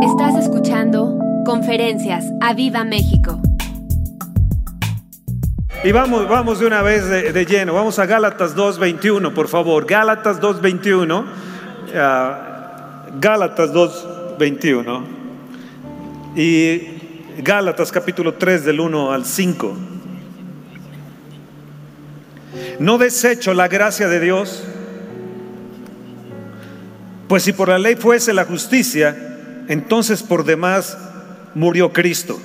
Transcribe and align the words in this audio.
Estás 0.00 0.36
escuchando 0.36 1.18
Conferencias 1.44 2.24
a 2.40 2.54
Viva 2.54 2.84
México. 2.84 3.42
Y 5.82 5.90
vamos, 5.90 6.28
vamos 6.28 6.60
de 6.60 6.66
una 6.66 6.82
vez 6.82 7.08
de, 7.08 7.44
lleno. 7.44 7.74
Vamos 7.74 7.98
a 7.98 8.06
Gálatas 8.06 8.54
2.21, 8.54 9.32
por 9.32 9.48
favor. 9.48 9.86
Gálatas 9.86 10.40
2.21. 10.40 11.24
Ah, 11.96 13.06
Gálatas 13.20 13.72
2.21. 13.72 15.02
Y 16.36 17.42
Gálatas 17.42 17.90
capítulo 17.90 18.34
3 18.34 18.66
del 18.66 18.78
1 18.78 19.12
al 19.12 19.24
5. 19.24 19.76
No 22.78 22.98
desecho 22.98 23.52
la 23.52 23.66
gracia 23.66 24.06
de 24.06 24.20
Dios, 24.20 24.62
pues 27.26 27.42
si 27.42 27.52
por 27.52 27.68
la 27.68 27.80
ley 27.80 27.96
fuese 27.96 28.32
la 28.32 28.44
justicia, 28.44 29.27
entonces 29.68 30.22
por 30.22 30.44
demás 30.44 30.96
murió 31.54 31.92
Cristo. 31.92 32.38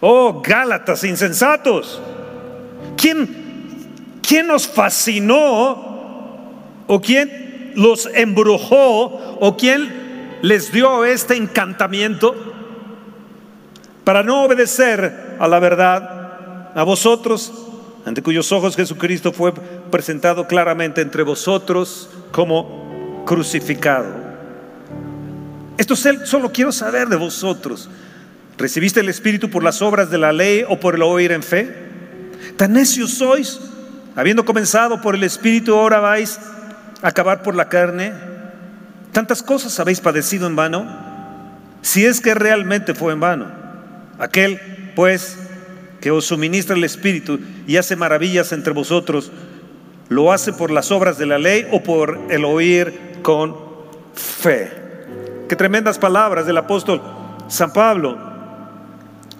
Oh, 0.00 0.40
Gálatas 0.42 1.04
insensatos. 1.04 2.00
¿Quién, 2.96 4.20
¿Quién 4.22 4.46
nos 4.46 4.66
fascinó 4.66 5.90
o 6.86 7.00
quién 7.00 7.72
los 7.76 8.08
embrujó 8.14 9.36
o 9.40 9.56
quién 9.56 10.38
les 10.42 10.72
dio 10.72 11.04
este 11.04 11.36
encantamiento 11.36 12.34
para 14.04 14.22
no 14.22 14.44
obedecer 14.44 15.36
a 15.38 15.46
la 15.46 15.58
verdad? 15.58 16.72
A 16.74 16.82
vosotros, 16.84 17.52
ante 18.06 18.22
cuyos 18.22 18.50
ojos 18.52 18.76
Jesucristo 18.76 19.32
fue 19.32 19.52
presentado 19.52 20.46
claramente 20.46 21.00
entre 21.00 21.22
vosotros 21.22 22.08
como 22.32 23.22
crucificado. 23.26 24.29
Esto 25.80 25.96
solo 25.96 26.52
quiero 26.52 26.72
saber 26.72 27.08
de 27.08 27.16
vosotros. 27.16 27.88
¿Recibiste 28.58 29.00
el 29.00 29.08
Espíritu 29.08 29.48
por 29.48 29.64
las 29.64 29.80
obras 29.80 30.10
de 30.10 30.18
la 30.18 30.30
ley 30.30 30.62
o 30.68 30.78
por 30.78 30.96
el 30.96 31.00
oír 31.00 31.32
en 31.32 31.42
fe? 31.42 31.74
¿Tan 32.58 32.74
necios 32.74 33.14
sois? 33.14 33.58
Habiendo 34.14 34.44
comenzado 34.44 35.00
por 35.00 35.14
el 35.14 35.24
Espíritu, 35.24 35.74
ahora 35.74 35.98
vais 35.98 36.38
a 37.00 37.08
acabar 37.08 37.42
por 37.42 37.54
la 37.54 37.70
carne. 37.70 38.12
¿Tantas 39.12 39.42
cosas 39.42 39.80
habéis 39.80 40.00
padecido 40.00 40.46
en 40.46 40.54
vano? 40.54 40.86
Si 41.80 42.04
es 42.04 42.20
que 42.20 42.34
realmente 42.34 42.92
fue 42.92 43.14
en 43.14 43.20
vano. 43.20 43.46
Aquel, 44.18 44.60
pues, 44.94 45.38
que 46.02 46.10
os 46.10 46.26
suministra 46.26 46.76
el 46.76 46.84
Espíritu 46.84 47.40
y 47.66 47.78
hace 47.78 47.96
maravillas 47.96 48.52
entre 48.52 48.74
vosotros, 48.74 49.32
¿lo 50.10 50.30
hace 50.30 50.52
por 50.52 50.70
las 50.72 50.92
obras 50.92 51.16
de 51.16 51.24
la 51.24 51.38
ley 51.38 51.66
o 51.72 51.82
por 51.82 52.20
el 52.28 52.44
oír 52.44 52.92
con 53.22 53.56
fe? 54.14 54.89
Qué 55.50 55.56
tremendas 55.56 55.98
palabras 55.98 56.46
del 56.46 56.58
apóstol 56.58 57.02
San 57.48 57.72
Pablo. 57.72 58.16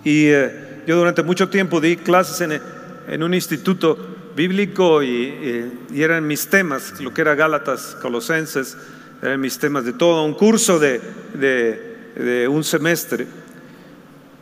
Y 0.03 0.27
eh, 0.27 0.83
yo 0.85 0.97
durante 0.97 1.23
mucho 1.23 1.49
tiempo 1.49 1.81
di 1.81 1.99
clases 1.99 2.41
en, 3.07 3.23
un 3.23 3.33
instituto 3.33 3.97
bíblico 4.35 5.05
y, 5.05 5.71
eran 5.95 6.27
mis 6.27 6.49
temas, 6.49 7.01
lo 7.01 7.15
que 7.15 7.21
era 7.21 7.37
Gálatas, 7.37 7.97
Colosenses, 8.03 8.77
eran 9.23 9.41
mis 9.41 9.57
temas 9.57 9.85
de 9.85 9.93
todo 9.93 10.25
un 10.25 10.35
curso 10.35 10.81
de, 10.81 12.49
un 12.51 12.65
semestre. 12.65 13.29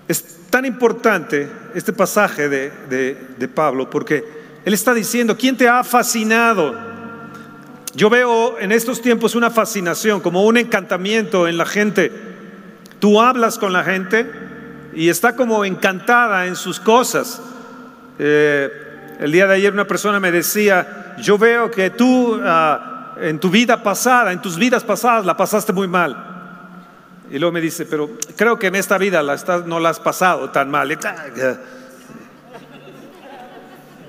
Es 0.09 0.39
tan 0.49 0.65
importante 0.65 1.51
este 1.75 1.93
pasaje 1.93 2.49
de 2.49 3.49
Pablo 3.55 3.91
porque 3.91 4.25
él 4.65 4.73
está 4.73 4.95
diciendo, 4.95 5.37
¿quién 5.37 5.55
te 5.55 5.69
ha 5.69 5.85
fascinado? 5.85 6.88
Yo 7.99 8.09
veo 8.09 8.61
en 8.61 8.71
estos 8.71 9.03
tiempos 9.03 9.35
una 9.35 9.51
fascinación, 9.51 10.21
como 10.21 10.45
un 10.45 10.57
encantamiento 10.57 11.49
en 11.49 11.59
la 11.59 11.67
gente. 11.67 12.13
Tú 13.01 13.21
hablas 13.21 13.59
con 13.59 13.73
la 13.73 13.83
gente, 13.83 14.31
y 14.95 15.09
está 15.09 15.35
como 15.35 15.65
encantada 15.65 16.47
en 16.47 16.55
sus 16.55 16.79
cosas. 16.79 17.43
Eh, 18.21 19.17
el 19.19 19.33
día 19.33 19.49
de 19.49 19.57
ayer 19.57 19.73
una 19.73 19.89
persona 19.89 20.21
me 20.21 20.31
decía, 20.31 21.17
yo 21.19 21.39
veo 21.39 21.73
que 21.73 21.91
tú 21.91 22.41
ah, 22.41 23.17
en 23.21 23.41
tu 23.41 23.51
vida 23.51 23.83
pasada, 23.83 24.31
en 24.31 24.41
tus 24.41 24.57
vidas 24.57 24.85
pasadas 24.85 25.27
la 25.27 25.37
pasaste 25.37 25.73
muy 25.73 25.89
mal. 25.89 26.25
Y 27.33 27.41
luego 27.41 27.51
me 27.51 27.61
dice, 27.61 27.85
pero 27.85 28.11
creo 28.37 28.61
que 28.61 28.69
en 28.69 28.77
esta 28.77 28.97
vida 28.97 29.25
la 29.25 29.37
no 29.67 29.81
la 29.81 29.89
has 29.89 29.99
pasado 29.99 30.51
tan 30.51 30.71
mal. 30.71 30.97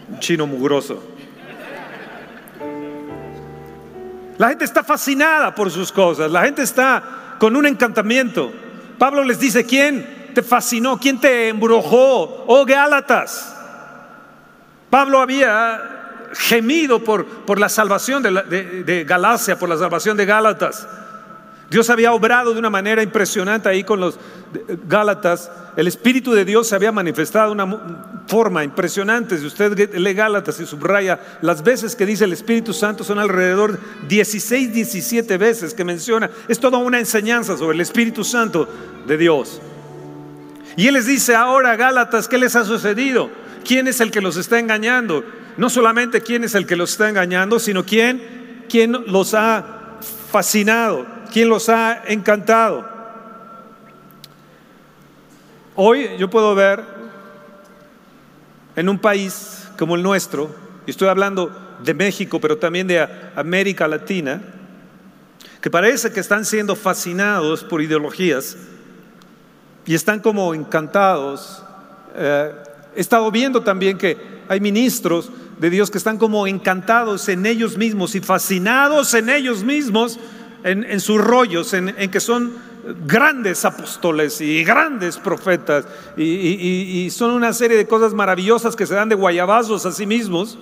Un 0.10 0.20
chino 0.20 0.46
mugroso. 0.46 1.09
La 4.40 4.50
gente 4.50 4.66
está 4.66 4.84
fascinada 4.84 5.54
por 5.54 5.70
sus 5.70 5.92
cosas, 5.92 6.32
la 6.32 6.42
gente 6.42 6.64
está 6.64 7.36
con 7.38 7.56
un 7.56 7.68
encantamiento. 7.68 8.52
Pablo 8.98 9.24
les 9.24 9.40
dice, 9.40 9.64
¿quién? 9.66 10.18
te 10.34 10.44
fascinó? 10.44 10.98
¿Quién 11.00 11.20
te 11.20 11.50
embrujó? 11.50 12.46
Oh 12.48 12.66
Gálatas. 12.66 13.56
Pablo 14.90 15.20
había 15.20 16.30
gemido 16.34 17.04
por, 17.04 17.26
por 17.26 17.60
la 17.60 17.70
salvación 17.70 18.24
de, 18.24 18.84
de, 18.84 19.04
Galacia, 19.04 19.58
por 19.58 19.70
la 19.70 19.78
salvación 19.78 20.18
de 20.18 20.26
Gálatas. 20.26 20.88
Dios 21.70 21.90
había 21.90 22.14
obrado 22.14 22.54
de 22.54 22.60
una 22.60 22.70
manera 22.70 23.04
impresionante 23.04 23.70
ahí 23.70 23.84
con 23.84 24.00
los 24.00 24.18
Gálatas. 24.88 25.52
El 25.78 25.88
Espíritu 25.88 26.34
de 26.34 26.44
Dios 26.44 26.68
se 26.68 26.76
había 26.76 26.92
manifestado 26.92 27.54
de 27.54 27.64
una 27.64 28.24
forma 28.28 28.64
impresionante. 28.64 29.38
Si 29.38 29.46
usted 29.46 29.94
lee 29.94 30.14
Gálatas 30.14 30.60
y 30.60 30.66
subraya, 30.66 31.20
las 31.42 31.64
veces 31.64 31.96
que 31.96 32.06
dice 32.06 32.26
el 32.26 32.34
Espíritu 32.34 32.74
Santo 32.74 33.04
son 33.04 33.20
alrededor 33.20 33.80
16, 34.08 34.74
17 34.74 35.38
veces 35.38 35.74
que 35.76 35.84
menciona. 35.84 36.30
Es 36.48 36.60
toda 36.60 36.80
una 36.80 37.00
enseñanza 37.00 37.56
sobre 37.56 37.76
el 37.76 37.82
Espíritu 37.82 38.24
Santo 38.24 38.68
de 39.06 39.18
Dios. 39.18 39.62
Y 40.76 40.88
Él 40.88 40.96
les 40.96 41.06
dice 41.06 41.36
ahora, 41.36 41.76
Gálatas, 41.76 42.28
¿qué 42.28 42.38
les 42.38 42.56
ha 42.56 42.66
sucedido? 42.66 43.30
¿Quién 43.64 43.88
es 43.88 44.00
el 44.00 44.10
que 44.10 44.22
los 44.22 44.38
está 44.38 44.58
engañando? 44.58 45.24
No 45.58 45.70
solamente 45.70 46.22
quién 46.22 46.44
es 46.44 46.56
el 46.56 46.66
que 46.66 46.76
los 46.76 46.92
está 46.92 47.10
engañando, 47.10 47.60
sino 47.60 47.86
quién, 47.86 48.66
quién 48.70 48.94
los 49.08 49.34
ha 49.34 49.98
fascinado, 50.32 51.06
quién 51.32 51.50
los 51.50 51.70
ha 51.70 52.04
encantado. 52.08 52.88
Hoy 55.76 56.10
yo 56.18 56.30
puedo 56.30 56.56
ver 56.56 56.84
en 58.76 58.90
un 58.90 59.00
país 59.00 59.68
como 59.78 59.96
el 59.96 60.04
nuestro, 60.04 60.54
y 60.86 60.92
estoy 60.92 61.08
hablando 61.08 61.52
de 61.84 61.94
México, 61.94 62.40
pero 62.42 62.58
también 62.58 62.88
de 62.88 63.08
América 63.36 63.88
Latina, 63.88 64.42
que 65.62 65.70
parece 65.70 66.12
que 66.12 66.20
están 66.20 66.46
siendo 66.46 66.76
fascinados 66.76 67.64
por 67.64 67.82
ideologías 67.82 68.58
y 69.86 69.96
están 69.96 70.20
como 70.20 70.54
encantados. 70.54 71.64
Eh, 72.16 72.52
he 72.96 73.02
estado 73.02 73.30
viendo 73.32 73.62
también 73.62 73.98
que 73.98 74.18
hay 74.48 74.60
ministros 74.60 75.32
de 75.60 75.70
Dios 75.70 75.92
que 75.92 75.98
están 75.98 76.18
como 76.18 76.48
encantados 76.48 77.28
en 77.30 77.46
ellos 77.46 77.78
mismos 77.78 78.16
y 78.16 78.22
fascinados 78.22 79.14
en 79.14 79.30
ellos 79.30 79.64
mismos, 79.64 80.20
en, 80.64 81.00
sus 81.00 81.20
rollos, 81.20 81.74
en, 81.74 81.94
que 82.12 82.20
son 82.20 82.54
grandes 83.06 83.66
apóstoles 83.66 84.42
y 84.42 84.64
grandes 84.64 85.18
profetas 85.18 85.86
y, 86.18 86.24
y, 86.24 87.10
son 87.10 87.32
una 87.32 87.54
serie 87.54 87.78
de 87.78 87.88
cosas 87.88 88.14
maravillosas 88.14 88.76
que 88.76 88.86
se 88.86 88.96
dan 88.96 89.10
de 89.10 89.16
guayabazos 89.16 89.86
a 89.86 89.92
sí 89.92 90.06
mismos. 90.06 90.58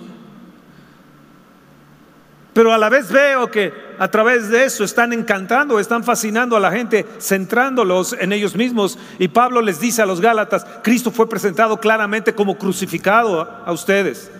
Pero 2.52 2.72
a 2.72 2.78
la 2.78 2.88
vez 2.88 3.12
veo 3.12 3.48
que 3.50 3.72
a 4.00 4.08
través 4.08 4.48
de 4.48 4.64
eso 4.64 4.82
están 4.82 5.12
encantando, 5.12 5.78
están 5.78 6.02
fascinando 6.02 6.56
a 6.56 6.60
la 6.60 6.72
gente, 6.72 7.06
centrándolos 7.20 8.16
en 8.18 8.32
ellos 8.32 8.56
mismos. 8.56 8.98
Y 9.20 9.28
Pablo 9.28 9.62
les 9.62 9.78
dice 9.78 10.02
a 10.02 10.06
los 10.06 10.20
Gálatas, 10.20 10.66
Cristo 10.82 11.12
fue 11.12 11.28
presentado 11.28 11.78
claramente 11.78 12.34
como 12.34 12.58
crucificado 12.58 13.48
a 13.64 13.70
ustedes. 13.70 14.30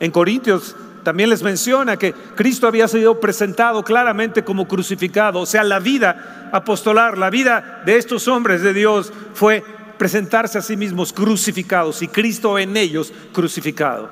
En 0.00 0.10
Corintios 0.10 0.76
también 1.02 1.30
les 1.30 1.42
menciona 1.42 1.96
que 1.96 2.12
Cristo 2.12 2.66
había 2.66 2.86
sido 2.88 3.18
presentado 3.18 3.82
claramente 3.82 4.44
como 4.44 4.68
crucificado. 4.68 5.40
O 5.40 5.46
sea, 5.46 5.64
la 5.64 5.80
vida 5.80 6.50
apostolar, 6.52 7.18
la 7.18 7.30
vida 7.30 7.82
de 7.84 7.96
estos 7.96 8.28
hombres 8.28 8.62
de 8.62 8.72
Dios 8.72 9.12
fue 9.34 9.64
presentarse 9.98 10.58
a 10.58 10.62
sí 10.62 10.76
mismos 10.76 11.12
crucificados 11.12 12.02
y 12.02 12.08
Cristo 12.08 12.58
en 12.58 12.76
ellos 12.76 13.12
crucificado. 13.32 14.10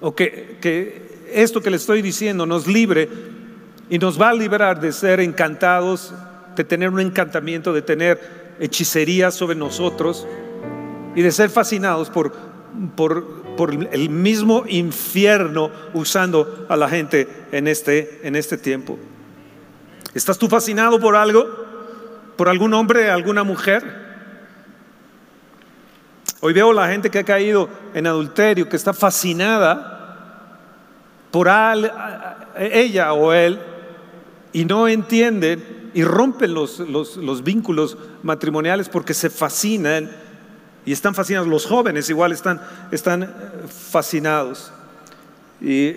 O 0.00 0.14
que, 0.14 0.58
que 0.60 1.28
esto 1.32 1.60
que 1.60 1.70
le 1.70 1.76
estoy 1.76 2.02
diciendo 2.02 2.46
nos 2.46 2.66
libre 2.66 3.08
y 3.90 3.98
nos 3.98 4.20
va 4.20 4.30
a 4.30 4.34
liberar 4.34 4.80
de 4.80 4.92
ser 4.92 5.20
encantados, 5.20 6.14
de 6.56 6.64
tener 6.64 6.90
un 6.90 7.00
encantamiento, 7.00 7.72
de 7.72 7.82
tener 7.82 8.44
hechicería 8.60 9.30
sobre 9.30 9.56
nosotros 9.56 10.26
y 11.16 11.22
de 11.22 11.32
ser 11.32 11.50
fascinados 11.50 12.10
por, 12.10 12.53
por, 12.96 13.44
el 13.92 14.10
mismo 14.10 14.64
infierno 14.66 15.70
usando 15.92 16.66
a 16.68 16.76
la 16.76 16.88
gente 16.88 17.46
en 17.52 17.68
este, 17.68 18.20
en 18.22 18.36
este 18.36 18.56
tiempo. 18.58 18.98
¿Estás 20.14 20.38
tú 20.38 20.48
fascinado 20.48 20.98
por 21.00 21.16
algo? 21.16 21.46
¿Por 22.36 22.48
algún 22.48 22.74
hombre, 22.74 23.10
alguna 23.10 23.44
mujer? 23.44 24.04
Hoy 26.40 26.52
veo 26.52 26.72
la 26.72 26.88
gente 26.88 27.10
que 27.10 27.20
ha 27.20 27.24
caído 27.24 27.68
en 27.94 28.06
adulterio, 28.06 28.68
que 28.68 28.76
está 28.76 28.92
fascinada 28.92 29.94
por 31.30 31.48
ella 32.56 33.12
o 33.12 33.32
él 33.32 33.58
y 34.52 34.64
no 34.64 34.86
entienden 34.86 35.90
y 35.94 36.04
rompen 36.04 36.54
los, 36.54 36.80
los, 36.80 37.44
vínculos 37.44 37.96
matrimoniales 38.22 38.88
porque 38.88 39.14
se 39.14 39.30
fascinan 39.30 40.10
y 40.84 40.92
están 40.92 41.14
fascinados. 41.14 41.48
Los 41.48 41.66
jóvenes 41.66 42.08
igual 42.10 42.32
están, 42.32 42.60
están 42.90 43.22
eh, 43.22 43.28
fascinados. 43.68 44.72
Y 45.60 45.96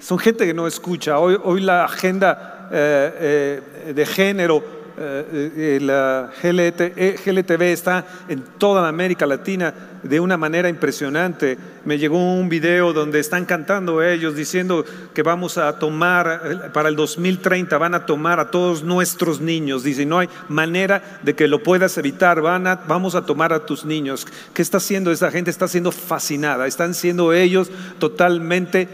son 0.00 0.18
gente 0.18 0.46
que 0.46 0.54
no 0.54 0.66
escucha. 0.66 1.18
Hoy, 1.18 1.38
hoy 1.42 1.60
la 1.60 1.84
agenda 1.84 2.68
eh, 2.70 3.62
eh, 3.86 3.92
de 3.94 4.06
género 4.06 4.62
eh, 4.98 5.52
eh, 5.56 5.78
la 5.82 6.30
GLTV 6.42 7.62
eh, 7.62 7.72
está 7.72 8.06
en 8.28 8.42
toda 8.56 8.88
América 8.88 9.26
Latina 9.26 9.74
de 10.02 10.20
una 10.20 10.38
manera 10.38 10.70
impresionante. 10.70 11.58
Me 11.84 11.98
llegó 11.98 12.16
un 12.16 12.48
video 12.48 12.94
donde 12.94 13.20
están 13.20 13.44
cantando 13.44 14.02
ellos 14.02 14.34
diciendo 14.34 14.86
que 15.12 15.22
vamos 15.22 15.58
a 15.58 15.78
tomar, 15.78 16.70
para 16.72 16.88
el 16.88 16.96
2030 16.96 17.76
van 17.76 17.94
a 17.94 18.06
tomar 18.06 18.40
a 18.40 18.50
todos 18.50 18.84
nuestros 18.84 19.40
niños. 19.40 19.82
Dice, 19.82 20.06
no 20.06 20.18
hay 20.18 20.30
manera 20.48 21.20
de 21.22 21.34
que 21.34 21.46
lo 21.46 21.62
puedas 21.62 21.98
evitar, 21.98 22.40
van 22.40 22.66
a, 22.66 22.76
vamos 22.76 23.14
a 23.14 23.26
tomar 23.26 23.52
a 23.52 23.66
tus 23.66 23.84
niños. 23.84 24.26
¿Qué 24.54 24.62
está 24.62 24.78
haciendo 24.78 25.12
esa 25.12 25.30
gente? 25.30 25.50
Está 25.50 25.68
siendo 25.68 25.92
fascinada, 25.92 26.66
están 26.66 26.94
siendo 26.94 27.34
ellos 27.34 27.70
totalmente 27.98 28.88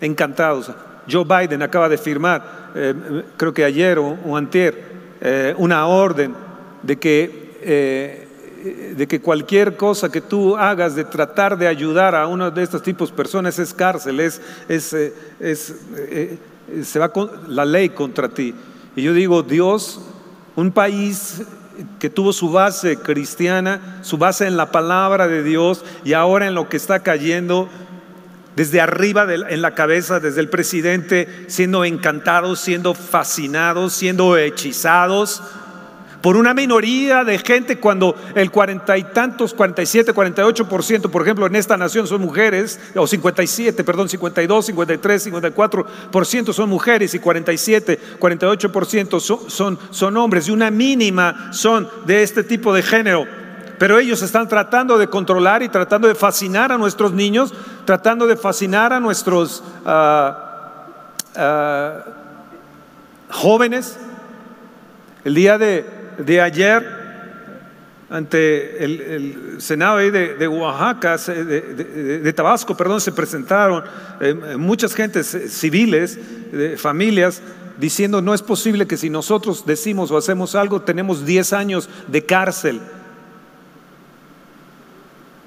encantados. 0.00 0.70
Joe 1.10 1.24
Biden 1.24 1.62
acaba 1.62 1.88
de 1.88 1.98
firmar 1.98 2.64
eh, 2.74 3.22
creo 3.36 3.54
que 3.54 3.64
ayer 3.64 3.98
o, 3.98 4.36
antier, 4.36 4.82
eh, 5.20 5.54
una 5.58 5.86
orden 5.86 6.34
de 6.82 6.96
que, 6.98 7.56
eh, 7.62 8.94
de 8.96 9.06
que 9.06 9.20
cualquier 9.20 9.76
cosa 9.76 10.10
que 10.10 10.20
tú 10.20 10.56
hagas 10.56 10.96
de 10.96 11.04
tratar 11.04 11.56
de 11.56 11.68
ayudar 11.68 12.16
a 12.16 12.26
uno 12.26 12.50
de 12.50 12.62
estos 12.62 12.82
tipos 12.82 13.10
de 13.10 13.16
personas 13.16 13.58
es 13.60 13.72
cárcel, 13.72 14.18
es, 14.18 14.40
es, 14.68 15.74
se 16.82 16.98
va 16.98 17.10
con, 17.10 17.30
la 17.48 17.64
ley 17.64 17.90
contra 17.90 18.28
ti. 18.28 18.54
Y 18.96 19.02
yo 19.02 19.12
digo, 19.12 19.44
Dios, 19.44 20.00
un 20.56 20.72
país 20.72 21.42
que 22.00 22.10
tuvo 22.10 22.32
su 22.32 22.50
base 22.50 22.96
cristiana, 22.96 24.00
su 24.02 24.18
base 24.18 24.46
en 24.46 24.56
la 24.56 24.72
palabra 24.72 25.28
de 25.28 25.44
Dios 25.44 25.84
y 26.04 26.12
ahora 26.12 26.48
en 26.48 26.54
lo 26.54 26.68
que 26.68 26.76
está 26.76 27.00
cayendo, 27.00 27.68
desde 28.56 28.80
arriba 28.80 29.26
en 29.32 29.62
la 29.62 29.74
cabeza, 29.74 30.20
desde 30.20 30.40
el 30.40 30.48
presidente, 30.48 31.46
siendo 31.48 31.84
encantados, 31.84 32.60
siendo 32.60 32.94
fascinados, 32.94 33.92
siendo 33.92 34.36
hechizados 34.36 35.42
por 36.24 36.38
una 36.38 36.54
minoría 36.54 37.22
de 37.22 37.36
gente 37.36 37.76
cuando 37.76 38.16
el 38.34 38.50
cuarenta 38.50 38.96
y 38.96 39.02
tantos, 39.02 39.52
47, 39.52 40.14
48 40.14 40.66
por 40.70 40.82
ciento, 40.82 41.10
por 41.10 41.20
ejemplo, 41.20 41.46
en 41.46 41.54
esta 41.54 41.76
nación 41.76 42.06
son 42.06 42.22
mujeres, 42.22 42.80
o 42.94 43.06
57, 43.06 43.84
perdón, 43.84 44.08
52, 44.08 44.64
53, 44.64 45.22
54 45.22 45.86
por 46.10 46.24
ciento 46.24 46.54
son 46.54 46.70
mujeres 46.70 47.12
y 47.12 47.18
47, 47.18 48.00
48 48.18 48.72
por 48.72 48.86
ciento 48.86 49.20
son, 49.20 49.78
son 49.90 50.16
hombres 50.16 50.48
y 50.48 50.52
una 50.52 50.70
mínima 50.70 51.52
son 51.52 51.90
de 52.06 52.22
este 52.22 52.42
tipo 52.42 52.72
de 52.72 52.82
género. 52.82 53.43
Pero 53.78 53.98
ellos 53.98 54.22
están 54.22 54.48
tratando 54.48 54.98
de 54.98 55.08
controlar 55.08 55.62
y 55.62 55.68
tratando 55.68 56.08
de 56.08 56.14
fascinar 56.14 56.72
a 56.72 56.78
nuestros 56.78 57.12
niños, 57.12 57.52
tratando 57.84 58.26
de 58.26 58.36
fascinar 58.36 58.92
a 58.92 59.00
nuestros 59.00 59.62
ah, 59.84 60.84
ah, 61.36 62.04
jóvenes. 63.30 63.98
El 65.24 65.34
día 65.34 65.58
de, 65.58 66.40
ayer, 66.40 66.84
ante 68.10 68.84
el, 68.84 69.56
Senado 69.58 69.98
de, 69.98 70.48
Oaxaca, 70.48 71.16
de, 71.16 72.32
Tabasco, 72.32 72.76
perdón, 72.76 73.00
se 73.00 73.12
presentaron 73.12 73.84
eh, 74.20 74.34
muchas 74.58 74.94
gentes 74.94 75.34
eh, 75.34 75.48
civiles, 75.48 76.18
familias, 76.76 77.42
diciendo 77.78 78.22
no 78.22 78.34
es 78.34 78.42
posible 78.42 78.86
que 78.86 78.96
si 78.96 79.10
nosotros 79.10 79.64
decimos 79.66 80.10
o 80.10 80.16
hacemos 80.16 80.54
algo, 80.54 80.82
tenemos 80.82 81.24
10 81.24 81.52
años 81.52 81.88
de 82.06 82.24
cárcel. 82.24 82.80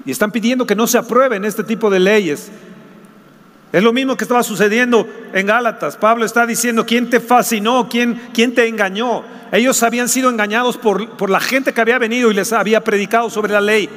Y 0.04 0.10
están 0.10 0.30
pidiendo 0.30 0.66
que 0.66 0.74
no 0.74 0.86
se 0.86 0.98
aprueben 0.98 1.44
este 1.44 1.64
tipo 1.64 1.90
de 1.90 2.00
leyes. 2.00 2.50
Es 3.70 3.82
lo 3.82 3.92
mismo 3.92 4.16
que 4.16 4.24
estaba 4.24 4.42
sucediendo 4.42 5.06
en 5.34 5.46
Gálatas. 5.46 5.96
Pablo 5.96 6.24
está 6.24 6.46
diciendo, 6.46 6.86
¿quién 6.86 7.10
te 7.10 7.20
fascinó? 7.20 7.88
¿Quién, 7.88 8.20
quién 8.32 8.54
te 8.54 8.66
engañó? 8.66 9.24
Ellos 9.52 9.82
habían 9.82 10.08
sido 10.08 10.30
engañados 10.30 10.78
por, 10.78 11.10
por 11.16 11.28
la 11.28 11.40
gente 11.40 11.74
que 11.74 11.80
había 11.80 11.98
venido 11.98 12.30
y 12.30 12.34
les 12.34 12.52
había 12.52 12.82
predicado 12.82 13.28
sobre 13.28 13.52
la 13.52 13.60
ley. 13.60 13.88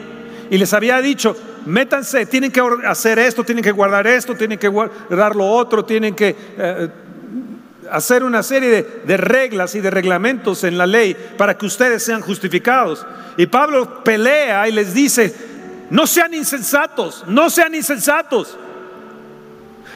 Y 0.49 0.57
les 0.57 0.73
había 0.73 0.99
dicho, 1.01 1.37
métanse, 1.65 2.25
tienen 2.25 2.51
que 2.51 2.61
hacer 2.85 3.17
esto, 3.19 3.45
tienen 3.45 3.63
que 3.63 3.71
guardar 3.71 4.07
esto, 4.07 4.35
tienen 4.35 4.59
que 4.59 4.67
guardar 4.67 5.35
lo 5.37 5.47
otro, 5.47 5.85
tienen 5.85 6.15
que 6.15 6.35
eh, 6.57 6.89
hacer 7.89 8.25
una 8.25 8.43
serie 8.43 8.69
de, 8.69 9.01
de, 9.05 9.17
reglas 9.17 9.73
y 9.75 9.79
de 9.79 9.89
reglamentos 9.89 10.65
en 10.65 10.77
la 10.77 10.85
ley 10.85 11.15
para 11.37 11.57
que 11.57 11.65
ustedes 11.65 12.03
sean 12.03 12.19
justificados. 12.19 13.05
Y 13.37 13.45
Pablo 13.45 14.03
pelea 14.03 14.67
y 14.67 14.73
les 14.73 14.93
dice, 14.93 15.50
no 15.91 16.07
sean 16.07 16.33
insensatos, 16.33 17.25
no 17.27 17.49
sean 17.49 17.75
insensatos. 17.75 18.57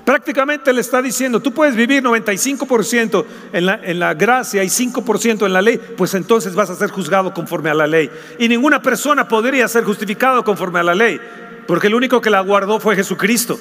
Prácticamente 0.04 0.72
le 0.74 0.82
está 0.82 1.02
diciendo, 1.02 1.40
tú 1.40 1.54
puedes 1.54 1.74
vivir 1.74 2.04
95% 2.04 3.26
en 3.54 3.66
la, 3.66 3.80
en 3.82 3.98
la 4.00 4.14
gracia 4.14 4.62
y 4.64 4.68
5% 4.68 5.46
en 5.46 5.54
la 5.54 5.62
ley, 5.62 5.80
pues 5.98 6.14
entonces 6.14 6.54
vas 6.54 6.70
a 6.70 6.76
ser 6.76 6.92
juzgado 6.92 7.34
conforme 7.34 7.70
a 7.70 7.74
la 7.74 7.88
ley. 7.88 8.12
Y 8.38 8.50
ninguna 8.50 8.82
persona 8.82 9.26
podría 9.28 9.70
ser 9.70 9.86
justificado 9.86 10.44
conforme 10.44 10.82
a 10.82 10.84
la 10.84 10.94
ley, 10.94 11.20
porque 11.66 11.88
el 11.88 11.96
único 11.96 12.20
que 12.20 12.30
la 12.30 12.42
guardó 12.42 12.82
fue 12.82 12.98
Jesucristo. 12.98 13.58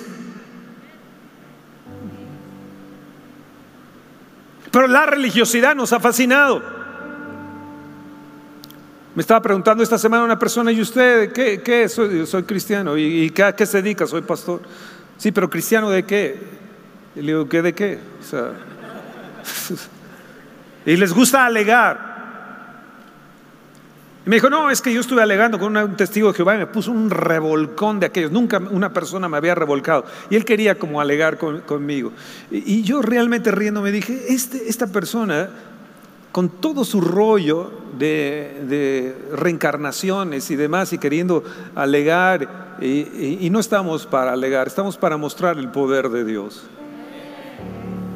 Pero 4.72 4.88
la 4.88 5.06
religiosidad 5.06 5.76
nos 5.76 5.92
ha 5.92 6.00
fascinado. 6.00 6.83
Me 9.14 9.20
estaba 9.20 9.40
preguntando 9.40 9.84
esta 9.84 9.96
semana 9.96 10.24
una 10.24 10.38
persona, 10.38 10.72
¿y 10.72 10.80
usted 10.80 11.32
qué, 11.32 11.62
qué 11.62 11.88
Soy, 11.88 12.26
soy 12.26 12.42
cristiano. 12.42 12.98
¿Y, 12.98 13.32
a 13.42 13.54
qué 13.54 13.64
se 13.64 13.80
dedica? 13.80 14.06
Soy 14.06 14.22
pastor. 14.22 14.60
Sí, 15.18 15.30
pero 15.30 15.48
cristiano 15.48 15.88
de 15.88 16.04
qué? 16.04 16.36
Y 17.14 17.20
le 17.20 17.28
digo, 17.28 17.48
¿qué 17.48 17.62
de 17.62 17.74
qué? 17.74 18.00
y 20.86 20.96
les 20.96 21.12
gusta 21.12 21.46
alegar. 21.46 22.12
Y 24.26 24.30
me 24.30 24.36
dijo, 24.36 24.50
no, 24.50 24.68
es 24.68 24.82
que 24.82 24.92
yo 24.92 25.00
estuve 25.00 25.22
alegando 25.22 25.60
con 25.60 25.76
un 25.76 25.96
testigo 25.96 26.32
de 26.32 26.34
Jehová 26.34 26.56
y 26.56 26.58
me 26.58 26.66
puso 26.66 26.90
un 26.90 27.08
revolcón 27.08 28.00
de 28.00 28.06
aquellos. 28.06 28.32
Nunca 28.32 28.58
una 28.58 28.92
persona 28.92 29.28
me 29.28 29.36
había 29.36 29.54
revolcado. 29.54 30.06
Y 30.28 30.34
él 30.34 30.44
quería 30.44 30.76
como 30.76 31.00
alegar 31.00 31.38
conmigo. 31.38 32.10
Y, 32.50 32.78
y, 32.78 32.82
yo 32.82 33.00
realmente 33.00 33.52
riendo 33.52 33.80
me 33.80 33.92
dije, 33.92 34.34
este, 34.34 34.68
esta 34.68 34.88
persona 34.88 35.50
con 36.34 36.48
todo 36.48 36.84
su 36.84 37.00
rollo 37.00 37.70
de, 37.96 39.14
reencarnaciones 39.34 40.50
y 40.50 40.56
demás 40.56 40.92
y 40.92 40.98
queriendo 40.98 41.44
alegar, 41.76 42.76
y, 42.80 43.48
no 43.50 43.60
estamos 43.60 44.04
para 44.04 44.32
alegar, 44.32 44.66
estamos 44.66 44.96
para 44.96 45.16
mostrar 45.16 45.58
el 45.58 45.68
poder 45.68 46.08
de 46.08 46.24
Dios. 46.24 46.64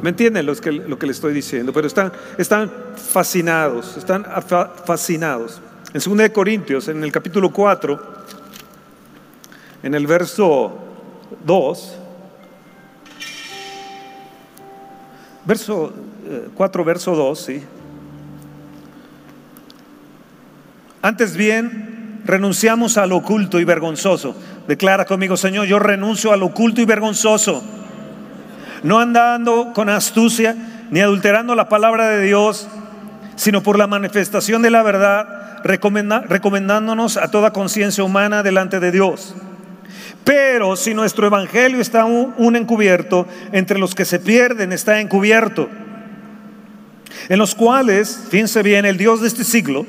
¿Me 0.03 0.11
entienden 0.11 0.47
lo 0.47 0.57
que, 0.57 0.73
lo 0.73 0.99
que 0.99 1.07
le 1.07 1.13
estoy 1.13 1.33
diciendo? 1.33 1.73
Pero 1.73 1.87
están, 1.87 2.11
están 2.39 2.73
fascinados, 2.97 3.97
están 3.97 4.27
fascinados. 4.85 5.61
En 5.95 6.19
2 6.19 6.31
Corintios, 6.31 6.89
en 6.89 7.05
el 7.05 7.13
capítulo 7.13 7.53
4, 7.53 8.01
en 9.85 9.95
el 9.95 10.09
verso 10.09 10.77
2, 11.47 11.99
verso 15.45 15.93
4, 16.57 16.83
eh, 16.83 16.85
verso 16.85 17.15
2, 17.15 17.39
sí. 17.39 17.63
Antes 21.01 21.37
bien, 21.37 22.23
renunciamos 22.25 22.99
al 22.99 23.13
oculto 23.13 23.61
y 23.61 23.65
vergonzoso. 23.65 24.37
Declara 24.67 25.05
conmigo, 25.05 25.37
Señor, 25.37 25.67
yo 25.67 25.79
renuncio 25.79 26.33
al 26.33 26.43
oculto 26.43 26.81
y 26.81 26.85
vergonzoso. 26.85 27.63
No 28.83 28.99
andando 28.99 29.73
con 29.75 29.89
astucia 29.89 30.57
ni 30.91 31.01
adulterando 31.01 31.55
la 31.55 31.69
palabra 31.69 32.09
de 32.09 32.25
Dios, 32.25 32.69
sino 33.37 33.63
por 33.63 33.79
la 33.79 33.87
manifestación 33.87 34.63
de 34.63 34.71
la 34.71 34.83
verdad, 34.83 35.63
recomendándonos 35.65 37.17
a 37.17 37.31
toda 37.31 37.53
conciencia 37.53 38.05
humana 38.05 38.43
delante 38.43 38.81
de 38.81 38.91
Dios. 38.91 39.35
Pero 40.25 40.77
si 40.77 40.95
nuestro 40.95 41.27
evangelio 41.27 41.81
está 41.81 42.05
un 42.05 42.57
encubierto, 42.57 43.27
entre 43.53 43.79
los 43.79 43.95
que 43.95 44.05
se 44.05 44.19
pierden 44.19 44.73
está 44.73 45.01
encubierto, 45.01 45.69
en 47.29 47.39
los 47.39 47.55
cuales, 47.55 48.27
fíjense 48.29 48.63
bien, 48.63 48.85
el 48.85 48.99
Dios 48.99 49.21
de 49.21 49.29
este 49.29 49.45
siglo, 49.45 49.87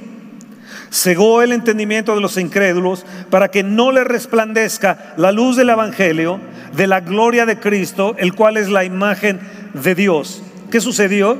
cegó 0.91 1.41
el 1.41 1.51
entendimiento 1.51 2.15
de 2.15 2.21
los 2.21 2.37
incrédulos 2.37 3.05
para 3.29 3.49
que 3.49 3.63
no 3.63 3.91
le 3.91 4.03
resplandezca 4.03 5.13
la 5.17 5.31
luz 5.31 5.55
del 5.55 5.69
Evangelio 5.69 6.39
de 6.73 6.87
la 6.87 7.01
gloria 7.01 7.45
de 7.45 7.59
Cristo, 7.59 8.15
el 8.17 8.33
cual 8.33 8.57
es 8.57 8.69
la 8.69 8.83
imagen 8.83 9.39
de 9.73 9.95
Dios. 9.95 10.43
¿Qué 10.71 10.81
sucedió? 10.81 11.37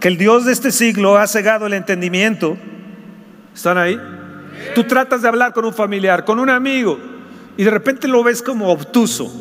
Que 0.00 0.08
el 0.08 0.18
Dios 0.18 0.44
de 0.44 0.52
este 0.52 0.70
siglo 0.70 1.16
ha 1.16 1.26
cegado 1.26 1.66
el 1.66 1.72
entendimiento. 1.72 2.56
¿Están 3.54 3.78
ahí? 3.78 3.98
Tú 4.74 4.84
tratas 4.84 5.22
de 5.22 5.28
hablar 5.28 5.52
con 5.52 5.64
un 5.64 5.72
familiar, 5.72 6.24
con 6.24 6.38
un 6.38 6.50
amigo, 6.50 6.98
y 7.56 7.64
de 7.64 7.70
repente 7.70 8.08
lo 8.08 8.22
ves 8.22 8.42
como 8.42 8.70
obtuso, 8.70 9.32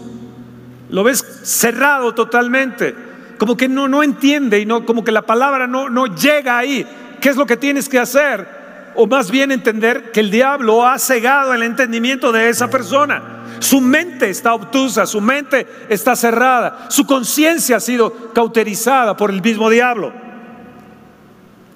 lo 0.89 1.03
ves 1.03 1.25
cerrado 1.43 2.13
totalmente. 2.13 2.95
como 3.37 3.57
que 3.57 3.67
no, 3.67 3.89
no 3.89 4.01
entiende 4.01 4.59
y 4.59 4.65
no, 4.65 4.85
como 4.85 5.03
que 5.03 5.11
la 5.11 5.23
palabra 5.23 5.67
no, 5.67 5.89
no 5.89 6.05
llega 6.15 6.57
ahí. 6.57 6.87
¿Qué 7.19 7.27
es 7.27 7.35
lo 7.35 7.45
que 7.45 7.57
tienes 7.57 7.89
que 7.89 7.99
hacer? 7.99 8.64
O 8.95 9.07
más 9.07 9.29
bien 9.29 9.51
entender 9.51 10.11
que 10.11 10.21
el 10.21 10.31
diablo 10.31 10.85
ha 10.85 10.97
cegado 10.99 11.53
el 11.53 11.63
entendimiento 11.63 12.31
de 12.31 12.49
esa 12.49 12.69
persona. 12.69 13.43
Su 13.59 13.81
mente 13.81 14.29
está 14.29 14.53
obtusa, 14.53 15.05
su 15.05 15.21
mente 15.21 15.67
está 15.89 16.15
cerrada, 16.15 16.87
su 16.89 17.05
conciencia 17.05 17.77
ha 17.77 17.79
sido 17.79 18.31
cauterizada 18.33 19.17
por 19.17 19.31
el 19.31 19.41
mismo 19.41 19.69
diablo. 19.69 20.13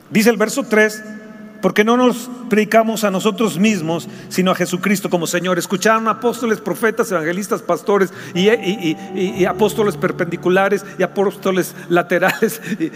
Dice 0.09 0.29
el 0.29 0.37
verso 0.37 0.63
3, 0.63 1.03
porque 1.61 1.83
no 1.83 1.97
nos 1.97 2.29
predicamos 2.49 3.03
a 3.03 3.11
nosotros 3.11 3.59
mismos, 3.59 4.07
sino 4.29 4.51
a 4.51 4.55
Jesucristo 4.55 5.09
como 5.09 5.27
Señor. 5.27 5.57
Escucharon 5.57 6.07
apóstoles, 6.07 6.61
profetas, 6.61 7.11
evangelistas, 7.11 7.61
pastores 7.61 8.13
y, 8.33 9.45
apóstoles 9.45 9.97
perpendiculares 9.97 10.85
y 10.97 11.03
apóstoles 11.03 11.75
laterales 11.89 12.61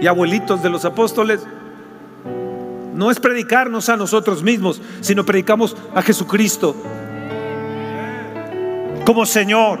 y 0.00 0.06
abuelitos 0.06 0.62
de 0.62 0.70
los 0.70 0.84
apóstoles. 0.84 1.40
No 2.94 3.10
es 3.10 3.20
predicarnos 3.20 3.88
a 3.88 3.96
nosotros 3.96 4.42
mismos, 4.42 4.80
sino 5.00 5.24
predicamos 5.24 5.76
a 5.94 6.02
Jesucristo 6.02 6.76
como 9.04 9.26
Señor 9.26 9.78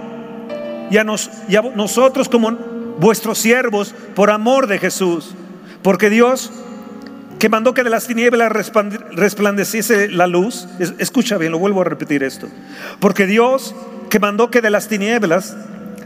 y 0.90 0.98
a, 0.98 1.04
nosotros 1.04 2.28
como 2.28 2.52
vuestros 2.98 3.38
siervos 3.38 3.94
por 4.14 4.30
amor 4.30 4.66
de 4.66 4.78
Jesús. 4.78 5.34
Porque 5.82 6.10
Dios 6.10 6.52
que 7.38 7.48
mandó 7.48 7.74
que 7.74 7.84
de 7.84 7.90
las 7.90 8.06
tinieblas 8.06 8.50
resplandeciese 9.12 10.08
la 10.08 10.26
luz, 10.26 10.66
escucha 10.98 11.36
bien, 11.36 11.52
lo 11.52 11.58
vuelvo 11.58 11.82
a 11.82 11.84
repetir 11.84 12.22
esto, 12.22 12.48
porque 13.00 13.26
Dios 13.26 13.74
que 14.08 14.18
mandó 14.18 14.50
que 14.50 14.62
de 14.62 14.70
las 14.70 14.88
tinieblas 14.88 15.56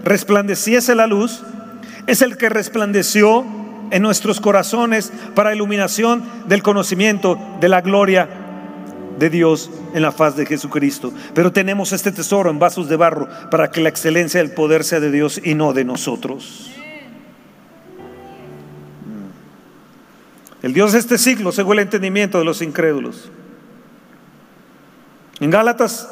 resplandeciese 0.03 0.95
la 0.95 1.07
luz, 1.07 1.43
es 2.07 2.23
el 2.23 2.37
que 2.39 2.49
resplandeció 2.49 3.45
en 3.91 4.03
nuestros 4.03 4.41
corazones 4.41 5.13
para 5.35 5.55
iluminación 5.55 6.23
del 6.47 6.63
conocimiento 6.63 7.39
de 7.61 7.69
la 7.69 7.81
gloria 7.81 8.29
de 9.19 9.31
Dios 9.31 9.71
en 9.95 10.03
la 10.03 10.13
faz 10.13 10.37
de 10.37 10.47
Jesucristo. 10.47 11.13
Pero 11.35 11.53
tenemos 11.53 11.93
este 11.93 12.13
tesoro 12.13 12.51
en 12.51 12.59
vasos 12.59 12.89
de 12.89 12.97
barro 12.97 13.29
para 13.51 13.71
que 13.71 13.81
la 13.81 13.89
excelencia 13.89 14.41
del 14.41 14.53
poder 14.53 14.85
sea 14.85 15.01
de 15.01 15.11
Dios 15.11 15.41
y 15.43 15.55
no 15.55 15.73
de 15.73 15.85
nosotros. 15.85 16.71
El 20.63 20.73
Dios 20.73 20.93
de 20.93 20.99
este 20.99 21.19
siglo 21.19 21.53
según 21.53 21.75
el 21.75 21.85
entendimiento 21.85 22.39
de 22.39 22.45
los 22.45 22.63
incrédulos. 22.63 23.31
En 25.41 25.51
Gálatas, 25.51 26.09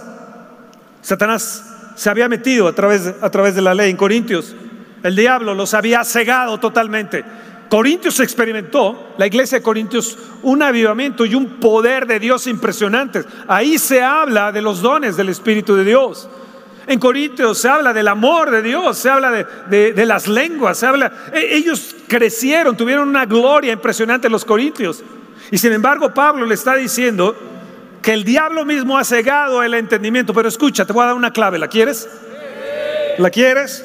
Satanás 1.02 1.64
se 1.96 2.10
había 2.10 2.28
metido 2.28 2.68
a 2.68 2.72
través, 2.72 3.12
a 3.20 3.30
través 3.30 3.54
de 3.54 3.62
la 3.62 3.74
ley. 3.74 3.90
En 3.90 3.96
Corintios, 3.96 4.54
el 5.02 5.16
diablo 5.16 5.54
los 5.54 5.74
había 5.74 6.04
cegado 6.04 6.58
totalmente. 6.58 7.24
Corintios 7.68 8.20
experimentó, 8.20 9.14
la 9.18 9.26
iglesia 9.26 9.58
de 9.58 9.62
Corintios, 9.62 10.16
un 10.42 10.62
avivamiento 10.62 11.24
y 11.26 11.34
un 11.34 11.58
poder 11.58 12.06
de 12.06 12.20
Dios 12.20 12.46
impresionantes. 12.46 13.26
Ahí 13.48 13.78
se 13.78 14.02
habla 14.02 14.52
de 14.52 14.62
los 14.62 14.80
dones 14.82 15.16
del 15.16 15.28
Espíritu 15.28 15.74
de 15.74 15.84
Dios. 15.84 16.28
En 16.86 17.00
Corintios 17.00 17.58
se 17.58 17.68
habla 17.68 17.92
del 17.92 18.06
amor 18.06 18.50
de 18.52 18.62
Dios, 18.62 18.96
se 18.96 19.10
habla 19.10 19.32
de, 19.32 20.06
las 20.06 20.28
lenguas, 20.28 20.78
se 20.78 20.86
habla. 20.86 21.30
E, 21.32 21.56
ellos 21.56 21.96
crecieron, 22.06 22.76
tuvieron 22.76 23.08
una 23.08 23.26
gloria 23.26 23.72
impresionante 23.72 24.28
los 24.28 24.44
Corintios. 24.44 25.02
Y 25.50 25.58
sin 25.58 25.72
embargo, 25.72 26.14
Pablo 26.14 26.46
le 26.46 26.54
está 26.54 26.76
diciendo 26.76 27.36
que 28.00 28.12
el 28.12 28.22
diablo 28.22 28.64
mismo 28.64 28.96
ha 28.96 29.04
cegado 29.04 29.64
el 29.64 29.74
entendimiento. 29.74 30.32
Pero 30.32 30.48
escucha, 30.48 30.84
te 30.84 30.92
voy 30.92 31.02
a 31.02 31.06
dar 31.06 31.16
una 31.16 31.32
clave. 31.32 31.58
¿La 31.58 31.66
quieres? 31.66 32.08
¿La 33.18 33.30
quieres? 33.30 33.84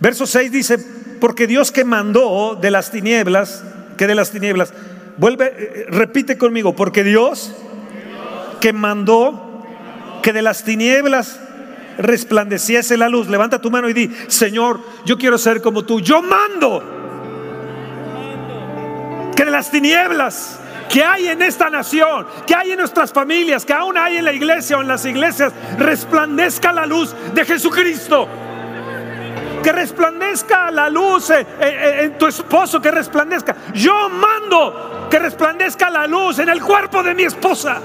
Verso 0.00 0.26
6 0.26 0.52
dice: 0.52 0.93
Porque 1.24 1.46
Dios 1.46 1.72
que 1.72 1.84
mandó 1.86 2.54
de 2.60 2.70
las 2.70 2.90
tinieblas, 2.90 3.64
que 3.96 4.06
de 4.06 4.14
las 4.14 4.30
tinieblas, 4.30 4.74
vuelve, 5.16 5.54
eh, 5.56 5.86
repite 5.88 6.36
conmigo, 6.36 6.76
porque 6.76 7.02
Dios 7.02 7.50
que 8.60 8.74
mandó 8.74 9.64
que 10.22 10.34
de 10.34 10.42
las 10.42 10.64
tinieblas 10.64 11.40
resplandeciese 11.96 12.98
la 12.98 13.08
luz. 13.08 13.28
Levanta 13.28 13.58
tu 13.58 13.70
mano 13.70 13.88
y 13.88 13.94
di, 13.94 14.14
Señor, 14.28 14.80
yo 15.06 15.16
quiero 15.16 15.38
ser 15.38 15.62
como 15.62 15.86
tú. 15.86 15.98
Yo 16.00 16.20
mando 16.20 16.82
que 19.34 19.46
de 19.46 19.50
las 19.50 19.70
tinieblas 19.70 20.60
que 20.90 21.02
hay 21.02 21.28
en 21.28 21.40
esta 21.40 21.70
nación, 21.70 22.26
que 22.46 22.54
hay 22.54 22.72
en 22.72 22.78
nuestras 22.80 23.10
familias, 23.14 23.64
que 23.64 23.72
aún 23.72 23.96
hay 23.96 24.18
en 24.18 24.26
la 24.26 24.32
iglesia 24.34 24.76
o 24.76 24.82
en 24.82 24.88
las 24.88 25.06
iglesias, 25.06 25.54
resplandezca 25.78 26.70
la 26.70 26.84
luz 26.84 27.14
de 27.32 27.46
Jesucristo. 27.46 28.28
Que 29.64 29.72
resplandezca 29.72 30.70
la 30.70 30.90
luz 30.90 31.30
en, 31.30 31.46
en 31.58 32.18
tu 32.18 32.26
esposo, 32.26 32.82
que 32.82 32.90
resplandezca. 32.90 33.56
Yo 33.72 34.10
mando 34.10 35.08
que 35.10 35.18
resplandezca 35.18 35.88
la 35.88 36.06
luz 36.06 36.38
en 36.38 36.50
el 36.50 36.62
cuerpo 36.62 37.02
de 37.02 37.14
mi 37.14 37.22
esposa. 37.22 37.80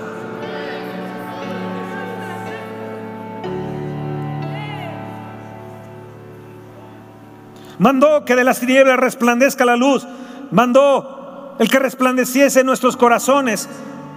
Mandó 7.77 8.25
que 8.25 8.36
de 8.36 8.43
las 8.43 8.59
tinieblas 8.59 9.00
resplandezca 9.00 9.63
la 9.63 9.77
luz. 9.77 10.05
Mandó 10.51 11.55
el 11.59 11.69
que 11.69 11.79
resplandeciese 11.79 12.59
en 12.59 12.65
nuestros 12.65 12.98
corazones. 12.98 13.69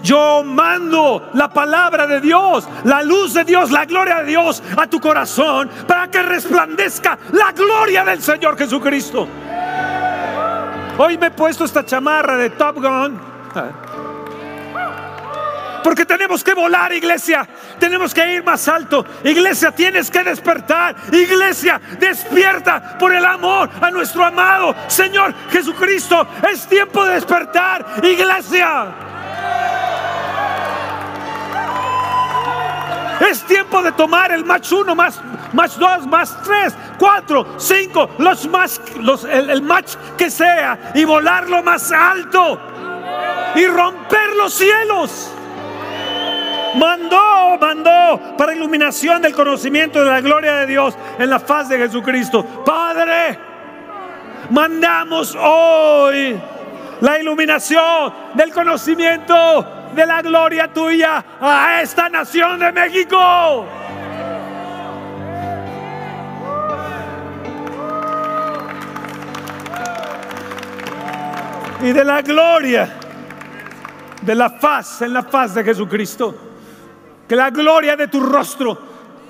Yo 0.02 0.42
mando 0.42 1.30
la 1.35 1.49
palabra 1.49 2.06
de 2.06 2.21
Dios, 2.21 2.68
la 2.85 3.02
luz 3.02 3.35
de 3.35 3.44
Dios, 3.44 3.71
la 3.71 3.85
gloria 3.85 4.16
de 4.16 4.25
Dios 4.25 4.62
a 4.76 4.87
tu 4.87 5.00
corazón 5.00 5.71
para 5.87 6.11
que 6.11 6.23
resplandezca 6.23 7.18
la 7.32 7.52
gloria 7.52 8.04
del 8.04 8.21
Señor 8.21 8.59
Jesucristo. 8.59 9.28
Hoy 10.99 11.16
me 11.16 11.28
he 11.28 11.30
puesto 11.30 11.64
esta 11.64 11.85
chamarra 11.85 12.37
de 12.37 12.50
Top 12.50 12.76
Gun. 12.76 13.32
Porque 15.82 16.04
tenemos 16.04 16.44
que 16.44 16.54
volar, 16.54 16.92
iglesia. 16.92 17.47
Tenemos 17.78 18.14
que 18.14 18.35
ir 18.35 18.44
más 18.44 18.68
alto. 18.68 19.04
Iglesia, 19.25 19.73
tienes 19.73 20.11
que 20.11 20.23
despertar. 20.23 20.94
Iglesia, 21.12 21.80
despierta 21.99 22.97
por 22.99 23.12
el 23.12 23.25
amor 23.25 23.68
a 23.80 23.90
nuestro 23.90 24.25
amado 24.25 24.75
Señor 24.87 25.35
Jesucristo. 25.50 26.26
Es 26.49 26.66
tiempo 26.66 27.04
de 27.04 27.14
despertar, 27.14 27.85
iglesia. 28.02 29.12
Es 33.31 33.43
tiempo 33.45 33.81
de 33.83 33.93
tomar 33.93 34.33
el 34.33 34.45
match 34.45 34.73
uno, 34.73 34.95
más, 34.95 35.21
más 35.52 35.79
dos, 35.79 36.07
más 36.07 36.43
tres, 36.43 36.75
cuatro, 36.99 37.47
cinco, 37.57 38.11
los 38.19 38.49
más, 38.49 38.81
el 39.31 39.62
match 39.62 39.95
que 40.19 40.29
sea 40.29 40.93
y 40.95 41.05
volarlo 41.05 41.62
más 41.62 41.93
alto 41.93 42.59
y 43.55 43.67
romper 43.67 44.35
los 44.37 44.52
cielos. 44.55 45.31
Mandó, 46.75 47.59
mandó 47.61 48.37
para 48.37 48.55
iluminación 48.55 49.23
del 49.23 49.35
conocimiento 49.35 50.02
de 50.02 50.11
la 50.11 50.21
gloria 50.21 50.55
de 50.57 50.67
Dios 50.67 50.97
en 51.19 51.31
la 51.31 51.38
faz 51.38 51.69
de 51.69 51.79
Jesucristo. 51.79 52.45
Padre, 52.64 53.38
mandamos 54.50 55.37
hoy 55.38 56.41
la 57.00 57.19
iluminación 57.19 58.12
del 58.35 58.52
conocimiento 58.52 59.82
de 59.94 60.06
la 60.06 60.22
gloria 60.22 60.72
tuya 60.72 61.25
a 61.40 61.82
esta 61.82 62.08
nación 62.08 62.58
de 62.58 62.72
México. 62.72 63.66
Y 71.82 71.92
de 71.92 72.04
la 72.04 72.22
gloria 72.22 72.88
de 74.22 74.34
la 74.34 74.50
faz 74.50 75.02
en 75.02 75.12
la 75.12 75.22
faz 75.25 75.54
de 75.54 75.64
Jesucristo. 75.64 76.34
Que 77.28 77.37
la 77.37 77.50
gloria 77.50 77.96
de 77.96 78.08
tu 78.08 78.20
rostro, 78.20 78.78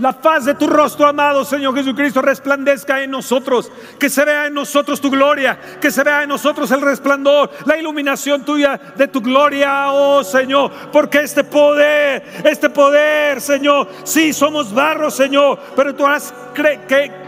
la 0.03 0.13
faz 0.13 0.45
de 0.45 0.55
tu 0.55 0.67
rostro, 0.67 1.07
amado 1.07 1.45
Señor 1.45 1.77
Jesucristo, 1.77 2.21
resplandezca 2.21 3.03
en 3.05 3.13
nosotros. 3.13 3.71
Que 4.01 4.11
se 4.11 4.25
vea 4.25 4.49
en 4.49 4.55
nosotros 4.55 5.01
tu 5.01 5.09
gloria, 5.11 5.57
que 5.81 5.93
se 5.93 6.03
vea 6.03 6.25
en 6.25 6.29
nosotros 6.29 6.73
el 6.73 6.81
resplandor, 6.81 7.51
la 7.67 7.77
iluminación 7.77 8.45
tuya 8.45 8.79
de 8.97 9.07
tu 9.07 9.21
gloria, 9.21 9.93
oh 9.93 10.25
Señor. 10.25 10.73
Porque 10.91 11.21
este 11.21 11.45
poder, 11.45 12.25
este 12.45 12.69
poder, 12.69 13.41
Señor, 13.41 13.89
sí 14.03 14.33
somos 14.33 14.75
barro, 14.75 15.09
Señor, 15.09 15.61
pero 15.77 15.95
tú 15.95 16.05
has 16.05 16.35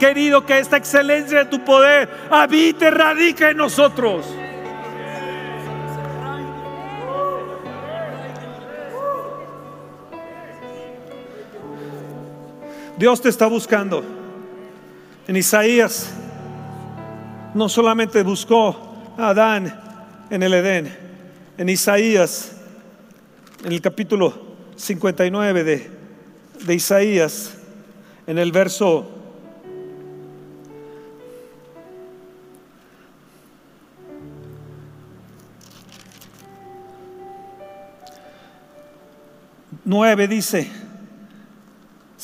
querido 0.00 0.45
que 0.45 0.59
esta 0.59 0.76
excelencia 0.76 1.38
de 1.38 1.45
tu 1.45 1.64
poder 1.64 2.26
habite, 2.28 2.90
radique 2.90 3.50
en 3.50 3.57
nosotros. 3.57 4.26
Dios 12.96 13.20
te 13.20 13.28
está 13.28 13.46
buscando. 13.46 14.04
En 15.26 15.36
Isaías 15.36 16.12
no 17.54 17.68
solamente 17.68 18.22
buscó 18.22 19.14
a 19.18 19.30
Adán 19.30 19.80
en 20.30 20.42
el 20.42 20.54
Edén, 20.54 20.96
en 21.58 21.68
Isaías, 21.68 22.52
en 23.64 23.72
el 23.72 23.80
capítulo 23.80 24.56
59 24.76 25.64
de, 25.64 25.90
de 26.64 26.74
Isaías, 26.74 27.54
en 28.26 28.38
el 28.38 28.52
verso 28.52 29.10
nueve 39.84 40.26
dice 40.28 40.83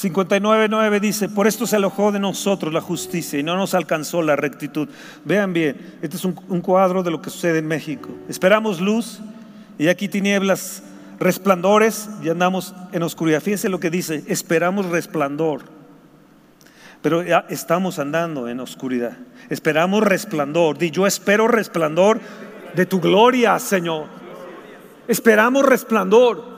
59.9 0.00 0.98
dice, 0.98 1.28
por 1.28 1.46
esto 1.46 1.66
se 1.66 1.76
alojó 1.76 2.10
de 2.10 2.18
nosotros 2.18 2.72
la 2.72 2.80
justicia 2.80 3.38
y 3.38 3.42
no 3.42 3.56
nos 3.56 3.74
alcanzó 3.74 4.22
la 4.22 4.34
rectitud. 4.34 4.88
Vean 5.26 5.52
bien, 5.52 5.98
este 6.00 6.16
es 6.16 6.24
un, 6.24 6.32
cuadro 6.62 7.02
de 7.02 7.10
lo 7.10 7.20
que 7.20 7.28
sucede 7.28 7.58
en 7.58 7.66
México. 7.66 8.08
Esperamos 8.26 8.80
luz 8.80 9.20
y 9.78 9.88
aquí 9.88 10.08
tinieblas, 10.08 10.82
resplandores 11.18 12.08
y 12.22 12.30
andamos 12.30 12.74
en 12.92 13.02
oscuridad. 13.02 13.42
Fíjense 13.42 13.68
lo 13.68 13.78
que 13.78 13.90
dice, 13.90 14.24
esperamos 14.26 14.86
resplandor, 14.86 15.64
pero 17.02 17.22
ya 17.22 17.44
estamos 17.50 17.98
andando 17.98 18.48
en 18.48 18.60
oscuridad. 18.60 19.18
Esperamos 19.50 20.02
resplandor. 20.02 20.78
Di, 20.78 20.90
yo 20.90 21.06
espero 21.06 21.46
resplandor 21.46 22.20
de 22.74 22.86
tu 22.86 23.00
gloria, 23.00 23.58
Señor. 23.58 24.06
Esperamos 25.08 25.66
resplandor. 25.66 26.49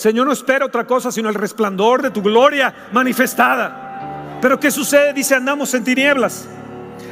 Señor, 0.00 0.26
no 0.26 0.32
espera 0.32 0.64
otra 0.64 0.86
cosa 0.86 1.12
sino 1.12 1.28
el 1.28 1.34
resplandor 1.34 2.00
de 2.00 2.10
tu 2.10 2.22
gloria 2.22 2.88
manifestada. 2.90 4.38
Pero 4.40 4.58
¿qué 4.58 4.70
sucede? 4.70 5.12
Dice, 5.12 5.34
andamos 5.34 5.74
en 5.74 5.84
tinieblas, 5.84 6.48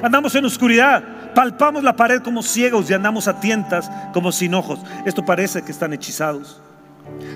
andamos 0.02 0.34
en 0.36 0.46
oscuridad, 0.46 1.34
palpamos 1.34 1.82
la 1.82 1.96
pared 1.96 2.22
como 2.22 2.42
ciegos 2.42 2.88
y 2.88 2.94
andamos 2.94 3.28
a 3.28 3.40
tientas 3.40 3.90
como 4.14 4.32
sin 4.32 4.54
ojos. 4.54 4.80
Esto 5.04 5.22
parece 5.22 5.62
que 5.62 5.70
están 5.70 5.92
hechizados. 5.92 6.62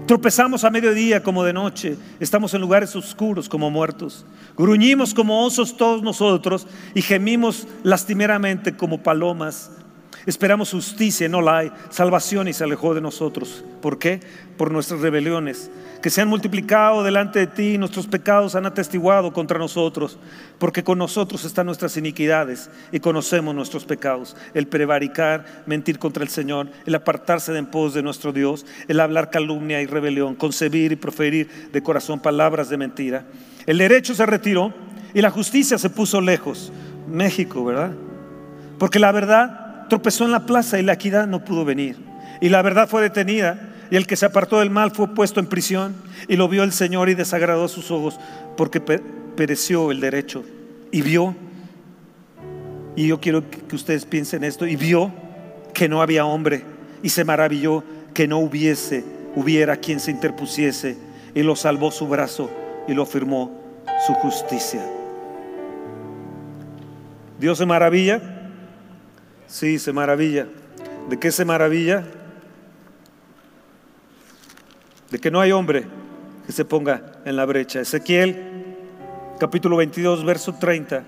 Tropezamos 0.06 0.64
a 0.64 0.70
mediodía 0.70 1.22
como 1.22 1.44
de 1.44 1.52
noche, 1.52 1.98
estamos 2.18 2.54
en 2.54 2.62
lugares 2.62 2.96
oscuros 2.96 3.46
como 3.46 3.70
muertos. 3.70 4.24
Gruñimos 4.56 5.12
como 5.12 5.44
osos 5.44 5.76
todos 5.76 6.02
nosotros 6.02 6.66
y 6.94 7.02
gemimos 7.02 7.68
lastimeramente 7.82 8.74
como 8.74 9.02
palomas 9.02 9.70
Esperamos 10.26 10.70
justicia, 10.70 11.28
no 11.28 11.40
la 11.40 11.58
hay. 11.58 11.72
Salvación 11.90 12.48
y 12.48 12.52
se 12.52 12.64
alejó 12.64 12.94
de 12.94 13.00
nosotros. 13.00 13.64
¿Por 13.80 13.98
qué? 13.98 14.20
Por 14.56 14.70
nuestras 14.70 15.00
rebeliones, 15.00 15.70
que 16.00 16.10
se 16.10 16.20
han 16.20 16.28
multiplicado 16.28 17.02
delante 17.02 17.40
de 17.40 17.46
ti, 17.48 17.78
nuestros 17.78 18.06
pecados 18.06 18.54
han 18.54 18.66
atestiguado 18.66 19.32
contra 19.32 19.58
nosotros, 19.58 20.18
porque 20.58 20.84
con 20.84 20.98
nosotros 20.98 21.44
están 21.44 21.66
nuestras 21.66 21.96
iniquidades 21.96 22.70
y 22.92 23.00
conocemos 23.00 23.54
nuestros 23.54 23.84
pecados. 23.84 24.36
El 24.54 24.68
prevaricar, 24.68 25.62
mentir 25.66 25.98
contra 25.98 26.22
el 26.22 26.28
Señor, 26.28 26.68
el 26.86 26.94
apartarse 26.94 27.52
de 27.52 27.58
en 27.58 27.66
pos 27.66 27.94
de 27.94 28.02
nuestro 28.02 28.32
Dios, 28.32 28.66
el 28.88 29.00
hablar 29.00 29.30
calumnia 29.30 29.80
y 29.80 29.86
rebelión, 29.86 30.34
concebir 30.34 30.92
y 30.92 30.96
proferir 30.96 31.70
de 31.72 31.82
corazón 31.82 32.20
palabras 32.20 32.68
de 32.68 32.76
mentira. 32.76 33.24
El 33.66 33.78
derecho 33.78 34.14
se 34.14 34.26
retiró 34.26 34.72
y 35.14 35.20
la 35.20 35.30
justicia 35.30 35.78
se 35.78 35.90
puso 35.90 36.20
lejos. 36.20 36.72
México, 37.08 37.64
¿verdad? 37.64 37.92
Porque 38.78 38.98
la 38.98 39.12
verdad 39.12 39.61
tropezó 39.92 40.24
en 40.24 40.32
la 40.32 40.46
plaza 40.46 40.78
y 40.78 40.82
la 40.82 40.94
equidad 40.94 41.26
no 41.26 41.44
pudo 41.44 41.66
venir. 41.66 41.98
Y 42.40 42.48
la 42.48 42.62
verdad 42.62 42.88
fue 42.88 43.02
detenida 43.02 43.74
y 43.90 43.96
el 43.96 44.06
que 44.06 44.16
se 44.16 44.24
apartó 44.24 44.60
del 44.60 44.70
mal 44.70 44.90
fue 44.90 45.14
puesto 45.14 45.38
en 45.38 45.44
prisión 45.44 45.94
y 46.28 46.36
lo 46.36 46.48
vio 46.48 46.62
el 46.62 46.72
Señor 46.72 47.10
y 47.10 47.14
desagradó 47.14 47.68
sus 47.68 47.90
ojos 47.90 48.18
porque 48.56 48.80
pereció 48.80 49.90
el 49.90 50.00
derecho 50.00 50.46
y 50.90 51.02
vio, 51.02 51.36
y 52.96 53.06
yo 53.08 53.20
quiero 53.20 53.44
que 53.50 53.76
ustedes 53.76 54.06
piensen 54.06 54.44
esto, 54.44 54.66
y 54.66 54.76
vio 54.76 55.12
que 55.74 55.90
no 55.90 56.00
había 56.00 56.24
hombre 56.24 56.62
y 57.02 57.10
se 57.10 57.26
maravilló 57.26 57.84
que 58.14 58.26
no 58.26 58.38
hubiese, 58.38 59.04
hubiera 59.36 59.76
quien 59.76 60.00
se 60.00 60.10
interpusiese 60.10 60.96
y 61.34 61.42
lo 61.42 61.54
salvó 61.54 61.90
su 61.90 62.08
brazo 62.08 62.50
y 62.88 62.94
lo 62.94 63.04
firmó 63.04 63.60
su 64.06 64.14
justicia. 64.14 64.80
Dios 67.38 67.58
se 67.58 67.66
maravilla 67.66 68.41
Sí, 69.52 69.78
se 69.78 69.92
maravilla. 69.92 70.46
¿De 71.10 71.18
qué 71.18 71.30
se 71.30 71.44
maravilla? 71.44 72.04
De 75.10 75.18
que 75.18 75.30
no 75.30 75.42
hay 75.42 75.52
hombre 75.52 75.84
que 76.46 76.52
se 76.52 76.64
ponga 76.64 77.20
en 77.26 77.36
la 77.36 77.44
brecha. 77.44 77.82
Ezequiel, 77.82 78.74
capítulo 79.38 79.76
22, 79.76 80.24
verso 80.24 80.54
30. 80.54 81.04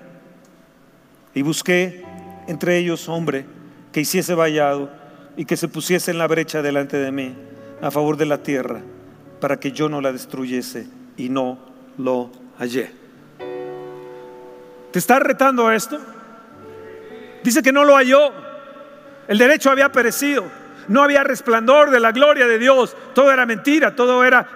Y 1.33 1.41
busqué 1.41 2.05
entre 2.47 2.77
ellos 2.77 3.09
hombre 3.09 3.47
que 3.93 4.03
hiciese 4.03 4.35
vallado 4.35 4.91
y 5.39 5.47
que 5.47 5.57
se 5.57 5.67
pusiese 5.67 6.11
en 6.11 6.19
la 6.19 6.27
brecha 6.27 6.61
delante 6.61 6.99
de 6.99 7.11
mí 7.13 7.35
a 7.81 7.91
favor 7.91 8.19
de 8.19 8.27
la 8.27 8.43
tierra, 8.43 8.83
para 9.41 9.59
que 9.59 9.73
yo 9.73 9.89
no 9.89 10.03
la 10.03 10.13
destruyese 10.13 10.87
y 11.17 11.31
no 11.31 11.59
lo 11.97 12.31
hallé. 12.59 12.91
¿Te 14.93 14.99
está 14.99 15.19
retando 15.19 15.73
esto? 15.73 15.99
Dice 17.45 17.63
que 17.63 17.73
no 17.73 17.85
lo 17.85 17.95
halló. 17.95 18.33
El 19.29 19.37
derecho 19.37 19.71
había 19.71 19.93
perecido. 19.93 20.45
No 20.89 21.03
había 21.03 21.23
resplandor 21.23 21.91
de 21.91 22.01
la 22.01 22.11
gloria 22.11 22.47
de 22.47 22.59
Dios. 22.59 22.97
Todo 23.15 23.31
era 23.31 23.45
mentira. 23.45 23.95
Todo 23.95 24.25
era, 24.25 24.49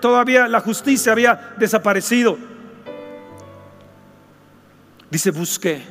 todavía 0.00 0.48
la 0.48 0.60
justicia 0.60 1.12
había 1.12 1.52
desaparecido. 1.58 2.38
Dice, 5.10 5.30
busqué. 5.30 5.82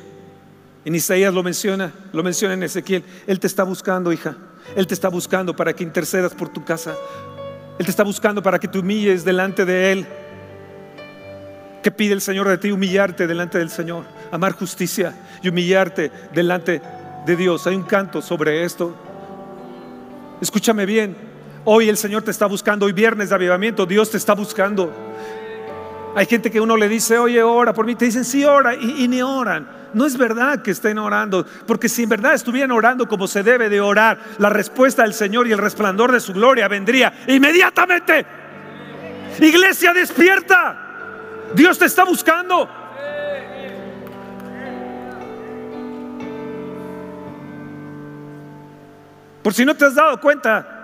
En 0.84 0.94
Isaías 0.94 1.32
lo 1.32 1.42
menciona, 1.42 1.92
lo 2.12 2.22
menciona 2.24 2.54
en 2.54 2.64
Ezequiel. 2.64 3.04
Él 3.26 3.38
te 3.38 3.46
está 3.46 3.62
buscando, 3.62 4.12
hija. 4.12 4.36
Él 4.74 4.86
te 4.86 4.94
está 4.94 5.08
buscando 5.08 5.54
para 5.54 5.72
que 5.72 5.84
intercedas 5.84 6.34
por 6.34 6.48
tu 6.48 6.64
casa. 6.64 6.96
Él 7.78 7.84
te 7.84 7.90
está 7.90 8.02
buscando 8.02 8.42
para 8.42 8.58
que 8.58 8.66
te 8.66 8.78
humilles 8.78 9.24
delante 9.24 9.64
de 9.64 9.92
Él. 9.92 10.06
¿Qué 11.82 11.90
pide 11.90 12.12
el 12.12 12.20
Señor 12.20 12.46
de 12.48 12.58
ti? 12.58 12.70
Humillarte 12.70 13.26
delante 13.26 13.58
del 13.58 13.70
Señor, 13.70 14.04
amar 14.30 14.52
justicia 14.52 15.14
y 15.42 15.48
humillarte 15.48 16.12
delante 16.32 16.82
de 17.24 17.36
Dios. 17.36 17.66
Hay 17.66 17.74
un 17.74 17.84
canto 17.84 18.20
sobre 18.20 18.64
esto. 18.64 18.94
Escúchame 20.40 20.84
bien. 20.84 21.16
Hoy 21.64 21.88
el 21.88 21.96
Señor 21.96 22.22
te 22.22 22.30
está 22.30 22.46
buscando. 22.46 22.86
Hoy 22.86 22.92
viernes 22.92 23.30
de 23.30 23.34
avivamiento, 23.34 23.86
Dios 23.86 24.10
te 24.10 24.18
está 24.18 24.34
buscando. 24.34 24.92
Hay 26.14 26.26
gente 26.26 26.50
que 26.50 26.60
uno 26.60 26.76
le 26.76 26.88
dice, 26.88 27.18
oye, 27.18 27.42
ora 27.42 27.72
por 27.72 27.86
mí. 27.86 27.94
Te 27.94 28.06
dicen, 28.06 28.24
sí, 28.24 28.44
ora. 28.44 28.74
Y, 28.74 29.04
y 29.04 29.08
ni 29.08 29.22
oran. 29.22 29.68
No 29.94 30.04
es 30.04 30.18
verdad 30.18 30.60
que 30.60 30.72
estén 30.72 30.98
orando. 30.98 31.46
Porque 31.66 31.88
si 31.88 32.02
en 32.02 32.10
verdad 32.10 32.34
estuvieran 32.34 32.72
orando 32.72 33.08
como 33.08 33.26
se 33.26 33.42
debe 33.42 33.70
de 33.70 33.80
orar, 33.80 34.18
la 34.38 34.50
respuesta 34.50 35.02
del 35.02 35.14
Señor 35.14 35.46
y 35.46 35.52
el 35.52 35.58
resplandor 35.58 36.12
de 36.12 36.20
su 36.20 36.34
gloria 36.34 36.68
vendría 36.68 37.12
inmediatamente. 37.26 38.26
Iglesia, 39.40 39.94
despierta. 39.94 40.89
Dios 41.54 41.78
te 41.78 41.86
está 41.86 42.04
buscando. 42.04 42.68
Por 49.42 49.54
si 49.54 49.64
no 49.64 49.74
te 49.74 49.86
has 49.86 49.94
dado 49.94 50.20
cuenta, 50.20 50.80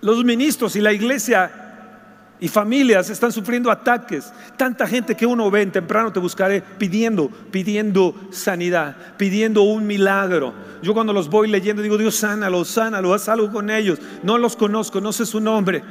los 0.00 0.24
ministros 0.24 0.76
y 0.76 0.80
la 0.80 0.92
iglesia 0.92 1.50
y 2.38 2.48
familias 2.48 3.10
están 3.10 3.32
sufriendo 3.32 3.70
ataques. 3.70 4.32
Tanta 4.56 4.86
gente 4.86 5.14
que 5.14 5.26
uno 5.26 5.50
ve 5.50 5.62
en 5.62 5.72
temprano 5.72 6.12
te 6.12 6.20
buscaré 6.20 6.62
pidiendo, 6.62 7.28
pidiendo 7.28 8.14
sanidad, 8.30 8.96
pidiendo 9.18 9.62
un 9.62 9.86
milagro. 9.86 10.54
Yo 10.80 10.94
cuando 10.94 11.12
los 11.12 11.28
voy 11.28 11.48
leyendo 11.48 11.82
digo, 11.82 11.98
Dios 11.98 12.14
sánalo, 12.14 12.64
sánalo, 12.64 13.12
haz 13.12 13.28
algo 13.28 13.50
con 13.50 13.68
ellos. 13.68 13.98
No 14.22 14.38
los 14.38 14.56
conozco, 14.56 15.00
no 15.00 15.12
sé 15.12 15.26
su 15.26 15.40
nombre, 15.40 15.82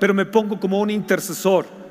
pero 0.00 0.14
me 0.14 0.24
pongo 0.24 0.58
como 0.58 0.80
un 0.80 0.90
intercesor 0.90 1.83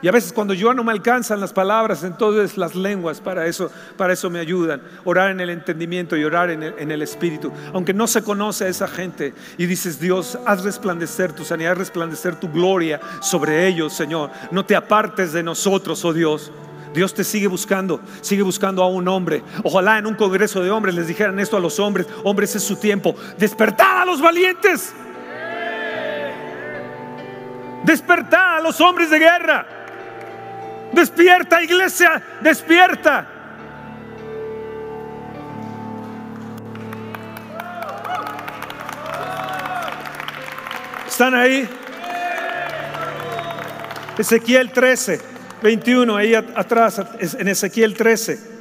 y 0.00 0.06
a 0.06 0.12
veces 0.12 0.32
cuando 0.32 0.54
yo 0.54 0.72
no 0.74 0.84
me 0.84 0.92
alcanzan 0.92 1.40
las 1.40 1.52
palabras, 1.52 2.04
entonces 2.04 2.56
las 2.56 2.76
lenguas 2.76 3.20
para 3.20 3.46
eso, 3.46 3.70
para 3.96 4.12
eso 4.12 4.30
me 4.30 4.38
ayudan. 4.38 4.80
Orar 5.04 5.32
en 5.32 5.40
el 5.40 5.50
entendimiento 5.50 6.16
y 6.16 6.22
orar 6.22 6.50
en 6.50 6.62
el, 6.62 6.74
en 6.78 6.92
el, 6.92 7.02
espíritu. 7.02 7.52
Aunque 7.72 7.92
no 7.92 8.06
se 8.06 8.22
conoce 8.22 8.66
a 8.66 8.68
esa 8.68 8.86
gente 8.86 9.34
y 9.56 9.66
dices, 9.66 9.98
Dios, 9.98 10.38
haz 10.46 10.62
resplandecer 10.62 11.32
tu 11.32 11.44
sanidad, 11.44 11.72
haz 11.72 11.78
resplandecer 11.78 12.36
tu 12.36 12.48
gloria 12.48 13.00
sobre 13.20 13.66
ellos, 13.66 13.92
Señor. 13.92 14.30
No 14.52 14.64
te 14.64 14.76
apartes 14.76 15.32
de 15.32 15.42
nosotros, 15.42 16.04
oh 16.04 16.12
Dios. 16.12 16.52
Dios 16.94 17.12
te 17.12 17.24
sigue 17.24 17.48
buscando, 17.48 18.00
sigue 18.20 18.42
buscando 18.42 18.84
a 18.84 18.88
un 18.88 19.08
hombre. 19.08 19.42
Ojalá 19.64 19.98
en 19.98 20.06
un 20.06 20.14
congreso 20.14 20.62
de 20.62 20.70
hombres 20.70 20.94
les 20.94 21.08
dijeran 21.08 21.40
esto 21.40 21.56
a 21.56 21.60
los 21.60 21.80
hombres. 21.80 22.06
Hombres 22.22 22.54
es 22.54 22.62
su 22.62 22.76
tiempo. 22.76 23.16
Despertad 23.36 24.02
a 24.02 24.04
los 24.04 24.20
valientes. 24.20 24.94
Despertad 27.84 28.58
a 28.58 28.60
los 28.60 28.80
hombres 28.80 29.10
de 29.10 29.18
guerra. 29.18 29.77
Despierta 30.92 31.62
iglesia, 31.62 32.22
despierta. 32.40 33.28
¿Están 41.06 41.34
ahí? 41.34 41.68
Ezequiel 44.16 44.72
13, 44.72 45.20
21, 45.62 46.16
ahí 46.16 46.34
atrás, 46.34 47.02
en 47.20 47.48
Ezequiel 47.48 47.94
13. 47.94 48.58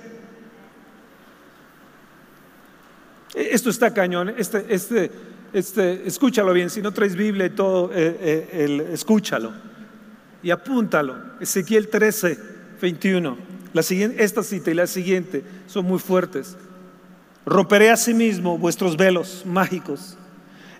E, 3.35 3.49
esto 3.51 3.69
está 3.69 3.93
cañón. 3.93 4.33
Este, 4.37 4.65
este, 4.69 5.11
este, 5.53 6.07
escúchalo 6.07 6.51
bien. 6.53 6.69
Si 6.69 6.81
no 6.81 6.91
traes 6.91 7.15
Biblia 7.15 7.45
y 7.45 7.51
todo, 7.51 7.91
eh, 7.93 8.17
eh, 8.51 8.89
escúchalo 8.91 9.66
y 10.47 10.51
apúntalo. 10.51 11.17
Ezequiel 11.41 11.89
13, 11.89 12.39
21. 12.81 13.37
La 13.73 13.83
siguiente, 13.83 14.23
esta 14.23 14.41
cita 14.43 14.71
y 14.71 14.75
la 14.75 14.87
siguiente 14.87 15.43
son 15.67 15.83
muy 15.83 15.99
fuertes. 15.99 16.55
Romperé 17.45 17.91
a 17.91 17.97
sí 17.97 18.13
mismo 18.13 18.57
vuestros 18.57 18.95
velos 18.95 19.43
mágicos 19.45 20.17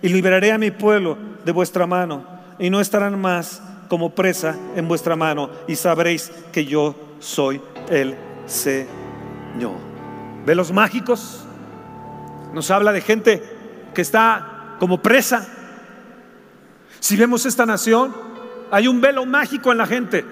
y 0.00 0.08
liberaré 0.08 0.52
a 0.52 0.58
mi 0.58 0.70
pueblo 0.70 1.18
de 1.44 1.52
vuestra 1.52 1.86
mano. 1.86 2.38
y 2.58 2.70
no 2.70 2.80
estarán 2.80 3.20
más 3.20 3.62
como 3.88 4.14
presa 4.14 4.56
en 4.74 4.88
vuestra 4.88 5.14
mano 5.16 5.50
y 5.68 5.76
sabréis 5.76 6.32
que 6.50 6.64
yo 6.64 6.96
soy 7.20 7.60
el 7.90 8.16
Señor. 8.46 9.76
Velos 10.46 10.72
mágicos 10.72 11.44
nos 12.54 12.70
habla 12.70 12.90
de 12.90 13.02
gente 13.02 13.42
que 13.94 14.00
está 14.00 14.76
como 14.78 15.02
presa. 15.02 15.46
Si 17.00 17.16
vemos 17.16 17.44
esta 17.44 17.66
nación, 17.66 18.27
hay 18.70 18.88
un 18.88 19.00
velo 19.00 19.26
mágico 19.26 19.72
en 19.72 19.78
la 19.78 19.86
gente. 19.86 20.24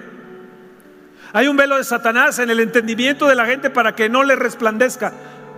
Hay 1.33 1.47
un 1.47 1.57
velo 1.57 1.77
de 1.77 1.83
Satanás 1.83 2.39
en 2.39 2.49
el 2.49 2.59
entendimiento 2.59 3.27
de 3.27 3.35
la 3.35 3.45
gente 3.45 3.69
para 3.69 3.95
que 3.95 4.09
no 4.09 4.23
le 4.23 4.35
resplandezca 4.35 5.13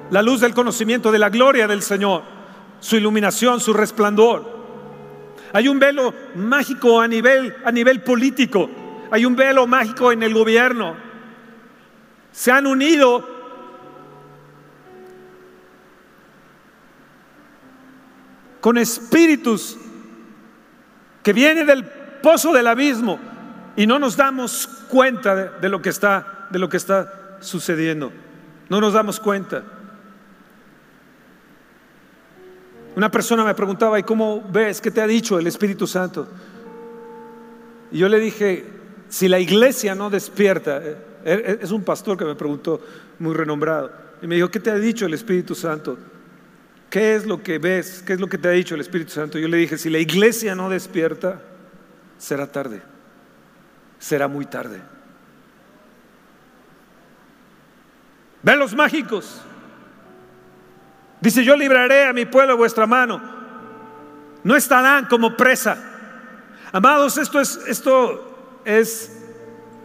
la 0.09 0.21
luz 0.21 0.41
del 0.41 0.53
conocimiento 0.53 1.11
de 1.11 1.19
la 1.19 1.29
gloria 1.29 1.67
del 1.67 1.81
Señor, 1.81 2.23
su 2.79 2.97
iluminación, 2.97 3.59
su 3.59 3.73
resplandor. 3.73 4.59
Hay 5.53 5.67
un 5.67 5.79
velo 5.79 6.13
mágico 6.35 6.99
a 6.99 7.07
nivel, 7.07 7.55
a 7.63 7.71
nivel 7.71 8.01
político. 8.01 8.69
Hay 9.11 9.25
un 9.25 9.35
velo 9.35 9.67
mágico 9.67 10.11
en 10.11 10.23
el 10.23 10.33
gobierno. 10.33 10.95
Se 12.31 12.51
han 12.51 12.67
unido 12.67 13.27
con 18.61 18.77
espíritus 18.77 19.77
que 21.23 21.33
vienen 21.33 21.65
del 21.65 21.98
pozo 22.21 22.53
del 22.53 22.67
abismo 22.67 23.19
y 23.75 23.87
no 23.87 23.99
nos 23.99 24.17
damos 24.17 24.67
cuenta 24.89 25.35
de, 25.59 25.69
lo 25.69 25.81
que 25.81 25.89
está 25.89 26.47
de 26.49 26.59
lo 26.59 26.69
que 26.69 26.77
está 26.77 27.37
sucediendo. 27.39 28.11
No 28.69 28.81
nos 28.81 28.93
damos 28.93 29.19
cuenta. 29.19 29.63
Una 32.95 33.09
persona 33.09 33.43
me 33.43 33.55
preguntaba, 33.55 33.99
¿y 33.99 34.03
cómo 34.03 34.43
ves? 34.51 34.81
¿Qué 34.81 34.91
te 34.91 35.01
ha 35.01 35.07
dicho 35.07 35.39
el 35.39 35.47
Espíritu 35.47 35.87
Santo? 35.87 36.27
Y 37.91 37.99
yo 37.99 38.09
le 38.09 38.19
dije, 38.19 38.65
si 39.07 39.27
la 39.27 39.39
iglesia 39.39 39.95
no 39.95 40.09
despierta, 40.09 40.77
eh, 40.83 40.97
eh, 41.23 41.59
es 41.61 41.71
un 41.71 41.83
pastor 41.83 42.17
que 42.17 42.25
me 42.25 42.35
preguntó, 42.35 42.81
muy 43.19 43.33
renombrado, 43.33 43.91
y 44.21 44.27
me 44.27 44.35
dijo, 44.35 44.49
¿qué 44.49 44.59
te 44.59 44.69
ha 44.69 44.75
dicho 44.75 45.05
el 45.05 45.13
Espíritu 45.13 45.55
Santo? 45.55 45.97
¿Qué 46.89 47.15
es 47.15 47.25
lo 47.25 47.41
que 47.41 47.59
ves? 47.59 48.03
¿Qué 48.05 48.13
es 48.13 48.19
lo 48.19 48.27
que 48.27 48.37
te 48.37 48.47
ha 48.47 48.51
dicho 48.51 48.75
el 48.75 48.81
Espíritu 48.81 49.11
Santo? 49.11 49.37
Yo 49.39 49.47
le 49.47 49.57
dije, 49.57 49.77
si 49.77 49.89
la 49.89 49.99
iglesia 49.99 50.55
no 50.55 50.69
despierta, 50.69 51.41
será 52.19 52.45
tarde, 52.45 52.83
será 53.97 54.27
muy 54.27 54.45
tarde. 54.45 54.79
los 58.43 58.75
mágicos. 58.75 59.41
Dice, 61.21 61.43
yo 61.43 61.55
libraré 61.55 62.05
a 62.05 62.13
mi 62.13 62.25
pueblo 62.25 62.55
vuestra 62.55 62.85
mano. 62.85 63.21
No 64.43 64.55
estarán 64.55 65.05
como 65.05 65.35
presa. 65.35 65.77
Amados, 66.71 67.17
esto 67.17 67.39
es, 67.41 67.59
esto 67.67 68.61
es 68.63 69.17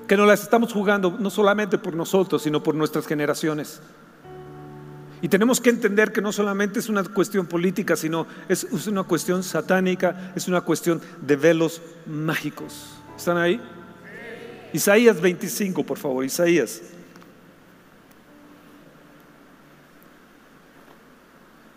que 0.06 0.16
nos 0.16 0.26
las 0.26 0.42
estamos 0.42 0.72
jugando 0.72 1.16
no 1.18 1.30
solamente 1.30 1.78
por 1.78 1.94
nosotros, 1.94 2.42
sino 2.42 2.62
por 2.62 2.74
nuestras 2.74 3.06
generaciones. 3.06 3.80
Y 5.24 5.28
tenemos 5.28 5.58
que 5.58 5.70
entender 5.70 6.12
que 6.12 6.20
no 6.20 6.32
solamente 6.32 6.80
es 6.80 6.90
una 6.90 7.02
cuestión 7.02 7.46
política, 7.46 7.96
sino 7.96 8.26
es, 8.46 8.64
es 8.64 8.87
una 8.87 9.04
cuestión 9.04 9.42
satánica, 9.42 10.34
es 10.37 10.48
una 10.48 10.60
cuestión 10.60 11.00
de 11.22 11.37
velos 11.37 11.80
mágicos. 12.04 12.98
¿Están 13.16 13.38
ahí? 13.38 13.58
Isaías 14.74 15.18
25, 15.18 15.82
por 15.87 15.96
favor, 15.96 16.26
Isaías. 16.26 16.82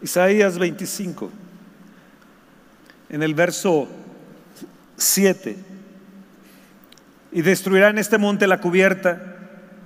Isaías 0.01 0.57
25, 0.59 1.31
en 3.07 3.23
el 3.23 3.33
verso 3.33 3.87
7. 4.97 5.55
Y 7.31 7.41
destruirá 7.43 7.91
en 7.91 7.97
este 7.97 8.17
monte 8.17 8.45
la 8.45 8.59
cubierta 8.59 9.37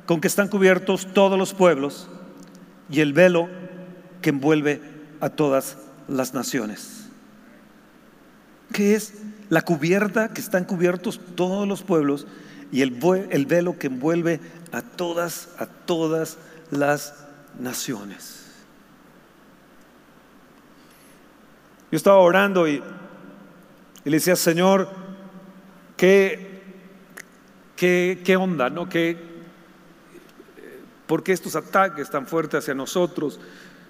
con 0.07 0.19
que 0.19 0.29
están 0.29 0.47
cubiertos 0.47 1.13
todos 1.13 1.37
los 1.37 1.53
pueblos 1.53 2.09
y 2.91 2.99
el 2.99 3.13
velo 3.13 3.49
que 4.21 4.29
envuelve 4.29 4.81
a 5.19 5.29
todas 5.29 5.77
las 6.07 6.33
naciones. 6.33 7.05
¿Qué 8.73 8.95
es? 8.95 9.13
La 9.49 9.61
cubierta 9.61 10.33
que 10.33 10.41
están 10.41 10.65
cubiertos 10.65 11.19
todos 11.35 11.67
los 11.67 11.83
pueblos 11.83 12.27
y 12.71 12.81
el, 12.81 12.99
el 13.31 13.45
velo 13.45 13.77
que 13.77 13.87
envuelve 13.87 14.39
a 14.71 14.81
todas, 14.81 15.49
a 15.57 15.65
todas 15.65 16.37
las 16.69 17.15
naciones. 17.59 18.41
Yo 21.91 21.97
estaba 21.97 22.17
orando 22.17 22.67
y, 22.67 22.81
le 24.05 24.11
decía, 24.11 24.37
Señor, 24.37 24.89
¿qué, 25.97 26.61
qué, 27.75 28.37
onda? 28.37 28.69
¿no? 28.69 28.87
¿Qué, 28.87 29.30
¿Por 31.11 31.23
qué 31.23 31.33
estos 31.33 31.57
ataques 31.57 32.09
tan 32.09 32.25
fuertes 32.25 32.59
hacia 32.59 32.73
nosotros? 32.73 33.37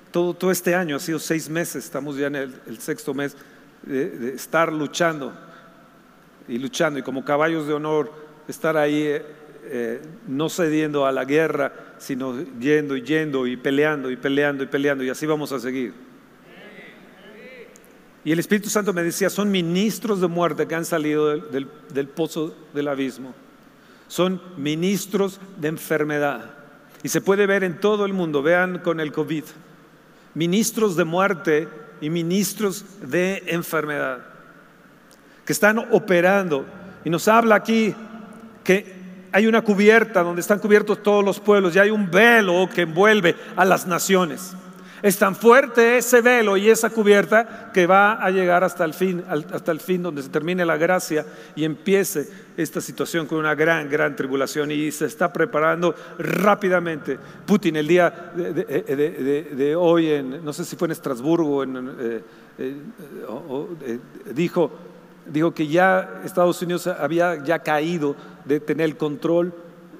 Todo, 0.09 0.49
este 0.49 0.73
año 0.73 0.95
ha 0.95 0.99
sido 0.99 1.19
seis 1.19 1.49
meses, 1.49 1.85
estamos 1.85 2.17
ya 2.17 2.25
en 2.25 2.35
el, 2.35 2.79
sexto 2.79 3.13
mes 3.13 3.37
de, 3.83 4.33
estar 4.33 4.73
luchando 4.73 5.31
y 6.47 6.57
luchando 6.57 6.97
y 6.97 7.03
como 7.03 7.23
caballos 7.23 7.67
de 7.67 7.73
honor 7.73 8.11
estar 8.47 8.75
ahí 8.75 9.03
eh, 9.03 9.25
eh, 9.65 10.01
no 10.27 10.49
cediendo 10.49 11.05
a 11.05 11.11
la 11.11 11.23
guerra, 11.23 11.93
sino 11.99 12.43
yendo 12.59 12.97
y 12.97 13.03
yendo 13.03 13.45
y 13.45 13.55
peleando 13.55 14.09
y 14.09 14.15
peleando 14.15 14.63
y 14.63 14.65
peleando 14.65 15.03
y 15.03 15.11
así 15.11 15.27
vamos 15.27 15.51
a 15.51 15.59
seguir. 15.59 15.93
Y 18.25 18.31
el 18.31 18.39
Espíritu 18.39 18.71
Santo 18.71 18.93
me 18.93 19.03
decía, 19.03 19.29
son 19.29 19.51
ministros 19.51 20.21
de 20.21 20.27
muerte 20.27 20.67
que 20.67 20.73
han 20.73 20.85
salido 20.85 21.37
del, 21.37 22.07
pozo 22.07 22.55
del 22.73 22.87
abismo. 22.87 23.35
Son 24.07 24.41
ministros 24.57 25.39
de 25.59 25.67
enfermedad. 25.67 26.60
Y 27.03 27.09
se 27.09 27.21
puede 27.21 27.47
ver 27.47 27.63
en 27.63 27.79
todo 27.79 28.05
el 28.05 28.13
mundo, 28.13 28.41
vean 28.43 28.79
con 28.79 28.99
el 28.99 29.11
COVID. 29.11 29.43
Ministros 30.33 30.95
de 30.95 31.03
muerte 31.03 31.67
y 31.99 32.09
ministros 32.09 32.85
de 33.01 33.43
enfermedad. 33.47 34.19
Que 35.45 35.53
están 35.53 35.79
operando. 35.91 36.65
Y 37.03 37.09
nos 37.09 37.27
habla 37.27 37.55
aquí 37.55 37.95
que 38.63 39.01
hay 39.31 39.47
una 39.47 39.61
cubierta 39.61 40.23
donde 40.23 40.41
están 40.41 40.59
cubiertos 40.59 41.01
todos 41.01 41.23
los 41.23 41.39
pueblos 41.39 41.75
y 41.75 41.79
hay 41.79 41.89
un 41.89 42.11
velo 42.11 42.69
que 42.73 42.81
envuelve 42.81 43.35
a 43.55 43.65
las 43.65 43.87
naciones. 43.87 44.55
Es 45.01 45.17
tan 45.17 45.35
fuerte 45.35 45.97
ese 45.97 46.21
velo 46.21 46.57
y 46.57 46.69
esa 46.69 46.91
cubierta 46.91 47.71
que 47.73 47.87
va 47.87 48.23
a 48.23 48.29
llegar 48.29 48.63
hasta 48.63 48.85
el 48.85 48.93
fin, 48.93 49.23
hasta 49.27 49.71
el 49.71 49.79
fin 49.79 50.03
donde 50.03 50.21
se 50.21 50.29
termine 50.29 50.63
la 50.63 50.77
gracia 50.77 51.25
y 51.55 51.63
empiece 51.63 52.27
esta 52.55 52.81
situación 52.81 53.25
con 53.25 53.39
una 53.39 53.55
gran, 53.55 53.89
gran 53.89 54.15
tribulación 54.15 54.69
y 54.71 54.91
se 54.91 55.05
está 55.05 55.33
preparando 55.33 55.95
rápidamente. 56.19 57.17
Putin 57.45 57.77
el 57.77 57.87
día 57.87 58.31
de, 58.35 59.75
hoy, 59.75 60.11
en, 60.11 60.45
no 60.45 60.53
sé 60.53 60.65
si 60.65 60.75
fue 60.75 60.87
en 60.87 60.91
Estrasburgo, 60.91 61.63
eh, 61.63 62.23
eh, 62.59 62.75
eh, 63.85 63.99
dijo, 64.35 64.71
dijo 65.25 65.51
que 65.53 65.67
ya 65.67 66.21
Estados 66.23 66.61
Unidos 66.61 66.85
había 66.85 67.43
ya 67.43 67.59
caído 67.59 68.15
de 68.45 68.59
tener 68.59 68.85
el 68.85 68.97
control 68.97 69.51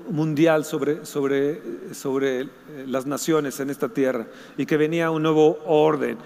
mundial 0.10 0.66
sobre, 0.66 1.06
sobre, 1.06 1.62
sobre 1.94 2.50
las 2.88 3.06
naciones 3.06 3.60
en 3.60 3.70
esta 3.70 3.90
tierra 3.90 4.28
y 4.58 4.66
que 4.66 4.78
venía 4.78 5.12
un 5.12 5.24
nuevo 5.24 5.60
orden 5.66 6.18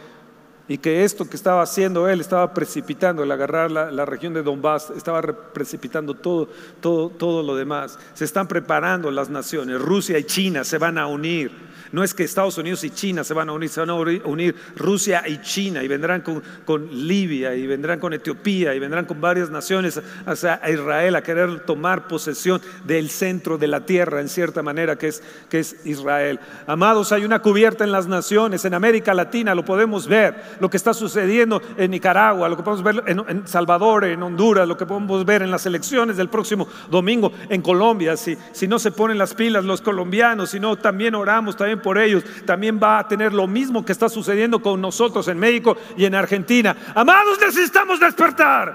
y 0.67 0.79
que 0.79 1.03
esto 1.03 1.29
que 1.29 1.35
estaba 1.35 1.61
haciendo 1.61 2.09
él 2.09 2.21
estaba 2.21 2.53
precipitando 2.53 3.23
el 3.23 3.31
agarrar 3.31 3.69
la, 3.69 4.05
región 4.05 4.33
de 4.33 4.41
Donbass, 4.41 4.89
estaba 4.91 5.21
precipitando 5.21 6.15
todo, 6.15 6.49
todo, 6.81 7.09
todo 7.09 7.43
lo 7.43 7.55
demás. 7.55 7.99
Se 8.13 8.25
están 8.25 8.47
preparando 8.47 9.11
las 9.11 9.29
naciones, 9.29 9.79
Rusia 9.79 10.17
y 10.17 10.23
China 10.23 10.63
se 10.63 10.77
van 10.77 10.97
a 10.97 11.07
unir 11.07 11.51
no 11.95 12.03
es 12.03 12.13
que 12.13 12.25
Estados 12.25 12.57
Unidos 12.57 12.83
y 12.83 12.89
China 12.89 13.23
se 13.23 13.33
van 13.33 13.47
a 13.47 13.53
unir, 13.53 13.69
se 13.69 13.79
van 13.79 13.89
a 13.89 13.95
unir 13.95 14.53
Rusia 14.75 15.23
y 15.25 15.39
China 15.39 15.81
y 15.81 15.87
vendrán 15.87 16.21
con, 16.21 16.43
Libia 16.91 17.55
y 17.55 17.65
vendrán 17.65 18.01
con 18.01 18.11
Etiopía 18.11 18.75
y 18.75 18.79
vendrán 18.79 19.05
con 19.05 19.21
varias 19.21 19.49
naciones 19.49 20.01
hacia 20.25 20.59
Israel 20.69 21.15
a 21.15 21.23
querer 21.23 21.61
tomar 21.61 22.09
posesión 22.09 22.61
del 22.83 23.09
centro 23.09 23.57
de 23.57 23.67
la 23.67 23.85
tierra 23.85 24.19
en 24.19 24.27
cierta 24.27 24.61
manera 24.61 24.97
que 24.97 25.07
es, 25.07 25.23
que 25.49 25.59
es 25.59 25.85
Israel. 25.85 26.37
Amados, 26.67 27.13
hay 27.13 27.23
una 27.23 27.41
cubierta 27.41 27.85
en 27.85 27.93
las 27.93 28.07
naciones, 28.07 28.65
en 28.65 28.73
América 28.73 29.13
Latina 29.13 29.55
lo 29.55 29.63
podemos 29.63 30.05
ver, 30.05 30.35
lo 30.59 30.69
que 30.69 30.75
está 30.75 30.93
sucediendo 30.93 31.61
en 31.77 31.91
Nicaragua, 31.91 32.49
lo 32.49 32.57
que 32.57 32.63
podemos 32.63 32.83
ver 32.83 33.03
en, 33.07 33.47
Salvador, 33.47 34.03
en 34.03 34.21
Honduras, 34.21 34.67
lo 34.67 34.75
que 34.75 34.85
podemos 34.85 35.23
ver 35.23 35.43
en 35.43 35.51
las 35.51 35.65
elecciones 35.65 36.17
del 36.17 36.27
próximo 36.27 36.67
domingo 36.91 37.31
en 37.47 37.61
Colombia. 37.61 38.17
Si, 38.17 38.37
si 38.51 38.67
no 38.67 38.79
se 38.79 38.91
ponen 38.91 39.17
las 39.17 39.33
pilas 39.33 39.63
los 39.63 39.81
colombianos, 39.81 40.49
si 40.49 40.59
no 40.59 40.75
también 40.75 41.15
oramos, 41.15 41.55
también 41.55 41.84
por 41.85 41.99
ellos, 41.99 42.23
también 42.47 42.79
va 42.81 42.97
a 42.97 43.07
tener 43.07 43.31
lo 43.31 43.45
mismo 43.45 43.85
que 43.85 43.91
está 43.91 44.09
sucediendo 44.09 44.59
con 44.59 44.81
nosotros 44.81 45.27
en 45.27 45.37
México 45.37 45.77
y 45.95 46.05
en 46.05 46.15
Argentina. 46.15 46.75
Amados, 46.95 47.37
necesitamos 47.39 47.99
despertar. 47.99 48.73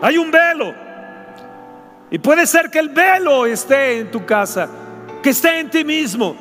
Hay 0.00 0.16
un 0.16 0.30
velo. 0.30 0.72
Y 2.08 2.20
puede 2.20 2.46
ser 2.46 2.70
que 2.70 2.78
el 2.78 2.90
velo 2.90 3.46
esté 3.46 3.98
en 3.98 4.12
tu 4.12 4.24
casa, 4.24 4.68
que 5.24 5.30
esté 5.30 5.58
en 5.58 5.70
ti 5.70 5.84
mismo, 5.84 6.36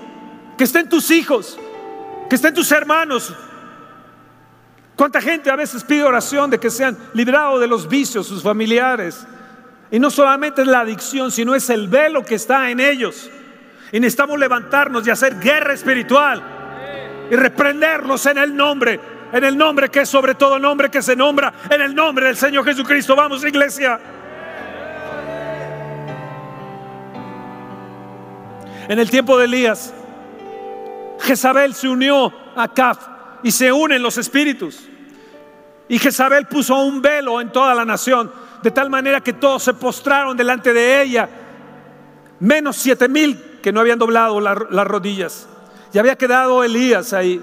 que 0.55 0.65
esté 0.65 0.81
en 0.81 0.89
tus 0.89 1.09
hijos, 1.09 1.59
que 2.29 2.35
esté 2.35 2.49
en 2.49 2.53
tus 2.53 2.71
hermanos. 2.71 3.35
¿Cuánta 4.95 5.19
gente 5.19 5.49
a 5.49 5.55
veces 5.55 5.83
pide 5.83 6.03
oración 6.03 6.51
de 6.51 6.59
que 6.59 6.69
sean 6.69 6.95
librados 7.15 7.59
de 7.61 7.67
los 7.67 7.89
vicios, 7.89 8.27
sus 8.27 8.43
familiares? 8.43 9.25
Y 9.91 9.99
no 9.99 10.11
solamente 10.11 10.61
es 10.61 10.67
la 10.67 10.81
adicción, 10.81 11.31
sino 11.31 11.55
es 11.55 11.69
el 11.69 11.87
velo 11.87 12.23
que 12.23 12.35
está 12.35 12.69
en 12.69 12.79
ellos. 12.79 13.29
Y 13.91 13.99
necesitamos 13.99 14.37
levantarnos 14.37 15.05
y 15.07 15.09
hacer 15.09 15.39
guerra 15.39 15.73
espiritual 15.73 16.41
y 17.31 17.35
reprenderlos 17.35 18.25
en 18.27 18.37
el 18.37 18.55
nombre, 18.55 18.99
en 19.31 19.43
el 19.43 19.57
nombre 19.57 19.89
que 19.89 20.01
es 20.01 20.09
sobre 20.09 20.35
todo 20.35 20.59
nombre 20.59 20.89
que 20.89 21.01
se 21.01 21.15
nombra, 21.15 21.53
en 21.69 21.81
el 21.81 21.95
nombre 21.95 22.27
del 22.27 22.37
Señor 22.37 22.65
Jesucristo. 22.65 23.15
Vamos, 23.15 23.43
iglesia. 23.43 23.99
En 28.87 28.97
el 28.97 29.09
tiempo 29.09 29.37
de 29.37 29.45
Elías, 29.45 29.93
Jezabel 31.19 31.75
se 31.75 31.87
unió 31.87 32.33
a 32.55 32.67
Caf 32.67 32.97
y 33.43 33.51
se 33.51 33.71
unen 33.71 34.01
los 34.01 34.17
espíritus. 34.17 34.87
Y 35.87 35.99
Jezabel 35.99 36.47
puso 36.47 36.75
un 36.75 37.01
velo 37.01 37.39
en 37.41 37.51
toda 37.51 37.75
la 37.75 37.85
nación, 37.85 38.31
de 38.61 38.71
tal 38.71 38.89
manera 38.89 39.21
que 39.21 39.33
todos 39.33 39.63
se 39.63 39.73
postraron 39.73 40.35
delante 40.35 40.73
de 40.73 41.01
ella, 41.01 41.29
menos 42.39 42.75
siete 42.77 43.07
mil 43.07 43.59
que 43.61 43.71
no 43.71 43.79
habían 43.79 43.99
doblado 43.99 44.39
las 44.39 44.87
rodillas. 44.87 45.47
Y 45.93 45.97
había 45.97 46.15
quedado 46.15 46.63
Elías 46.63 47.13
ahí. 47.13 47.41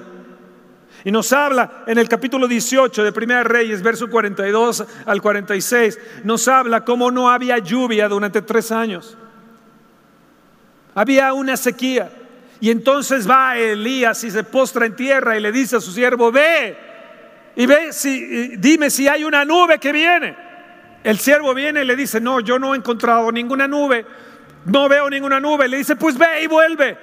Y 1.05 1.13
nos 1.13 1.33
habla 1.33 1.85
en 1.87 1.99
el 1.99 2.09
capítulo 2.09 2.49
18 2.49 3.05
de 3.05 3.13
Primera 3.13 3.45
Reyes, 3.45 3.83
verso 3.83 4.09
42 4.11 4.85
al 5.07 5.23
46, 5.23 5.99
nos 6.25 6.49
habla 6.49 6.85
cómo 6.85 7.11
no 7.11 7.31
había 7.31 7.59
lluvia 7.59 8.09
durante 8.09 8.43
tres 8.43 8.73
años. 8.73 9.17
Había 10.95 11.33
una 11.33 11.57
sequía. 11.57 12.11
Y 12.61 12.71
entonces 12.71 13.29
va 13.29 13.57
Elías 13.57 14.25
y 14.25 14.31
se 14.31 14.43
postra 14.43 14.87
en 14.87 14.97
tierra 14.97 15.37
y 15.37 15.41
le 15.41 15.53
dice 15.53 15.77
a 15.77 15.81
su 15.81 15.93
siervo, 15.93 16.33
ve 16.33 16.77
y 17.55 17.67
ve 17.67 17.93
si, 17.93 18.57
dime 18.57 18.91
si 18.91 19.07
hay 19.07 19.25
una 19.25 19.45
nube 19.45 19.79
que 19.79 19.93
viene. 19.93 20.46
El 21.07 21.21
siervo 21.21 21.55
viene 21.55 21.83
y 21.83 21.85
le 21.85 21.95
dice, 21.95 22.21
no, 22.21 22.41
yo 22.41 22.59
no 22.59 22.75
he 22.75 22.77
encontrado 22.77 23.31
ninguna 23.31 23.69
nube, 23.69 24.05
no 24.65 24.89
veo 24.89 25.09
ninguna 25.09 25.39
nube. 25.39 25.69
Le 25.69 25.77
dice, 25.77 25.95
pues 25.95 26.19
ve 26.19 26.43
y 26.43 26.49
vuelve. 26.49 26.99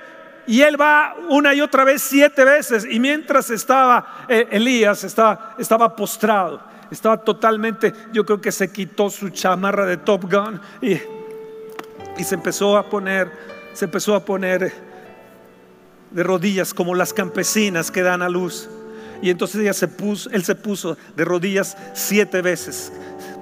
Y 0.46 0.60
él 0.60 0.80
va 0.80 1.16
una 1.30 1.54
y 1.54 1.62
otra 1.62 1.86
vez 1.86 2.02
siete 2.02 2.44
veces. 2.44 2.86
Y 2.90 3.00
mientras 3.00 3.50
estaba 3.50 4.26
eh, 4.28 4.46
Elías, 4.52 5.06
estaba, 5.06 5.56
estaba 5.58 5.96
postrado, 5.96 6.62
estaba 6.92 7.16
totalmente, 7.16 7.94
yo 8.12 8.26
creo 8.26 8.42
que 8.42 8.52
se 8.52 8.74
quitó 8.74 9.10
su 9.10 9.30
chamarra 9.30 9.86
de 9.86 9.96
Top 9.96 10.30
Gun 10.30 10.60
y, 10.82 10.96
y 12.18 12.24
se 12.26 12.36
empezó 12.36 12.76
a 12.76 12.90
poner, 12.90 13.32
se 13.72 13.86
empezó 13.86 14.16
a 14.16 14.26
poner 14.26 14.74
de 16.12 16.24
rodillas 16.24 16.74
como 16.74 16.94
las 16.94 17.14
campesinas 17.14 17.90
que 17.90 18.02
dan 18.02 18.22
a 18.22 18.28
luz. 18.28 18.70
Y 19.22 19.30
entonces 19.30 19.62
ella 19.62 19.72
se 19.72 19.88
puso, 19.88 20.30
él 20.32 20.44
se 20.44 20.56
puso 20.56 20.98
de 21.16 21.24
rodillas 21.24 21.78
siete 21.94 22.42
veces. 22.42 22.92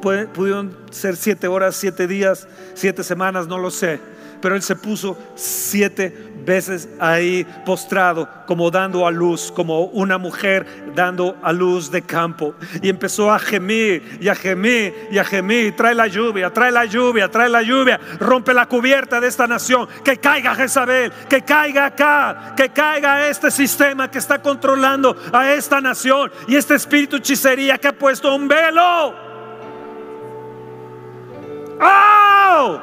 Pudieron 0.01 0.75
ser 0.89 1.15
siete 1.15 1.47
horas, 1.47 1.75
siete 1.75 2.07
días, 2.07 2.47
siete 2.73 3.03
semanas, 3.03 3.47
no 3.47 3.57
lo 3.57 3.71
sé 3.71 3.99
pero 4.41 4.55
él 4.55 4.61
se 4.61 4.75
puso 4.75 5.17
siete 5.35 6.31
veces 6.43 6.89
ahí 6.99 7.45
postrado, 7.65 8.27
como 8.47 8.71
dando 8.71 9.05
a 9.05 9.11
luz, 9.11 9.51
como 9.55 9.83
una 9.85 10.17
mujer 10.17 10.65
dando 10.95 11.37
a 11.43 11.53
luz 11.53 11.91
de 11.91 12.01
campo. 12.01 12.55
Y 12.81 12.89
empezó 12.89 13.31
a 13.31 13.37
gemir 13.37 14.17
y 14.19 14.27
a 14.27 14.35
gemir 14.35 15.09
y 15.11 15.19
a 15.19 15.23
gemir. 15.23 15.75
Trae 15.75 15.93
la 15.93 16.07
lluvia, 16.07 16.51
trae 16.51 16.71
la 16.71 16.85
lluvia, 16.85 17.29
trae 17.29 17.47
la 17.47 17.61
lluvia. 17.61 17.99
Rompe 18.19 18.53
la 18.53 18.65
cubierta 18.65 19.21
de 19.21 19.27
esta 19.27 19.45
nación. 19.45 19.87
Que 20.03 20.17
caiga 20.17 20.55
Jezabel, 20.55 21.11
que 21.29 21.43
caiga 21.43 21.85
acá, 21.85 22.53
que 22.57 22.69
caiga 22.69 23.27
este 23.29 23.51
sistema 23.51 24.09
que 24.09 24.17
está 24.17 24.41
controlando 24.41 25.15
a 25.31 25.53
esta 25.53 25.79
nación 25.79 26.31
y 26.47 26.55
este 26.55 26.73
espíritu 26.73 27.17
hechicería 27.17 27.77
que 27.77 27.89
ha 27.89 27.93
puesto 27.93 28.33
un 28.33 28.47
velo. 28.47 29.30
¡Oh! 31.81 32.79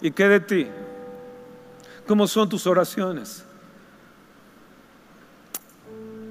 ¿Y 0.00 0.10
qué 0.10 0.28
de 0.28 0.40
ti? 0.40 0.66
¿Cómo 2.06 2.26
son 2.26 2.48
tus 2.48 2.66
oraciones? 2.66 3.44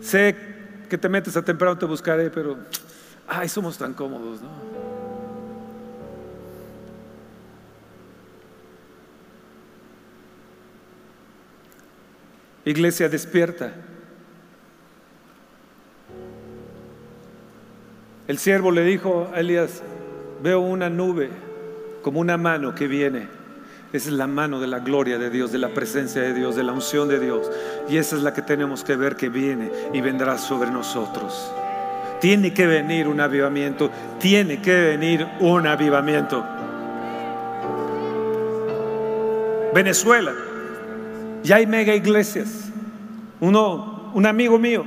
Sé 0.02 0.36
que 0.90 0.98
te 0.98 1.10
metes 1.10 1.36
a 1.36 1.44
temprano, 1.44 1.78
te 1.78 1.86
buscaré, 1.86 2.30
pero, 2.30 2.58
ay, 3.28 3.50
somos 3.50 3.78
tan 3.78 3.94
cómodos, 3.94 4.42
¿no? 4.42 4.50
Iglesia 12.66 13.10
despierta. 13.10 13.74
El 18.28 18.38
siervo 18.38 18.72
le 18.72 18.84
dijo 18.84 19.30
a 19.34 19.40
Elías, 19.40 19.82
veo 20.42 20.60
una 20.60 20.90
nube 20.90 21.30
como 22.02 22.20
una 22.20 22.38
mano 22.38 22.76
que 22.76 22.88
viene 22.88 23.28
esa 23.96 24.10
es 24.10 24.16
la 24.16 24.28
mano 24.28 24.60
de 24.60 24.68
la 24.68 24.80
gloria 24.80 25.18
de 25.18 25.30
Dios, 25.30 25.54
de 25.54 25.58
la 25.58 25.70
presencia 25.70 26.22
de 26.22 26.34
Dios, 26.34 26.58
de 26.58 26.64
la 26.64 26.74
unción 26.74 27.08
de 27.08 27.18
Dios. 27.18 27.50
Y 27.88 27.96
esa 27.96 28.18
es 28.18 28.24
la 28.24 28.34
que 28.34 28.42
tenemos 28.42 28.84
que 28.84 28.98
ver 28.98 29.16
que 29.16 29.30
viene 29.30 29.72
y 29.94 30.02
vendrá 30.02 30.38
sobre 30.38 30.70
nosotros. 30.70 31.50
Tiene 32.20 32.54
que 32.54 32.68
venir 32.68 33.08
un 33.08 33.22
avivamiento, 33.22 33.90
tiene 34.20 34.62
que 34.62 34.74
venir 34.74 35.26
un 35.40 35.66
avivamiento. 35.66 36.44
Venezuela, 39.74 40.34
ya 41.44 41.56
hay 41.56 41.66
mega 41.66 41.96
iglesias. 41.96 42.70
Uno, 43.40 44.12
un 44.14 44.26
amigo 44.26 44.60
mío, 44.60 44.84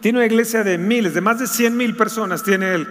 tiene 0.00 0.18
una 0.18 0.26
iglesia 0.26 0.64
de 0.64 0.78
miles, 0.78 1.14
de 1.14 1.20
más 1.20 1.38
de 1.38 1.46
100 1.46 1.76
mil 1.76 1.96
personas 1.96 2.42
tiene 2.42 2.74
él. 2.74 2.88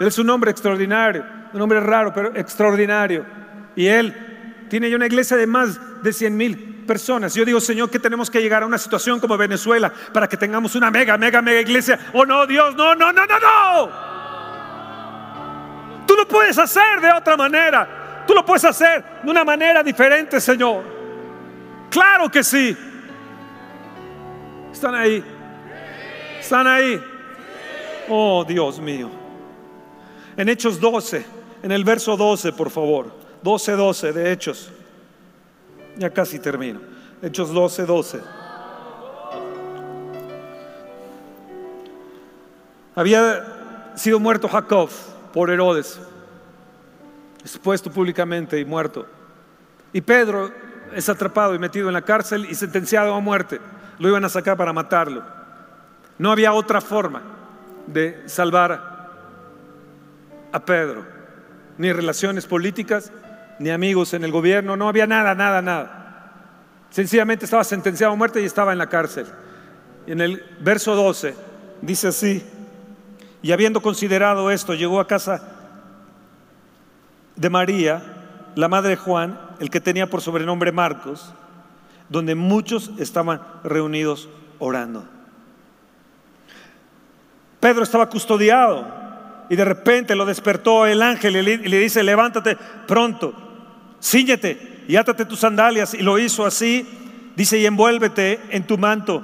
Él 0.00 0.06
es 0.06 0.18
un 0.18 0.28
hombre 0.30 0.50
extraordinario, 0.50 1.24
un 1.52 1.60
hombre 1.60 1.80
raro, 1.80 2.12
pero 2.12 2.34
extraordinario. 2.34 3.24
Y 3.76 3.86
él 3.86 4.66
tiene 4.68 4.90
ya 4.90 4.96
una 4.96 5.06
iglesia 5.06 5.36
de 5.36 5.46
más 5.46 6.02
de 6.02 6.12
100 6.12 6.36
mil 6.36 6.74
personas. 6.86 7.34
Yo 7.34 7.44
digo, 7.44 7.60
Señor, 7.60 7.90
que 7.90 7.98
tenemos 7.98 8.30
que 8.30 8.42
llegar 8.42 8.62
a 8.64 8.66
una 8.66 8.78
situación 8.78 9.20
como 9.20 9.36
Venezuela 9.36 9.92
para 10.12 10.28
que 10.28 10.36
tengamos 10.36 10.74
una 10.74 10.90
mega, 10.90 11.16
mega, 11.16 11.40
mega 11.40 11.60
iglesia. 11.60 11.98
Oh, 12.12 12.26
no, 12.26 12.46
Dios, 12.46 12.74
no, 12.74 12.94
no, 12.94 13.12
no, 13.12 13.26
no, 13.26 13.38
no. 13.38 14.14
Tú 16.06 16.14
lo 16.16 16.26
puedes 16.26 16.58
hacer 16.58 17.00
de 17.00 17.12
otra 17.12 17.36
manera. 17.36 18.24
Tú 18.26 18.34
lo 18.34 18.44
puedes 18.44 18.64
hacer 18.64 19.04
de 19.22 19.30
una 19.30 19.44
manera 19.44 19.82
diferente, 19.82 20.40
Señor. 20.40 20.82
Claro 21.90 22.28
que 22.28 22.42
sí. 22.42 22.76
Están 24.72 24.94
ahí. 24.94 25.24
Están 26.44 26.66
ahí. 26.66 27.02
Oh, 28.06 28.44
Dios 28.46 28.78
mío. 28.78 29.08
En 30.36 30.50
Hechos 30.50 30.78
12, 30.78 31.24
en 31.62 31.72
el 31.72 31.84
verso 31.84 32.18
12, 32.18 32.52
por 32.52 32.68
favor. 32.68 33.10
12, 33.42 34.12
de 34.12 34.30
Hechos. 34.30 34.70
Ya 35.96 36.10
casi 36.10 36.38
termino. 36.38 36.80
Hechos 37.22 37.50
12, 37.50 37.86
12. 37.86 38.20
Había 42.94 43.92
sido 43.94 44.20
muerto 44.20 44.46
Jacob 44.46 44.90
por 45.32 45.48
Herodes, 45.48 45.98
expuesto 47.40 47.90
públicamente 47.90 48.60
y 48.60 48.66
muerto. 48.66 49.06
Y 49.94 50.02
Pedro 50.02 50.52
es 50.94 51.08
atrapado 51.08 51.54
y 51.54 51.58
metido 51.58 51.88
en 51.88 51.94
la 51.94 52.02
cárcel 52.02 52.46
y 52.50 52.54
sentenciado 52.54 53.14
a 53.14 53.20
muerte. 53.20 53.62
Lo 53.98 54.08
iban 54.08 54.26
a 54.26 54.28
sacar 54.28 54.58
para 54.58 54.74
matarlo. 54.74 55.43
No 56.18 56.30
había 56.30 56.52
otra 56.52 56.80
forma 56.80 57.22
de 57.86 58.22
salvar 58.26 58.94
a 60.52 60.64
Pedro, 60.64 61.04
ni 61.78 61.92
relaciones 61.92 62.46
políticas, 62.46 63.12
ni 63.58 63.70
amigos 63.70 64.14
en 64.14 64.24
el 64.24 64.30
gobierno, 64.30 64.76
no 64.76 64.88
había 64.88 65.06
nada, 65.06 65.34
nada, 65.34 65.60
nada. 65.62 66.04
Sencillamente 66.90 67.44
estaba 67.44 67.64
sentenciado 67.64 68.12
a 68.12 68.16
muerte 68.16 68.40
y 68.40 68.44
estaba 68.44 68.72
en 68.72 68.78
la 68.78 68.88
cárcel. 68.88 69.26
En 70.06 70.20
el 70.20 70.44
verso 70.60 70.94
12 70.94 71.34
dice 71.82 72.08
así, 72.08 72.44
y 73.42 73.52
habiendo 73.52 73.82
considerado 73.82 74.50
esto, 74.50 74.74
llegó 74.74 75.00
a 75.00 75.06
casa 75.06 75.42
de 77.36 77.50
María, 77.50 78.02
la 78.54 78.68
madre 78.68 78.90
de 78.90 78.96
Juan, 78.96 79.38
el 79.58 79.70
que 79.70 79.80
tenía 79.80 80.08
por 80.08 80.20
sobrenombre 80.20 80.72
Marcos, 80.72 81.34
donde 82.08 82.34
muchos 82.34 82.92
estaban 82.98 83.42
reunidos 83.64 84.28
orando. 84.58 85.13
Pedro 87.64 87.82
estaba 87.82 88.10
custodiado 88.10 88.86
y 89.48 89.56
de 89.56 89.64
repente 89.64 90.14
lo 90.14 90.26
despertó 90.26 90.84
el 90.84 91.00
ángel 91.00 91.34
y 91.34 91.56
le, 91.66 91.78
dice, 91.78 92.02
levántate 92.02 92.58
pronto 92.86 93.32
ciñete 94.02 94.84
y 94.86 94.96
átate 94.96 95.24
tus 95.24 95.38
sandalias. 95.38 95.94
Y 95.94 96.02
lo 96.02 96.18
hizo 96.18 96.44
así, 96.44 96.86
dice, 97.34 97.56
y 97.58 97.64
envuélvete 97.64 98.38
en 98.50 98.66
tu 98.66 98.76
manto. 98.76 99.22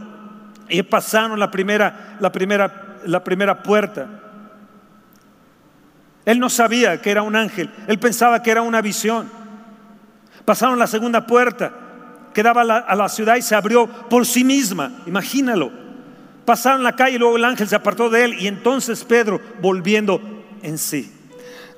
Y 0.70 0.83
pasaron 0.85 1.38
la 1.38 1.50
primera, 1.50 2.16
la 2.18 2.33
primera, 2.33 2.96
la 3.05 3.22
primera 3.22 3.62
puerta. 3.62 4.09
Él 6.24 6.38
no 6.38 6.48
sabía 6.48 7.03
que 7.03 7.11
era 7.11 7.20
un 7.20 7.37
ángel, 7.37 7.68
él 7.88 7.98
pensaba 7.98 8.42
que 8.42 8.53
era 8.53 8.62
una 8.62 8.81
visión. 8.81 9.31
Pasaron 10.46 10.79
la 10.79 10.87
segunda 10.87 11.26
puerta 11.26 11.72
que 12.33 12.42
daba 12.42 12.62
a 12.62 12.96
la 12.96 13.09
ciudad 13.11 13.37
y 13.37 13.42
se 13.42 13.55
abrió 13.55 13.87
por 13.87 14.24
sí 14.24 14.44
misma. 14.44 14.92
Imagínalo. 15.05 15.89
Pasaron 16.50 16.82
la 16.82 16.96
calle 16.96 17.14
y 17.14 17.18
luego 17.20 17.36
el 17.36 17.44
ángel 17.44 17.68
se 17.68 17.76
apartó 17.76 18.10
de 18.10 18.24
él 18.24 18.34
y 18.40 18.48
entonces 18.48 19.04
Pedro 19.04 19.40
volviendo 19.62 20.20
en 20.62 20.78
sí. 20.78 21.08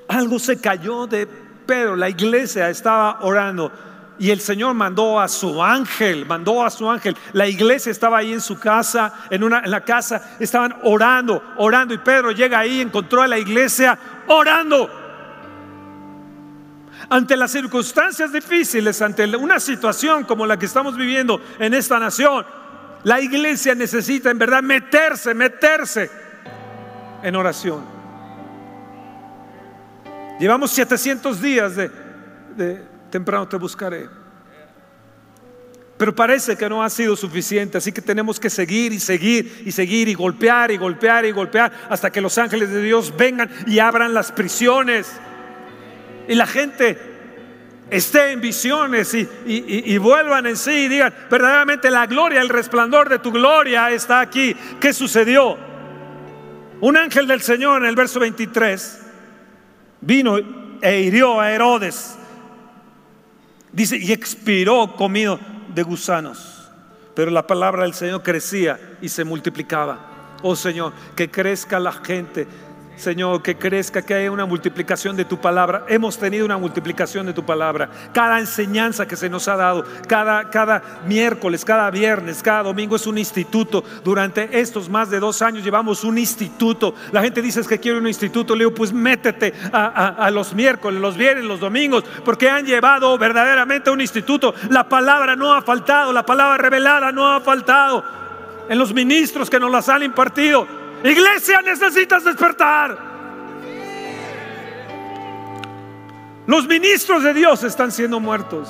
Algo 0.09 0.39
se 0.39 0.63
cayó 0.63 1.07
de 1.07 1.29
Pedro. 1.67 1.95
La 1.95 2.09
iglesia 2.09 2.71
estaba 2.71 3.19
orando 3.21 3.71
y 4.19 4.31
el 4.31 4.41
Señor 4.41 4.73
mandó 4.73 5.21
a 5.21 5.29
su 5.29 5.63
ángel, 5.63 6.25
mandó 6.25 6.65
a 6.65 6.71
su 6.71 6.91
ángel. 6.91 7.15
La 7.35 7.47
iglesia 7.47 7.93
estaba 7.93 8.17
ahí 8.17 8.33
en 8.33 8.41
su 8.41 8.59
casa, 8.59 9.13
en, 9.29 9.45
una, 9.45 9.59
en 9.59 9.71
la 9.71 9.83
casa, 9.83 10.37
estaban 10.41 10.75
orando, 10.85 11.43
orando. 11.59 11.93
Y 11.93 11.99
Pedro 11.99 12.31
llega 12.31 12.59
ahí, 12.59 12.81
encontró 12.81 13.21
a 13.21 13.29
la 13.29 13.39
iglesia 13.39 13.99
orando. 14.27 14.89
Ante 17.11 17.37
las 17.37 17.51
circunstancias 17.51 18.33
difíciles, 18.33 19.03
ante 19.03 19.37
una 19.37 19.61
situación 19.61 20.25
como 20.25 20.47
la 20.47 20.59
que 20.59 20.65
estamos 20.65 20.97
viviendo 20.97 21.43
en 21.59 21.75
esta 21.75 21.99
nación, 21.99 22.47
la 23.05 23.21
iglesia 23.21 23.75
necesita 23.75 24.31
en 24.31 24.39
verdad 24.39 24.63
meterse, 24.63 25.35
meterse 25.35 26.11
en 27.23 27.37
oración. 27.37 27.85
Llevamos 30.39 30.71
700 30.73 31.41
días 31.41 31.77
de, 31.77 31.91
de 32.57 32.85
temprano 33.11 33.47
te 33.47 33.57
buscaré. 33.57 34.09
Pero 35.97 36.15
parece 36.17 36.57
que 36.57 36.69
no 36.69 36.83
ha 36.83 36.91
sido 36.91 37.15
suficiente, 37.15 37.79
así 37.79 37.93
que 37.93 38.03
tenemos 38.03 38.41
que 38.41 38.51
seguir 38.51 38.93
y 38.93 38.99
seguir 38.99 39.63
y 39.65 39.71
seguir 39.71 40.09
y 40.09 40.15
golpear 40.15 40.73
y 40.73 40.77
golpear 40.77 41.25
y 41.27 41.31
golpear 41.31 41.71
hasta 41.89 42.11
que 42.11 42.21
los 42.21 42.39
ángeles 42.39 42.71
de 42.71 42.83
Dios 42.83 43.15
vengan 43.17 43.49
y 43.69 43.79
abran 43.79 44.13
las 44.13 44.33
prisiones. 44.33 45.13
Y 46.27 46.35
la 46.35 46.47
gente 46.47 47.12
esté 47.93 48.33
en 48.33 48.41
visiones 48.41 49.15
y, 49.15 49.99
vuelvan 49.99 50.47
en 50.47 50.57
sí 50.57 50.71
y 50.71 50.89
digan, 50.89 51.15
verdaderamente 51.31 51.91
la 51.91 52.07
gloria, 52.07 52.41
el 52.41 52.49
resplandor 52.49 53.11
de 53.11 53.19
tu 53.19 53.31
gloria 53.31 53.91
está 53.91 54.21
aquí. 54.21 54.57
¿Qué 54.81 54.95
sucedió? 54.95 55.59
Un 56.81 56.97
ángel 56.97 57.27
del 57.27 57.43
Señor 57.43 57.83
en 57.83 57.89
el 57.89 57.95
verso 57.95 58.19
23 58.19 58.99
vino 60.01 60.39
e 60.81 61.01
hirió 61.01 61.39
a 61.39 61.53
Herodes. 61.53 62.17
Dice, 63.71 63.99
y 63.99 64.11
expiró 64.11 64.97
comido 64.97 65.39
de 65.75 65.83
gusanos. 65.83 66.71
Pero 67.15 67.31
la 67.31 67.47
palabra 67.47 67.83
del 67.83 67.93
Señor 67.93 68.23
crecía 68.23 68.97
y 69.03 69.11
se 69.11 69.23
multiplicaba. 69.23 70.39
Oh 70.43 70.57
Señor, 70.57 70.95
que 71.15 71.31
crezca 71.31 71.79
la 71.79 71.93
gente 71.93 72.47
Señor, 72.97 73.43
que 73.43 73.57
crezca, 73.57 74.03
que 74.03 74.15
haya 74.15 74.31
una 74.31 74.45
multiplicación 74.45 75.17
de 75.17 75.25
tu 75.25 75.41
palabra. 75.41 75.85
Hemos 75.89 76.19
tenido 76.19 76.45
una 76.45 76.59
multiplicación 76.59 77.27
de 77.27 77.33
tu 77.33 77.45
palabra. 77.45 77.89
Cada 78.13 78.39
enseñanza 78.39 79.07
que 79.07 79.17
se 79.17 79.29
nos 79.29 79.49
ha 79.49 79.57
dado, 79.57 79.85
cada, 80.07 80.51
cada 80.51 80.83
miércoles, 81.07 81.65
cada 81.65 81.91
viernes, 81.91 82.43
cada 82.43 82.63
domingo 82.63 82.97
es 82.97 83.07
un 83.07 83.19
instituto. 83.19 83.83
Durante 84.05 84.61
estos 84.61 84.89
más 84.89 85.11
de 85.11 85.21
dos 85.21 85.43
años 85.43 85.65
llevamos 85.65 86.05
un 86.05 86.19
instituto. 86.19 86.95
La 87.13 87.23
gente 87.23 87.41
dice 87.41 87.63
que 87.63 87.81
quiere 87.81 87.99
un 87.99 88.07
instituto. 88.07 88.55
Le 88.55 88.65
digo, 88.65 88.75
pues 88.75 88.93
métete 88.93 89.53
a, 89.73 90.31
los 90.31 90.55
miércoles, 90.55 91.01
los 91.01 91.17
viernes, 91.17 91.45
los 91.45 91.61
domingos, 91.61 92.05
porque 92.25 92.49
han 92.49 92.67
llevado 92.67 93.17
verdaderamente 93.19 93.91
un 93.91 94.01
instituto. 94.01 94.55
La 94.71 94.89
palabra 94.89 95.35
no 95.35 95.55
ha 95.55 95.63
faltado, 95.63 96.13
la 96.13 96.27
palabra 96.27 96.59
revelada 96.59 97.13
no 97.13 97.27
ha 97.27 97.41
faltado 97.41 98.05
en 98.69 98.79
los 98.79 98.93
ministros 98.93 99.51
que 99.51 99.59
nos 99.59 99.71
las 99.71 99.89
han 99.89 100.03
impartido. 100.03 100.82
Iglesia, 101.05 101.63
necesitas 101.63 102.25
despertar. 102.25 103.13
Los 106.47 106.67
ministros 106.67 107.23
de 107.23 107.35
Dios 107.35 107.63
están 107.65 107.93
siendo 107.93 108.21
muertos, 108.21 108.69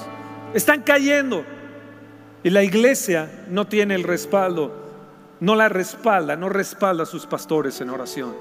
están 0.55 0.83
cayendo. 0.83 1.45
Y 2.43 2.51
la 2.51 2.63
iglesia 2.63 3.45
no 3.49 3.67
tiene 3.67 3.95
el 3.95 4.03
respaldo, 4.03 4.73
no 5.41 5.55
la 5.55 5.69
respalda, 5.69 6.37
no 6.37 6.49
respalda 6.49 7.05
a 7.05 7.07
sus 7.07 7.27
pastores 7.27 7.81
en 7.81 7.91
oración. 7.91 8.35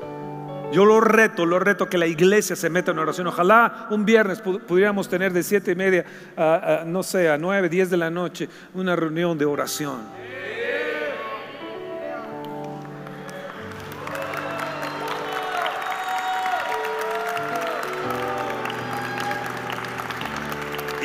Yo 0.72 0.86
lo 0.86 1.02
reto, 1.02 1.46
lo 1.46 1.60
reto 1.60 1.90
que 1.90 1.98
la 1.98 2.08
iglesia 2.08 2.56
se 2.56 2.70
meta 2.70 2.92
en 2.92 3.00
oración. 3.00 3.28
Ojalá 3.28 3.88
un 3.90 4.06
viernes 4.06 4.42
pudiéramos 4.42 5.10
tener 5.10 5.34
de 5.34 5.44
siete 5.44 5.72
y 5.72 5.76
media 5.76 6.06
a, 6.38 6.84
no 6.86 7.04
sé, 7.04 7.30
a 7.30 7.38
nueve, 7.38 7.68
diez 7.68 7.90
de 7.90 7.98
la 7.98 8.10
noche 8.10 8.48
una 8.74 8.96
reunión 8.96 9.38
de 9.38 9.46
oración. 9.46 10.00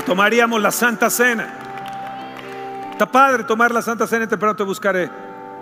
Tomaríamos 0.06 0.62
la 0.62 0.70
Santa 0.70 1.10
Cena. 1.10 1.52
Está 2.92 3.10
padre 3.10 3.44
tomar 3.44 3.72
la 3.72 3.82
Santa 3.82 4.06
Cena, 4.06 4.26
pero 4.28 4.56
te 4.56 4.62
buscaré. 4.62 5.10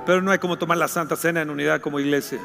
Pero 0.06 0.20
no 0.20 0.30
hay 0.30 0.38
como 0.38 0.56
tomar 0.58 0.76
la 0.76 0.86
Santa 0.86 1.16
Cena 1.16 1.40
en 1.40 1.50
unidad 1.50 1.80
como 1.80 1.98
iglesia. 1.98 2.38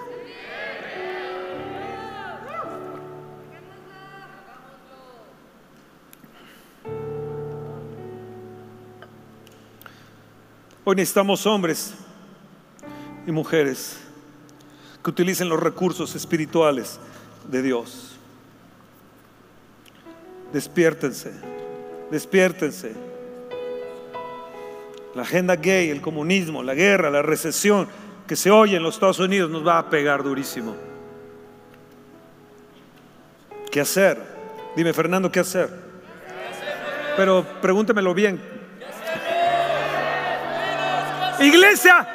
Hoy 10.85 10.95
necesitamos 10.95 11.45
hombres 11.45 11.93
y 13.27 13.31
mujeres 13.31 13.99
que 15.03 15.09
utilicen 15.11 15.49
los 15.49 15.59
recursos 15.59 16.15
espirituales 16.15 16.99
de 17.47 17.61
Dios. 17.61 18.15
Despiértense 20.51 21.58
despiértense. 22.11 22.93
La 25.15 25.23
agenda 25.23 25.55
gay, 25.55 25.89
el 25.89 26.01
comunismo, 26.01 26.61
la 26.63 26.73
guerra, 26.73 27.09
la 27.09 27.21
recesión 27.21 27.87
que 28.27 28.35
se 28.35 28.51
oye 28.51 28.77
en 28.77 28.83
los 28.83 28.95
Estados 28.95 29.19
Unidos 29.19 29.49
nos 29.49 29.65
va 29.65 29.79
a 29.79 29.89
pegar 29.89 30.23
durísimo. 30.23 30.75
¿Qué 33.71 33.81
hacer? 33.81 34.21
Dime, 34.75 34.93
Fernando, 34.93 35.31
¿qué 35.31 35.39
hacer? 35.39 35.69
Pero 37.17 37.45
pregúntemelo 37.61 38.13
bien. 38.13 38.39
Iglesia, 41.39 42.07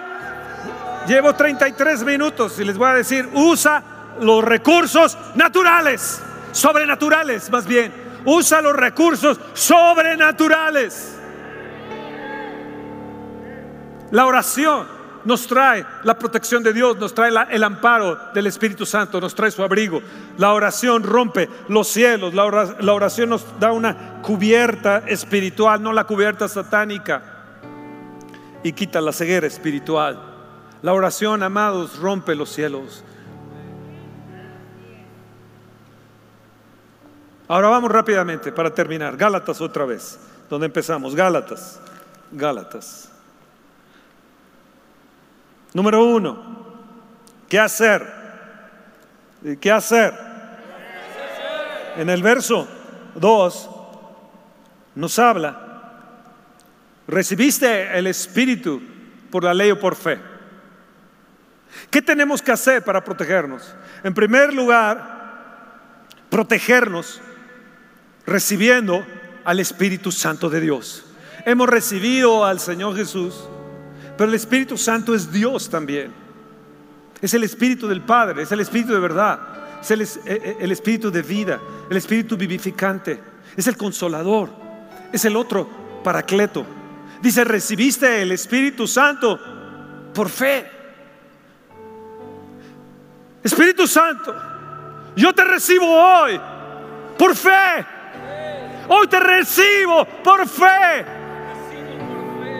llevo 1.07 1.35
33 1.35 2.05
minutos 2.05 2.59
y 2.59 2.65
les 2.65 2.77
voy 2.77 2.89
a 2.89 2.95
decir, 2.95 3.29
usa 3.35 3.83
los 4.21 4.45
recursos 4.45 5.19
naturales, 5.35 6.23
sobrenaturales 6.53 7.51
más 7.51 7.67
bien 7.67 8.04
usa 8.25 8.61
los 8.63 8.75
recursos 8.75 9.39
sobrenaturales. 9.53 11.19
La 14.11 14.27
oración 14.27 14.87
nos 15.25 15.47
trae 15.47 15.85
la 16.03 16.19
protección 16.19 16.63
de 16.63 16.73
Dios, 16.73 16.99
nos 16.99 17.15
trae 17.15 17.33
el 17.51 17.65
amparo 17.65 18.17
del 18.35 18.47
Espíritu 18.47 18.85
Santo, 18.87 19.21
nos 19.21 19.35
trae 19.35 19.51
su 19.51 19.63
abrigo. 19.63 20.03
La 20.37 20.53
oración 20.53 21.03
rompe 21.03 21.49
los 21.69 21.89
cielos, 21.89 22.35
la 22.35 22.93
oración 22.93 23.31
nos 23.31 23.59
da 23.59 23.73
una 23.73 24.21
cubierta 24.23 25.03
espiritual, 25.07 25.83
no 25.83 25.93
la 25.93 26.05
cubierta 26.05 26.47
satánica, 26.49 27.23
y 28.63 28.73
quita 28.73 29.01
la 29.01 29.13
ceguera 29.13 29.47
espiritual. 29.47 30.21
La 30.83 30.93
oración, 30.93 31.43
amados, 31.43 31.99
rompe 31.99 32.35
los 32.35 32.51
cielos. 32.51 33.03
Ahora 37.47 37.69
vamos 37.69 37.91
rápidamente 37.91 38.53
para 38.53 38.73
terminar. 38.73 39.17
Gálatas 39.17 39.61
otra 39.61 39.85
vez, 39.85 40.19
donde 40.49 40.67
empezamos. 40.67 41.15
Gálatas, 41.15 41.81
Gálatas. 42.33 43.11
Número 45.75 46.05
uno, 46.05 46.39
¿qué 47.49 47.59
hacer? 47.59 48.07
¿Qué 49.61 49.71
hacer? 49.71 50.15
En 51.97 52.09
el 52.09 52.23
verso 52.23 52.67
2 53.17 53.71
nos 54.95 55.19
habla, 55.19 55.61
recibiste 57.07 57.99
el 57.99 58.07
Espíritu 58.07 58.81
por 59.31 59.45
la 59.45 59.53
ley 59.53 59.71
o 59.71 59.79
por 59.79 59.97
fe. 59.97 60.19
¿Qué 61.91 62.01
tenemos 62.01 62.41
que 62.41 62.53
hacer 62.53 62.83
para 62.83 63.03
protegernos? 63.03 63.75
En 64.03 64.15
primer 64.15 64.55
lugar, 64.55 65.15
protegernos 66.31 67.21
recibiendo 68.27 69.05
al 69.45 69.61
Espíritu 69.61 70.11
Santo 70.11 70.49
de 70.49 70.61
Dios. 70.61 71.05
Hemos 71.45 71.69
recibido 71.69 72.45
al 72.45 72.61
Señor 72.61 72.97
Jesús, 72.97 73.35
pero 74.17 74.29
el 74.29 74.35
Espíritu 74.35 74.77
Santo 74.77 75.15
es 75.15 75.31
Dios 75.31 75.69
también. 75.69 76.13
Es 77.21 77.35
el 77.35 77.45
Espíritu 77.45 77.87
del 77.87 78.03
Padre, 78.03 78.43
es 78.43 78.53
el 78.53 78.61
Espíritu 78.61 78.93
de 78.93 79.01
verdad, 79.01 79.39
es 79.81 79.91
el, 79.91 80.03
eh, 80.03 80.57
eh, 80.61 80.71
Espíritu 80.71 81.11
de 81.11 81.23
vida, 81.23 81.61
el 81.91 81.97
Espíritu 81.97 82.37
vivificante, 82.37 83.21
es 83.57 83.67
el 83.67 83.77
consolador, 83.77 84.51
es 85.13 85.25
el 85.25 85.37
otro 85.37 85.69
paracleto. 86.03 86.67
Dice, 87.21 87.45
recibiste 87.45 88.23
el 88.23 88.33
Espíritu 88.33 88.87
Santo 88.87 89.39
por 90.13 90.29
fe. 90.29 90.71
Espíritu 93.43 93.87
Santo, 93.87 94.35
yo 95.17 95.35
te 95.35 95.45
recibo 95.45 95.87
hoy 95.87 96.41
por 97.19 97.35
fe. 97.35 97.94
Hoy 98.89 99.07
te 99.09 99.21
recibo 99.21 100.05
por 100.23 100.49
fe. 100.49 101.05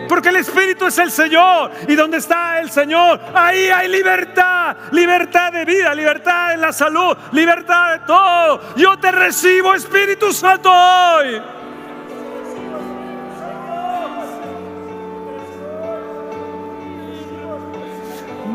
Porque 0.07 0.29
el 0.29 0.37
Espíritu 0.37 0.85
es 0.85 0.97
el 0.97 1.11
Señor. 1.11 1.71
Y 1.87 1.95
donde 1.95 2.17
está 2.17 2.59
el 2.59 2.69
Señor, 2.69 3.19
ahí 3.33 3.67
hay 3.69 3.87
libertad. 3.87 4.75
Libertad 4.91 5.51
de 5.51 5.65
vida, 5.65 5.93
libertad 5.93 6.53
en 6.53 6.61
la 6.61 6.71
salud, 6.71 7.15
libertad 7.31 7.93
de 7.93 7.99
todo. 8.05 8.61
Yo 8.75 8.97
te 8.97 9.11
recibo, 9.11 9.73
Espíritu 9.73 10.31
Santo, 10.31 10.71
hoy. 10.71 11.41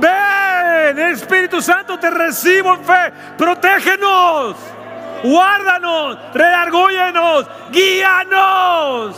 Ven, 0.01 0.99
Espíritu 0.99 1.61
Santo, 1.61 1.99
te 1.99 2.11
recibo 2.11 2.75
en 2.75 2.85
fe. 2.85 3.13
Protégenos, 3.37 4.57
guárdanos, 5.23 6.19
redargúyenos, 6.35 7.47
guíanos. 7.71 9.17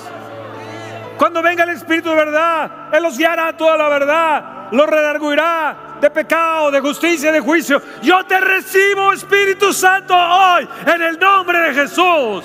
Cuando 1.17 1.43
venga 1.43 1.65
el 1.65 1.71
Espíritu 1.71 2.11
de 2.11 2.17
verdad, 2.17 2.89
Él 2.93 3.03
los 3.03 3.17
guiará 3.17 3.57
toda 3.57 3.77
la 3.77 3.89
verdad, 3.89 4.69
los 4.73 4.87
redarguirá 4.89 5.99
de 6.01 6.11
pecado, 6.11 6.71
de 6.71 6.81
justicia, 6.81 7.31
de 7.31 7.41
juicio. 7.41 7.81
Yo 8.03 8.25
te 8.25 8.41
recibo, 8.41 9.13
Espíritu 9.13 9.73
Santo, 9.73 10.15
hoy, 10.17 10.69
en 10.87 11.03
el 11.03 11.19
nombre 11.19 11.59
de 11.61 11.75
Jesús. 11.75 12.45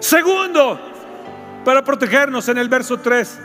Segundo, 0.00 0.80
para 1.64 1.82
protegernos 1.82 2.48
en 2.48 2.56
el 2.56 2.68
verso 2.68 2.98
3 2.98 3.40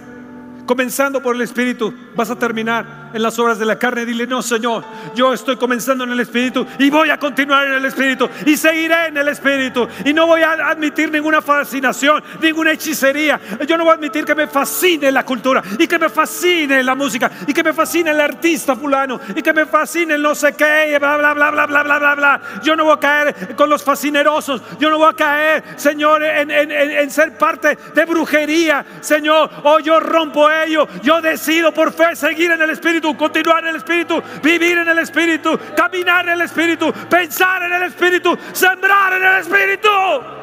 comenzando 0.65 1.21
por 1.21 1.35
el 1.35 1.41
Espíritu, 1.41 1.93
vas 2.15 2.29
a 2.29 2.37
terminar 2.37 3.02
en 3.13 3.21
las 3.21 3.37
obras 3.39 3.59
de 3.59 3.65
la 3.65 3.77
carne. 3.77 4.05
Dile, 4.05 4.27
no, 4.27 4.41
Señor, 4.41 4.83
yo 5.15 5.33
estoy 5.33 5.55
comenzando 5.55 6.03
en 6.03 6.11
el 6.11 6.19
Espíritu 6.19 6.65
y 6.79 6.89
voy 6.89 7.09
a 7.09 7.17
continuar 7.17 7.67
en 7.67 7.73
el 7.73 7.85
Espíritu 7.85 8.29
y 8.45 8.57
seguiré 8.57 9.07
en 9.07 9.17
el 9.17 9.27
Espíritu. 9.27 9.87
Y 10.05 10.13
no 10.13 10.27
voy 10.27 10.41
a 10.41 10.53
admitir 10.53 11.11
ninguna 11.11 11.41
fascinación, 11.41 12.23
ninguna 12.41 12.71
hechicería. 12.71 13.39
Yo 13.67 13.77
no 13.77 13.83
voy 13.85 13.91
a 13.91 13.95
admitir 13.95 14.25
que 14.25 14.35
me 14.35 14.47
fascine 14.47 15.11
la 15.11 15.25
cultura 15.25 15.61
y 15.77 15.87
que 15.87 15.99
me 15.99 16.09
fascine 16.09 16.83
la 16.83 16.95
música 16.95 17.31
y 17.47 17.53
que 17.53 17.63
me 17.63 17.73
fascine 17.73 18.11
el 18.11 18.21
artista 18.21 18.75
fulano 18.75 19.19
y 19.35 19.41
que 19.41 19.53
me 19.53 19.65
fascine 19.65 20.15
el 20.15 20.21
no 20.21 20.35
sé 20.35 20.53
qué, 20.53 20.97
bla, 20.99 21.17
bla, 21.17 21.33
bla, 21.33 21.51
bla, 21.51 21.65
bla, 21.65 21.83
bla, 21.83 21.99
bla, 21.99 22.15
bla. 22.15 22.41
Yo 22.63 22.75
no 22.75 22.85
voy 22.85 22.93
a 22.93 22.99
caer 22.99 23.55
con 23.55 23.69
los 23.69 23.83
fascinerosos. 23.83 24.61
Yo 24.79 24.89
no 24.89 24.97
voy 24.97 25.09
a 25.09 25.13
caer, 25.13 25.63
Señor, 25.75 26.23
en, 26.23 26.49
en, 26.49 26.71
en, 26.71 27.11
ser 27.11 27.37
parte 27.37 27.77
de 27.93 28.05
brujería, 28.05 28.85
Señor. 29.01 29.49
O 29.63 29.73
oh, 29.73 29.79
yo 29.79 29.99
rompo 29.99 30.49
ello. 30.49 30.87
Yo 31.01 31.21
decido 31.21 31.71
por 31.73 31.91
fe 31.91 32.15
seguir 32.15 32.51
en 32.51 32.61
el 32.61 32.69
Espíritu 32.69 33.02
Spirito, 33.03 33.15
continuare 33.15 33.65
nello 33.65 33.79
Spirito, 33.79 34.23
vivere 34.41 34.83
nello 34.83 35.03
Spirito, 35.03 35.59
camminare 35.75 36.29
nello 36.29 36.47
Spirito, 36.47 36.93
pensare 37.09 37.67
nello 37.67 37.89
Spirito, 37.89 38.37
sembrare 38.51 39.19
nello 39.19 39.43
Spirito. 39.43 40.41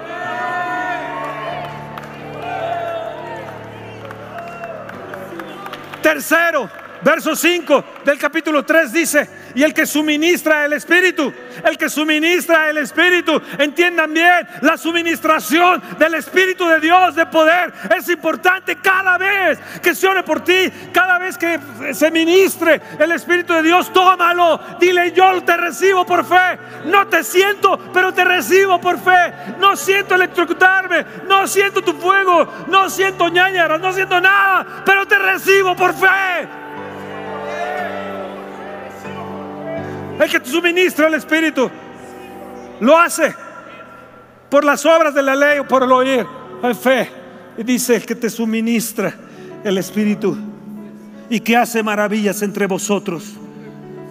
Tercero, 6.01 6.71
verso 7.03 7.35
5 7.35 7.85
del 8.05 8.19
capítulo 8.19 8.65
3 8.65 8.93
dice, 8.93 9.29
y 9.55 9.63
el 9.63 9.75
que 9.75 9.87
suministra 9.87 10.65
el 10.65 10.73
Espíritu, 10.75 11.33
el 11.65 11.77
que 11.77 11.89
suministra 11.89 12.71
el 12.71 12.79
Espíritu, 12.79 13.41
entiendan 13.59 14.13
bien, 14.13 14.47
la 14.63 14.77
suministración 14.77 15.83
del 15.99 16.15
Espíritu 16.15 16.67
de 16.67 16.81
Dios 16.81 17.15
de 17.15 17.27
poder 17.27 17.73
es 17.97 18.09
importante 18.09 18.77
cada 18.77 19.19
vez 19.19 19.59
que 19.83 19.95
se 19.95 20.07
ore 20.07 20.23
por 20.23 20.43
ti, 20.45 20.71
cada 20.93 21.19
vez 21.19 21.37
que 21.37 21.59
se 21.93 22.11
ministre 22.11 22.81
el 22.99 23.13
Espíritu 23.13 23.55
de 23.55 23.63
Dios, 23.63 23.93
tómalo, 23.93 24.61
dile 24.79 25.13
yo 25.13 25.43
te 25.43 25.57
recibo 25.57 26.05
por 26.05 26.25
fe, 26.25 26.59
no 26.87 27.07
te 27.07 27.25
siento, 27.25 27.79
pero 27.93 28.13
te 28.13 28.25
recibo 28.25 28.81
por 28.81 28.99
fe, 28.99 29.33
no 29.59 29.77
siento 29.77 30.15
electrocutarme, 30.15 31.05
no 31.29 31.47
siento 31.47 31.83
tu 31.83 31.93
fuego, 31.95 32.67
no 32.69 32.91
siento 32.91 33.29
ñañaras, 33.29 33.81
no 33.81 33.93
siento 33.93 34.21
nada, 34.21 34.83
pero 34.85 35.07
te 35.07 35.19
recibo 35.19 35.75
por 35.77 35.95
fe. 35.95 36.49
El 40.25 40.31
que 40.31 40.41
te 40.41 40.51
suministra 40.51 41.09
el 41.09 41.15
Espíritu, 41.15 41.71
lo 42.81 42.99
hace 42.99 43.35
por 44.49 44.65
las 44.65 44.85
obras 44.85 45.15
de 45.15 45.23
la 45.23 45.35
ley 45.35 45.59
o 45.59 45.67
por 45.67 45.83
el 45.83 45.93
oír. 45.93 46.27
Hay 46.63 46.75
fe. 46.75 47.11
Y 47.57 47.63
dice 47.63 47.97
el 47.97 48.07
que 48.07 48.15
te 48.15 48.31
suministra 48.31 49.15
el 49.65 49.79
Espíritu 49.79 50.37
y 51.29 51.41
que 51.41 51.57
hace 51.57 51.83
maravillas 51.83 52.43
entre 52.43 52.67
vosotros. 52.67 53.35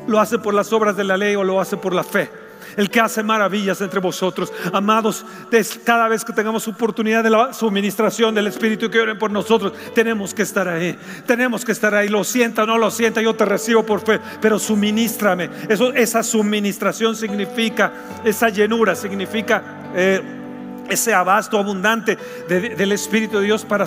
Lo 0.07 0.19
hace 0.19 0.39
por 0.39 0.53
las 0.53 0.71
obras 0.73 0.95
de 0.95 1.03
la 1.03 1.17
ley 1.17 1.35
o 1.35 1.43
lo 1.43 1.59
hace 1.59 1.77
por 1.77 1.93
la 1.93 2.03
fe 2.03 2.38
el 2.77 2.89
que 2.89 2.99
hace 2.99 3.23
maravillas 3.23 3.81
entre 3.81 3.99
vosotros. 3.99 4.51
Amados, 4.73 5.25
cada 5.83 6.07
vez 6.07 6.23
que 6.23 6.33
tengamos 6.33 6.67
oportunidad 6.67 7.23
de 7.23 7.29
la 7.29 7.53
suministración 7.53 8.33
del 8.35 8.47
Espíritu 8.47 8.89
que 8.89 8.99
oren 8.99 9.17
por 9.17 9.31
nosotros, 9.31 9.73
tenemos 9.93 10.33
que 10.33 10.43
estar 10.43 10.67
ahí. 10.67 10.97
Tenemos 11.25 11.65
que 11.65 11.71
estar 11.71 11.93
ahí. 11.93 12.09
Lo 12.09 12.23
sienta 12.23 12.63
o 12.63 12.65
no 12.65 12.77
lo 12.77 12.91
sienta, 12.91 13.21
yo 13.21 13.35
te 13.35 13.45
recibo 13.45 13.83
por 13.83 14.01
fe, 14.01 14.19
pero 14.41 14.59
suministrame. 14.59 15.49
Esa 15.95 16.23
suministración 16.23 17.15
significa, 17.15 17.91
esa 18.23 18.49
llenura 18.49 18.95
significa... 18.95 19.63
Eh, 19.95 20.38
ese 20.89 21.13
abasto 21.13 21.57
abundante 21.57 22.17
del 22.47 22.91
Espíritu 22.91 23.39
de 23.39 23.45
Dios 23.45 23.65
para, 23.65 23.85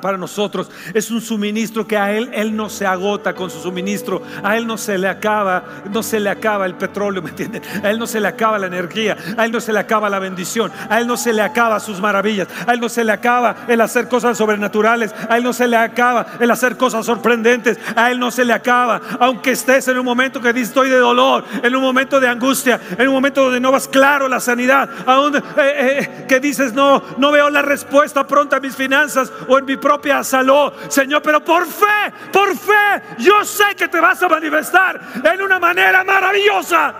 para, 0.00 0.16
nosotros. 0.16 0.70
Es 0.94 1.10
un 1.10 1.20
suministro 1.20 1.86
que 1.86 1.96
a 1.96 2.12
Él, 2.12 2.30
Él 2.32 2.54
no 2.54 2.68
se 2.68 2.86
agota 2.86 3.34
con 3.34 3.50
su 3.50 3.60
suministro. 3.60 4.22
A 4.42 4.56
Él 4.56 4.66
no 4.66 4.78
se 4.78 4.98
le 4.98 5.08
acaba, 5.08 5.64
no 5.90 6.02
se 6.02 6.20
le 6.20 6.30
acaba 6.30 6.66
el 6.66 6.74
petróleo, 6.74 7.22
¿me 7.22 7.30
entienden? 7.30 7.62
A 7.82 7.90
Él 7.90 7.98
no 7.98 8.06
se 8.06 8.20
le 8.20 8.28
acaba 8.28 8.58
la 8.58 8.66
energía. 8.66 9.16
A 9.36 9.44
Él 9.44 9.52
no 9.52 9.60
se 9.60 9.72
le 9.72 9.78
acaba 9.78 10.08
la 10.08 10.18
bendición. 10.18 10.72
A 10.88 11.00
Él 11.00 11.06
no 11.06 11.16
se 11.16 11.32
le 11.32 11.42
acaba 11.42 11.80
sus 11.80 12.00
maravillas. 12.00 12.48
A 12.66 12.74
Él 12.74 12.80
no 12.80 12.88
se 12.88 13.04
le 13.04 13.12
acaba 13.12 13.56
el 13.68 13.80
hacer 13.80 14.08
cosas 14.08 14.38
sobrenaturales. 14.38 15.14
A 15.28 15.36
Él 15.36 15.44
no 15.44 15.52
se 15.52 15.68
le 15.68 15.76
acaba 15.76 16.26
el 16.40 16.50
hacer 16.50 16.76
cosas 16.76 17.06
sorprendentes. 17.06 17.78
A 17.96 18.10
Él 18.10 18.18
no 18.18 18.30
se 18.30 18.44
le 18.44 18.52
acaba. 18.52 19.00
Aunque 19.20 19.52
estés 19.52 19.88
en 19.88 19.98
un 19.98 20.04
momento 20.04 20.40
que 20.40 20.50
estoy 20.50 20.88
de 20.88 20.98
dolor, 20.98 21.44
en 21.62 21.74
un 21.74 21.82
momento 21.82 22.20
de 22.20 22.28
angustia, 22.28 22.80
en 22.96 23.08
un 23.08 23.14
momento 23.14 23.44
donde 23.44 23.60
no 23.60 23.72
vas 23.72 23.88
claro 23.88 24.28
la 24.28 24.40
sanidad, 24.40 24.88
aún 25.06 25.36
eh, 25.36 25.42
eh, 25.56 26.24
que 26.32 26.40
dices, 26.40 26.72
no, 26.72 27.02
no 27.18 27.30
veo 27.30 27.50
la 27.50 27.60
respuesta 27.60 28.26
pronta 28.26 28.56
a 28.56 28.60
mis 28.60 28.74
finanzas 28.74 29.30
o 29.48 29.58
en 29.58 29.66
mi 29.66 29.76
propia 29.76 30.24
salud, 30.24 30.72
Señor, 30.88 31.20
pero 31.20 31.44
por 31.44 31.66
fe, 31.66 32.10
por 32.32 32.56
fe, 32.56 33.02
yo 33.18 33.44
sé 33.44 33.74
que 33.76 33.86
te 33.86 34.00
vas 34.00 34.22
a 34.22 34.30
manifestar 34.30 34.98
en 35.22 35.42
una 35.42 35.58
manera 35.58 36.02
maravillosa. 36.04 36.94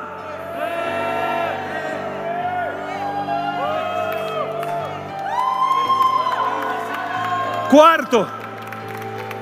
Cuarto, 7.70 8.28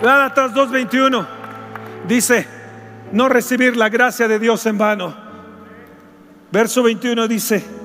Gálatas 0.01 0.55
2:21 0.55 1.27
dice, 2.07 2.47
no 3.11 3.29
recibir 3.29 3.77
la 3.77 3.89
gracia 3.89 4.29
de 4.29 4.39
Dios 4.39 4.65
en 4.67 4.79
vano. 4.79 5.17
Verso 6.53 6.85
21 6.85 7.27
dice, 7.27 7.80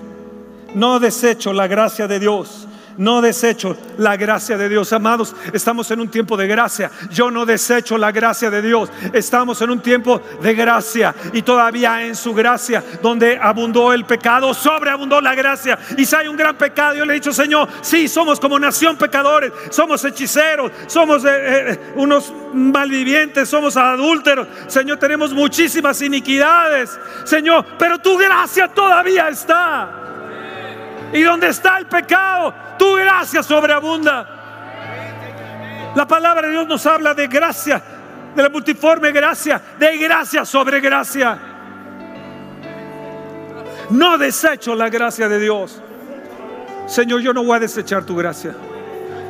no 0.76 1.00
desecho 1.00 1.54
la 1.54 1.68
gracia 1.68 2.08
de 2.08 2.20
Dios. 2.20 2.68
No 2.98 3.22
desecho 3.22 3.76
la 3.98 4.16
gracia 4.16 4.58
de 4.58 4.70
Dios. 4.70 4.94
Amados, 4.94 5.36
estamos 5.52 5.90
en 5.92 6.00
un 6.00 6.10
tiempo 6.10 6.38
de 6.38 6.48
gracia. 6.48 6.90
Yo 7.12 7.30
no 7.30 7.46
desecho 7.46 7.98
la 7.98 8.12
gracia 8.12 8.50
de 8.50 8.62
Dios. 8.62 8.90
Estamos 9.12 9.62
en 9.62 9.70
un 9.72 9.82
tiempo 9.82 10.22
de 10.42 10.54
gracia. 10.54 11.14
Y 11.34 11.42
todavía 11.42 12.06
en 12.06 12.16
su 12.16 12.34
gracia, 12.34 12.84
donde 13.02 13.38
abundó 13.42 13.92
el 13.92 14.06
pecado, 14.06 14.54
sobreabundó 14.54 15.20
la 15.20 15.36
gracia. 15.36 15.78
Y 15.98 16.06
si 16.06 16.16
hay 16.16 16.28
un 16.28 16.38
gran 16.38 16.56
pecado, 16.56 16.96
yo 16.96 17.06
le 17.06 17.14
he 17.14 17.16
dicho, 17.16 17.34
Señor, 17.34 17.68
sí, 17.82 18.08
somos 18.08 18.40
como 18.40 18.58
nación 18.58 18.96
pecadores. 18.96 19.52
Somos 19.72 20.04
hechiceros. 20.06 20.72
Somos 20.88 21.26
eh, 21.26 21.30
eh, 21.72 21.80
unos 21.96 22.34
malvivientes. 22.54 23.50
Somos 23.50 23.76
adúlteros. 23.76 24.48
Señor, 24.68 24.98
tenemos 24.98 25.34
muchísimas 25.34 26.02
iniquidades. 26.02 26.98
Señor, 27.26 27.66
pero 27.78 28.00
tu 28.00 28.18
gracia 28.18 28.70
todavía 28.70 29.28
está. 29.28 30.06
Y 31.14 31.22
donde 31.22 31.48
está 31.48 31.78
el 31.78 31.86
pecado, 31.86 32.54
tu 32.78 32.96
gracia 32.96 33.44
sobreabunda. 33.44 35.92
La 35.96 36.08
palabra 36.08 36.48
de 36.48 36.54
Dios 36.54 36.68
nos 36.68 36.86
habla 36.86 37.14
de 37.14 37.28
gracia, 37.28 37.82
de 38.36 38.44
la 38.44 38.50
multiforme 38.50 39.12
gracia, 39.12 39.62
de 39.80 39.98
gracia 39.98 40.44
sobre 40.44 40.82
gracia. 40.82 41.38
No 43.90 44.18
desecho 44.18 44.76
la 44.76 44.90
gracia 44.90 45.30
de 45.30 45.40
Dios. 45.40 45.82
Señor, 46.88 47.22
yo 47.22 47.34
no 47.34 47.44
voy 47.44 47.58
a 47.58 47.60
desechar 47.60 48.04
tu 48.04 48.16
gracia. 48.16 48.54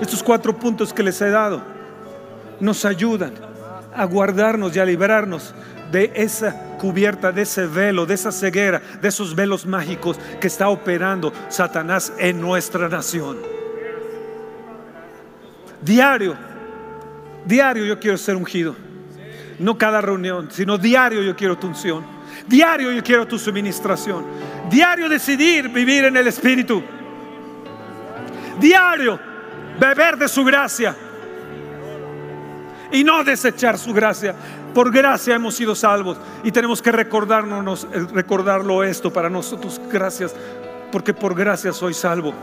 Estos 0.01 0.23
cuatro 0.23 0.57
puntos 0.57 0.93
que 0.93 1.03
les 1.03 1.21
he 1.21 1.29
dado 1.29 1.61
nos 2.59 2.83
ayudan 2.83 3.33
a 3.95 4.05
guardarnos 4.05 4.75
y 4.75 4.79
a 4.79 4.85
librarnos 4.85 5.53
de 5.91 6.11
esa 6.15 6.77
cubierta, 6.77 7.31
de 7.31 7.43
ese 7.43 7.67
velo, 7.67 8.05
de 8.05 8.13
esa 8.15 8.31
ceguera, 8.31 8.81
de 9.01 9.07
esos 9.07 9.35
velos 9.35 9.65
mágicos 9.65 10.19
que 10.39 10.47
está 10.47 10.69
operando 10.69 11.33
Satanás 11.49 12.13
en 12.17 12.41
nuestra 12.41 12.89
nación. 12.89 13.37
Diario, 15.81 16.35
diario 17.45 17.85
yo 17.85 17.99
quiero 17.99 18.17
ser 18.17 18.35
ungido. 18.35 18.75
No 19.59 19.77
cada 19.77 20.01
reunión, 20.01 20.49
sino 20.51 20.77
diario 20.77 21.21
yo 21.21 21.35
quiero 21.35 21.57
tu 21.57 21.67
unción. 21.67 22.03
Diario 22.47 22.91
yo 22.91 23.03
quiero 23.03 23.27
tu 23.27 23.39
suministración. 23.39 24.25
Diario 24.69 25.07
decidir 25.07 25.69
vivir 25.69 26.05
en 26.05 26.17
el 26.17 26.27
Espíritu. 26.27 26.83
Diario 28.59 29.19
beber 29.79 30.17
de 30.17 30.27
su 30.27 30.43
gracia 30.43 30.95
y 32.91 33.03
no 33.03 33.23
desechar 33.23 33.77
su 33.77 33.93
gracia. 33.93 34.35
Por 34.75 34.91
gracia 34.91 35.35
hemos 35.35 35.55
sido 35.55 35.73
salvos 35.73 36.17
y 36.43 36.51
tenemos 36.51 36.81
que 36.81 36.91
recordarnos, 36.91 37.87
eh, 37.93 38.07
recordarlo 38.11 38.83
esto 38.83 39.11
para 39.11 39.29
nosotros. 39.29 39.79
Gracias, 39.89 40.35
porque 40.91 41.13
por 41.13 41.33
gracia 41.33 41.71
soy 41.71 41.93
salvo. 41.93 42.33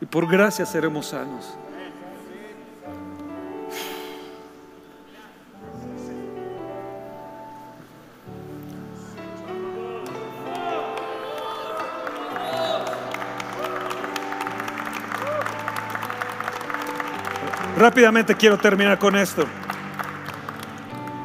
Y 0.00 0.06
por 0.06 0.26
gracia 0.26 0.64
seremos 0.64 1.08
sanos. 1.08 1.58
Rápidamente 17.76 18.34
quiero 18.34 18.56
terminar 18.56 18.98
con 18.98 19.14
esto. 19.16 19.44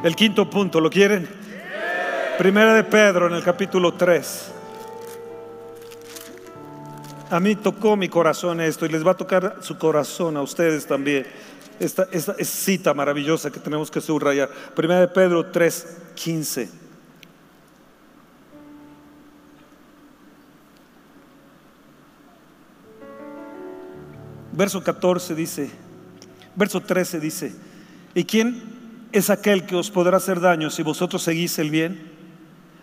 El 0.04 0.14
quinto 0.14 0.50
punto, 0.50 0.80
¿lo 0.80 0.90
quieren? 0.90 1.26
Primera 2.36 2.74
de 2.74 2.84
Pedro 2.84 3.26
en 3.26 3.32
el 3.32 3.42
capítulo 3.42 3.94
3. 3.94 4.52
A 7.30 7.40
mí 7.40 7.56
tocó 7.56 7.96
mi 7.96 8.10
corazón 8.10 8.60
esto 8.60 8.84
y 8.84 8.90
les 8.90 9.06
va 9.06 9.12
a 9.12 9.16
tocar 9.16 9.56
su 9.60 9.78
corazón 9.78 10.36
a 10.36 10.42
ustedes 10.42 10.86
también. 10.86 11.26
Esta, 11.80 12.06
cita 12.44 12.92
maravillosa 12.92 13.50
que 13.50 13.58
tenemos 13.58 13.90
que 13.90 14.02
subrayar. 14.02 14.50
Primera 14.74 15.00
de 15.00 15.08
Pedro 15.08 15.46
3, 15.46 15.96
15. 16.14 16.68
Verso 24.52 24.84
14 24.84 25.34
dice, 25.34 25.70
Verso 26.54 26.80
13 26.80 27.20
dice, 27.20 27.54
¿y 28.14 28.24
quién 28.24 28.62
es 29.12 29.30
aquel 29.30 29.64
que 29.64 29.76
os 29.76 29.90
podrá 29.90 30.18
hacer 30.18 30.40
daño 30.40 30.70
si 30.70 30.82
vosotros 30.82 31.22
seguís 31.22 31.58
el 31.58 31.70
bien? 31.70 32.10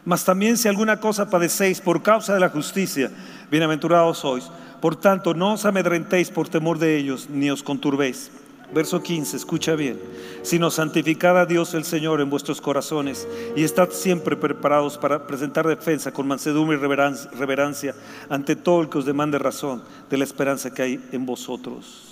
Mas 0.06 0.26
también 0.26 0.58
si 0.58 0.68
alguna 0.68 1.00
cosa 1.00 1.30
padecéis 1.30 1.82
por 1.82 2.02
causa 2.02 2.34
de 2.34 2.40
la 2.40 2.50
justicia, 2.50 3.12
bienaventurados 3.52 4.20
sois. 4.20 4.50
Por 4.82 4.96
tanto, 4.96 5.34
no 5.34 5.54
os 5.54 5.66
amedrentéis 5.66 6.32
por 6.32 6.48
temor 6.48 6.80
de 6.80 6.98
ellos, 6.98 7.30
ni 7.30 7.52
os 7.52 7.62
conturbéis. 7.62 8.32
Verso 8.74 9.02
15, 9.02 9.36
escucha 9.36 9.76
bien, 9.76 10.00
sino 10.44 10.70
santificad 10.70 11.38
a 11.40 11.46
Dios 11.46 11.74
el 11.74 11.84
Señor 11.84 12.22
en 12.22 12.30
vuestros 12.30 12.62
corazones 12.62 13.28
y 13.56 13.64
estad 13.64 13.90
siempre 13.90 14.36
preparados 14.36 14.98
para 14.98 15.26
presentar 15.26 15.68
defensa 15.68 16.12
con 16.12 16.28
mansedumbre 16.28 16.78
y 16.78 17.36
reverencia 17.36 17.96
ante 18.30 18.56
todo 18.56 18.82
el 18.82 18.90
que 18.90 19.00
os 19.00 19.06
demande 19.06 19.40
razón 19.40 19.84
de 20.10 20.18
la 20.18 20.24
esperanza 20.24 20.72
que 20.72 20.84
hay 20.84 21.04
en 21.12 21.26
vosotros. 21.26 22.09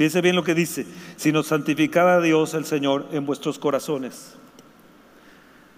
Fíjense 0.00 0.22
bien 0.22 0.34
lo 0.34 0.42
que 0.42 0.54
dice, 0.54 0.86
sino 1.16 1.42
santificad 1.42 2.10
a 2.10 2.22
Dios 2.22 2.54
el 2.54 2.64
Señor 2.64 3.06
en 3.12 3.26
vuestros 3.26 3.58
corazones. 3.58 4.32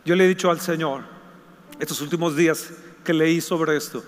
Yo 0.04 0.14
le 0.14 0.24
he 0.24 0.28
dicho 0.28 0.48
al 0.48 0.60
Señor, 0.60 1.02
estos 1.80 2.00
últimos 2.00 2.36
días 2.36 2.70
que 3.02 3.14
leí 3.14 3.40
sobre 3.40 3.76
esto, 3.76 4.04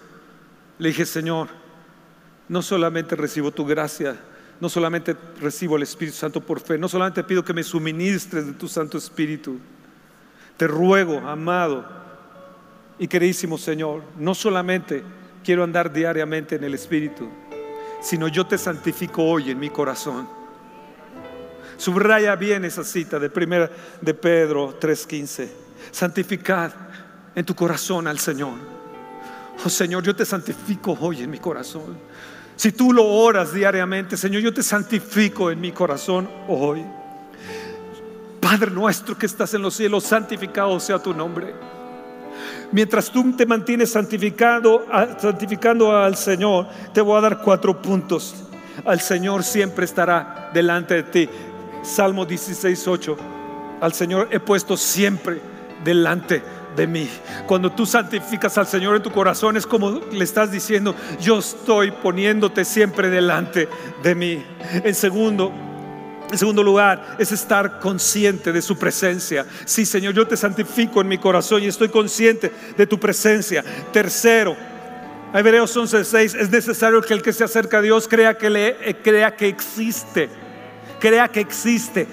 le 0.79 0.91
dije, 0.91 1.05
Señor, 1.05 1.49
no 2.49 2.63
solamente 2.63 3.17
recibo 3.17 3.51
tu 3.51 3.67
gracia, 3.67 4.17
no 4.61 4.69
solamente 4.69 5.17
recibo 5.41 5.75
el 5.75 5.83
Espíritu 5.83 6.17
Santo 6.17 6.41
por 6.41 6.61
fe, 6.61 6.79
no 6.79 6.89
solamente 6.89 7.25
pido 7.25 7.45
que 7.45 7.53
me 7.53 7.65
suministres 7.65 8.47
de 8.47 8.53
tu 8.53 8.69
Santo 8.69 8.97
Espíritu, 8.97 9.59
te 10.57 10.69
ruego, 10.69 11.19
amado 11.27 11.85
y 13.01 13.09
queridísimo 13.09 13.59
Señor, 13.59 14.05
no 14.17 14.37
solamente 14.37 15.03
quiero 15.43 15.65
andar 15.65 15.93
diariamente 15.93 16.55
en 16.55 16.63
el 16.63 16.75
Espíritu, 16.75 17.29
sino 18.05 18.29
yo 18.29 18.47
te 18.47 18.59
santifico 18.59 19.25
hoy 19.25 19.51
en 19.51 19.59
mi 19.59 19.71
corazón. 19.71 20.29
Subraya 21.79 22.37
bien 22.37 22.65
esa 22.67 22.85
cita 22.85 23.19
de 23.19 23.31
primera 23.31 23.71
de 24.01 24.13
Pedro 24.13 24.79
3:15. 24.79 25.49
Santificad 25.91 26.71
en 27.35 27.45
tu 27.47 27.55
corazón 27.55 28.07
al 28.07 28.19
Señor. 28.19 28.53
Oh 29.65 29.71
Señor, 29.71 30.03
yo 30.03 30.15
te 30.15 30.27
santifico 30.27 30.97
hoy 31.01 31.23
en 31.23 31.31
mi 31.31 31.39
corazón. 31.39 31.97
Si 32.57 32.73
tú 32.73 32.93
lo 32.93 33.07
oras 33.07 33.55
diariamente, 33.55 34.19
Señor, 34.19 34.43
yo 34.43 34.53
te 34.53 34.63
santifico 34.63 35.51
en 35.51 35.61
mi 35.61 35.73
corazón 35.73 36.29
hoy. 36.47 36.85
Padre 38.39 38.71
nuestro 38.71 39.17
que 39.17 39.25
estás 39.25 39.55
en 39.55 39.63
los 39.63 39.75
cielos, 39.75 40.05
santificado 40.05 40.79
sea 40.79 40.99
tu 40.99 41.15
nombre. 41.15 41.55
Mientras 42.75 43.09
tú 43.09 43.37
te 43.37 43.47
mantienes 43.47 43.93
santificado, 43.93 44.85
santificando 45.19 45.97
al 45.97 46.17
Señor, 46.17 46.67
te 46.93 47.01
voy 47.01 47.17
a 47.17 47.21
dar 47.21 47.41
cuatro 47.41 47.81
puntos. 47.81 48.35
Al 48.85 48.99
Señor 48.99 49.45
siempre 49.45 49.85
estará 49.85 50.51
delante 50.53 50.95
de 50.95 51.03
ti. 51.05 51.29
Salmo 51.85 52.27
16, 52.27 52.89
8. 52.89 53.17
Al 53.81 53.93
Señor 53.93 54.27
he 54.33 54.41
puesto 54.41 54.77
siempre 54.77 55.41
delante 55.85 56.43
de 56.75 56.89
mí. 56.89 57.09
Cuando 57.47 57.71
tú 57.71 57.87
santificas 57.87 58.59
al 58.59 58.67
Señor 58.67 58.97
en 58.97 59.03
tu 59.05 59.13
corazón 59.13 59.57
es 59.57 59.69
como 59.69 60.01
le 60.11 60.25
estás 60.25 60.51
diciendo, 60.51 60.97
yo 61.21 61.39
estoy 61.39 61.93
poniéndote 61.93 62.65
siempre 62.65 63.09
delante 63.09 63.69
de 64.03 64.15
mí. 64.17 64.45
En 64.83 64.97
segundo, 64.97 65.53
en 66.31 66.39
segundo 66.39 66.63
lugar, 66.63 67.17
es 67.19 67.33
estar 67.33 67.79
consciente 67.81 68.53
de 68.53 68.63
su 68.63 68.79
presencia. 68.79 69.47
Sí, 69.65 69.85
Señor, 69.87 70.15
yo 70.15 70.27
te 70.27 70.37
santifico 70.37 71.01
en 71.01 71.09
mi 71.09 71.19
corazón 71.19 71.63
y 71.63 71.67
estoy 71.67 71.89
consciente 71.89 72.51
de 72.77 72.87
tu 72.87 72.99
presencia. 72.99 73.63
Tercero, 73.93 74.57
Hebreos 75.33 75.77
11:6, 75.77 76.35
es 76.35 76.51
necesario 76.51 77.03
que 77.03 77.13
el 77.13 77.23
que 77.23 77.33
se 77.33 77.45
acerca 77.45 77.79
a 77.79 77.83
Dios 77.83 78.09
crea 78.09 78.39
que, 78.39 78.51
le, 78.51 78.77
eh, 78.89 78.97
crea 79.03 79.35
que 79.37 79.49
existe. 79.49 80.29
Crea 81.01 81.29
que 81.29 81.41
existe. 81.41 82.07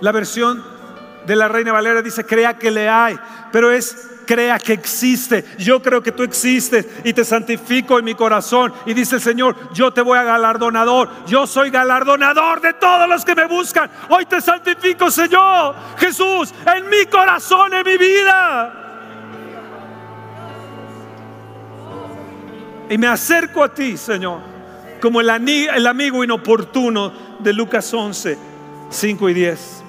La 0.00 0.12
versión 0.12 0.62
de 1.26 1.36
la 1.36 1.48
Reina 1.48 1.72
Valera 1.72 2.02
dice, 2.02 2.24
crea 2.24 2.58
que 2.58 2.70
le 2.70 2.88
hay, 2.88 3.16
pero 3.52 3.70
es 3.70 3.96
crea 4.32 4.58
que 4.58 4.72
existe. 4.72 5.44
Yo 5.58 5.82
creo 5.82 6.02
que 6.02 6.10
tú 6.10 6.22
existes 6.22 6.86
y 7.04 7.12
te 7.12 7.22
santifico 7.22 7.98
en 7.98 8.04
mi 8.06 8.14
corazón. 8.14 8.72
Y 8.86 8.94
dice 8.94 9.16
el 9.16 9.20
Señor, 9.20 9.54
yo 9.74 9.92
te 9.92 10.00
voy 10.00 10.16
a 10.16 10.22
galardonador. 10.22 11.10
Yo 11.26 11.46
soy 11.46 11.68
galardonador 11.68 12.62
de 12.62 12.72
todos 12.72 13.06
los 13.06 13.26
que 13.26 13.34
me 13.34 13.44
buscan. 13.44 13.90
Hoy 14.08 14.24
te 14.24 14.40
santifico, 14.40 15.10
Señor. 15.10 15.74
Jesús, 15.98 16.54
en 16.74 16.88
mi 16.88 17.04
corazón, 17.10 17.74
en 17.74 17.84
mi 17.84 17.98
vida. 17.98 18.78
Y 22.88 22.96
me 22.96 23.08
acerco 23.08 23.62
a 23.62 23.68
ti, 23.68 23.98
Señor, 23.98 24.40
como 25.02 25.20
el, 25.20 25.28
el 25.28 25.86
amigo 25.86 26.24
inoportuno 26.24 27.12
de 27.38 27.52
Lucas 27.52 27.92
11, 27.92 28.38
5 28.88 29.28
y 29.28 29.34
10. 29.34 29.81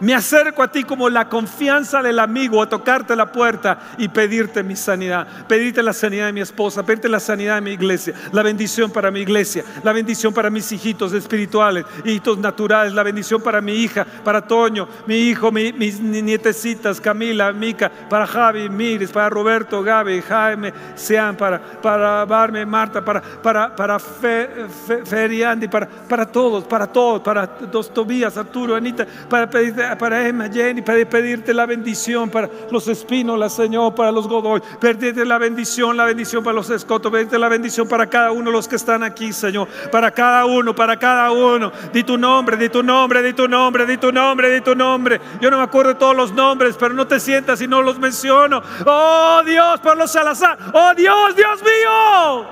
Me 0.00 0.14
acerco 0.14 0.62
a 0.62 0.68
ti 0.68 0.84
como 0.84 1.08
la 1.08 1.28
confianza 1.28 2.02
del 2.02 2.18
amigo 2.18 2.62
a 2.62 2.68
tocarte 2.68 3.16
la 3.16 3.32
puerta 3.32 3.78
y 3.96 4.08
pedirte 4.08 4.62
mi 4.62 4.76
sanidad, 4.76 5.26
pedirte 5.48 5.82
la 5.82 5.94
sanidad 5.94 6.26
de 6.26 6.32
mi 6.32 6.40
esposa, 6.40 6.84
pedirte 6.84 7.08
la 7.08 7.20
sanidad 7.20 7.54
de 7.54 7.62
mi 7.62 7.70
iglesia, 7.70 8.14
la 8.32 8.42
bendición 8.42 8.90
para 8.90 9.10
mi 9.10 9.20
iglesia, 9.20 9.64
la 9.82 9.92
bendición 9.92 10.34
para 10.34 10.50
mis 10.50 10.70
hijitos 10.70 11.14
espirituales, 11.14 11.86
hijitos 12.04 12.36
naturales, 12.38 12.92
la 12.92 13.02
bendición 13.02 13.40
para 13.40 13.62
mi 13.62 13.72
hija, 13.72 14.04
para 14.04 14.42
Toño, 14.42 14.86
mi 15.06 15.16
hijo, 15.16 15.50
mis 15.50 16.00
nietecitas, 16.00 17.00
Camila, 17.00 17.52
Mica, 17.52 17.90
para 18.10 18.26
Javi, 18.26 18.68
Miris, 18.68 19.10
para 19.10 19.30
Roberto, 19.30 19.82
Gaby, 19.82 20.20
Jaime, 20.20 20.74
Sean, 20.94 21.36
para, 21.36 21.58
para 21.58 22.26
Barme, 22.26 22.66
Marta, 22.66 23.02
para, 23.02 23.22
para, 23.22 23.74
para 23.74 23.98
Feriandi, 23.98 25.68
para, 25.68 25.88
para 25.88 26.26
todos, 26.26 26.64
para 26.64 26.86
todos, 26.86 27.22
para 27.22 27.46
dos 27.46 27.92
Tobías, 27.94 28.36
Arturo, 28.36 28.74
Anita, 28.74 29.06
para 29.28 29.48
pedirte 29.48 29.85
para 29.94 30.26
Emma, 30.26 30.48
Jenny, 30.48 30.82
para 30.82 31.04
pedirte 31.08 31.54
la 31.54 31.66
bendición 31.66 32.28
para 32.30 32.50
los 32.70 32.88
Espínolas, 32.88 33.54
Señor, 33.54 33.94
para 33.94 34.10
los 34.10 34.26
Godoy, 34.26 34.60
pedirte 34.80 35.24
la 35.24 35.38
bendición, 35.38 35.96
la 35.96 36.04
bendición 36.04 36.42
para 36.42 36.54
los 36.54 36.70
Escotos, 36.70 37.12
pedirte 37.12 37.38
la 37.38 37.48
bendición 37.48 37.86
para 37.86 38.08
cada 38.08 38.32
uno 38.32 38.50
de 38.50 38.56
los 38.56 38.66
que 38.66 38.76
están 38.76 39.02
aquí, 39.02 39.32
Señor, 39.32 39.68
para 39.92 40.10
cada 40.10 40.46
uno, 40.46 40.74
para 40.74 40.98
cada 40.98 41.30
uno. 41.30 41.70
Di 41.92 42.02
tu 42.02 42.18
nombre, 42.18 42.56
di 42.56 42.68
tu 42.68 42.82
nombre, 42.82 43.22
di 43.22 43.32
tu 43.32 43.46
nombre, 43.46 43.86
di 43.86 43.96
tu 43.96 44.10
nombre, 44.10 44.50
di 44.50 44.60
tu 44.60 44.74
nombre. 44.74 45.20
Yo 45.40 45.50
no 45.50 45.58
me 45.58 45.64
acuerdo 45.64 45.92
de 45.92 45.98
todos 45.98 46.16
los 46.16 46.32
nombres, 46.32 46.76
pero 46.78 46.94
no 46.94 47.06
te 47.06 47.20
sientas 47.20 47.58
si 47.58 47.68
no 47.68 47.82
los 47.82 47.98
menciono. 47.98 48.62
Oh 48.84 49.42
Dios, 49.44 49.80
por 49.80 49.96
los 49.96 50.10
Salazar, 50.10 50.58
oh 50.72 50.94
Dios, 50.96 51.36
Dios 51.36 51.62
mío. 51.62 52.46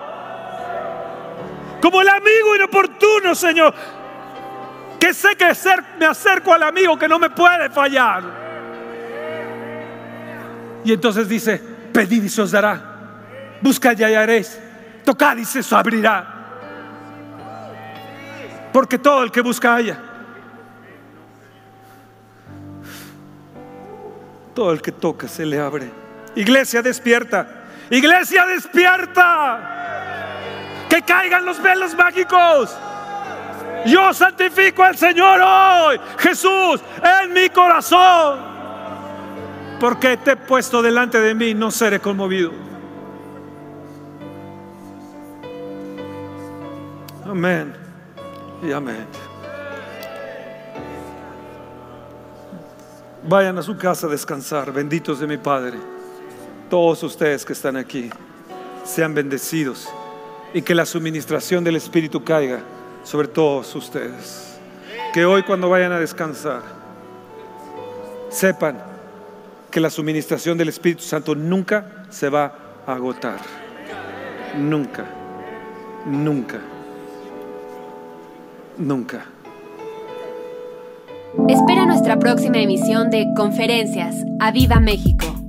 Como 1.81 2.01
el 2.01 2.09
amigo 2.09 2.55
inoportuno, 2.55 3.35
Señor 3.35 3.75
que 5.05 5.13
sé 5.13 5.37
que 5.37 5.53
me 5.99 6.07
acerco 6.07 6.55
al 6.55 6.63
amigo 6.63 6.99
que 6.99 7.07
no 7.07 7.19
me 7.19 7.29
puede 7.29 7.69
fallar. 7.69 8.23
Y 10.83 10.95
entonces 10.95 11.29
dice, 11.29 11.61
pedid 11.93 12.25
y 12.25 12.29
se 12.31 12.41
os 12.41 12.53
dará, 12.53 12.81
buscad 13.61 13.99
y 13.99 14.03
hallaréis, 14.03 14.59
tocad 15.05 15.37
y 15.37 15.45
se 15.45 15.59
os 15.59 15.71
abrirá. 15.75 16.27
Porque 18.73 18.97
todo 18.97 19.23
el 19.23 19.31
que 19.31 19.43
busca 19.43 19.75
halla. 19.75 19.99
Todo 24.55 24.73
el 24.73 24.81
que 24.81 24.93
toca 24.93 25.29
se 25.29 25.45
le 25.45 25.61
abre. 25.61 25.91
Iglesia 26.35 26.81
despierta. 26.81 27.47
Iglesia 27.91 28.47
despierta. 28.47 29.61
Que 30.89 31.03
caigan 31.03 31.45
los 31.45 31.61
velos 31.61 31.95
mágicos. 31.95 32.75
Yo 33.87 34.15
santifico 34.15 34.83
al 34.83 34.97
Señor 34.97 35.41
hoy. 35.41 36.01
Jesús 36.19 36.81
en 37.23 37.33
mi 37.33 37.49
corazón. 37.51 38.39
Porque 39.79 40.17
te 40.17 40.33
he 40.33 40.37
puesto 40.37 40.81
delante 40.81 41.21
de 41.21 41.35
mí, 41.35 41.53
no 41.53 41.71
seré 41.71 42.01
conmovido. 42.01 42.53
Amén 47.27 47.75
y 48.63 48.73
amén. 48.73 49.07
Vayan 53.27 53.59
a 53.59 53.63
su 53.63 53.77
casa 53.77 54.07
a 54.07 54.11
descansar, 54.11 54.73
benditos 54.73 55.19
de 55.19 55.27
mi 55.27 55.39
Padre. 55.39 55.79
Todos 56.71 57.03
ustedes 57.03 57.45
que 57.45 57.55
están 57.55 57.77
aquí, 57.77 58.11
sean 58.85 59.15
bendecidos 59.15 59.89
y 60.53 60.63
que 60.63 60.75
la 60.75 60.87
suministración 60.87 61.65
del 61.65 61.77
Espíritu 61.77 62.23
caiga 62.23 62.61
sobre 63.05 63.29
todos 63.29 63.75
ustedes. 63.77 64.59
Que 65.13 65.25
hoy 65.25 65.45
cuando 65.45 65.69
vayan 65.69 65.93
a 65.93 66.01
descansar, 66.01 66.63
sepan 68.31 68.79
que 69.71 69.81
la 69.81 69.91
suministración 69.91 70.59
del 70.59 70.69
Espíritu 70.69 71.03
Santo 71.03 71.35
nunca 71.35 72.05
se 72.11 72.29
va 72.29 72.55
a 72.87 72.95
agotar. 72.95 73.39
Nunca, 74.59 75.05
nunca, 76.07 76.61
nunca. 78.79 79.27
Espera 81.49 81.87
nuestra 81.87 82.19
próxima 82.19 82.59
emisión 82.59 83.11
de 83.11 83.27
Conferencias. 83.37 84.17
¡A 84.41 84.53
Viva 84.53 84.79
México! 84.79 85.44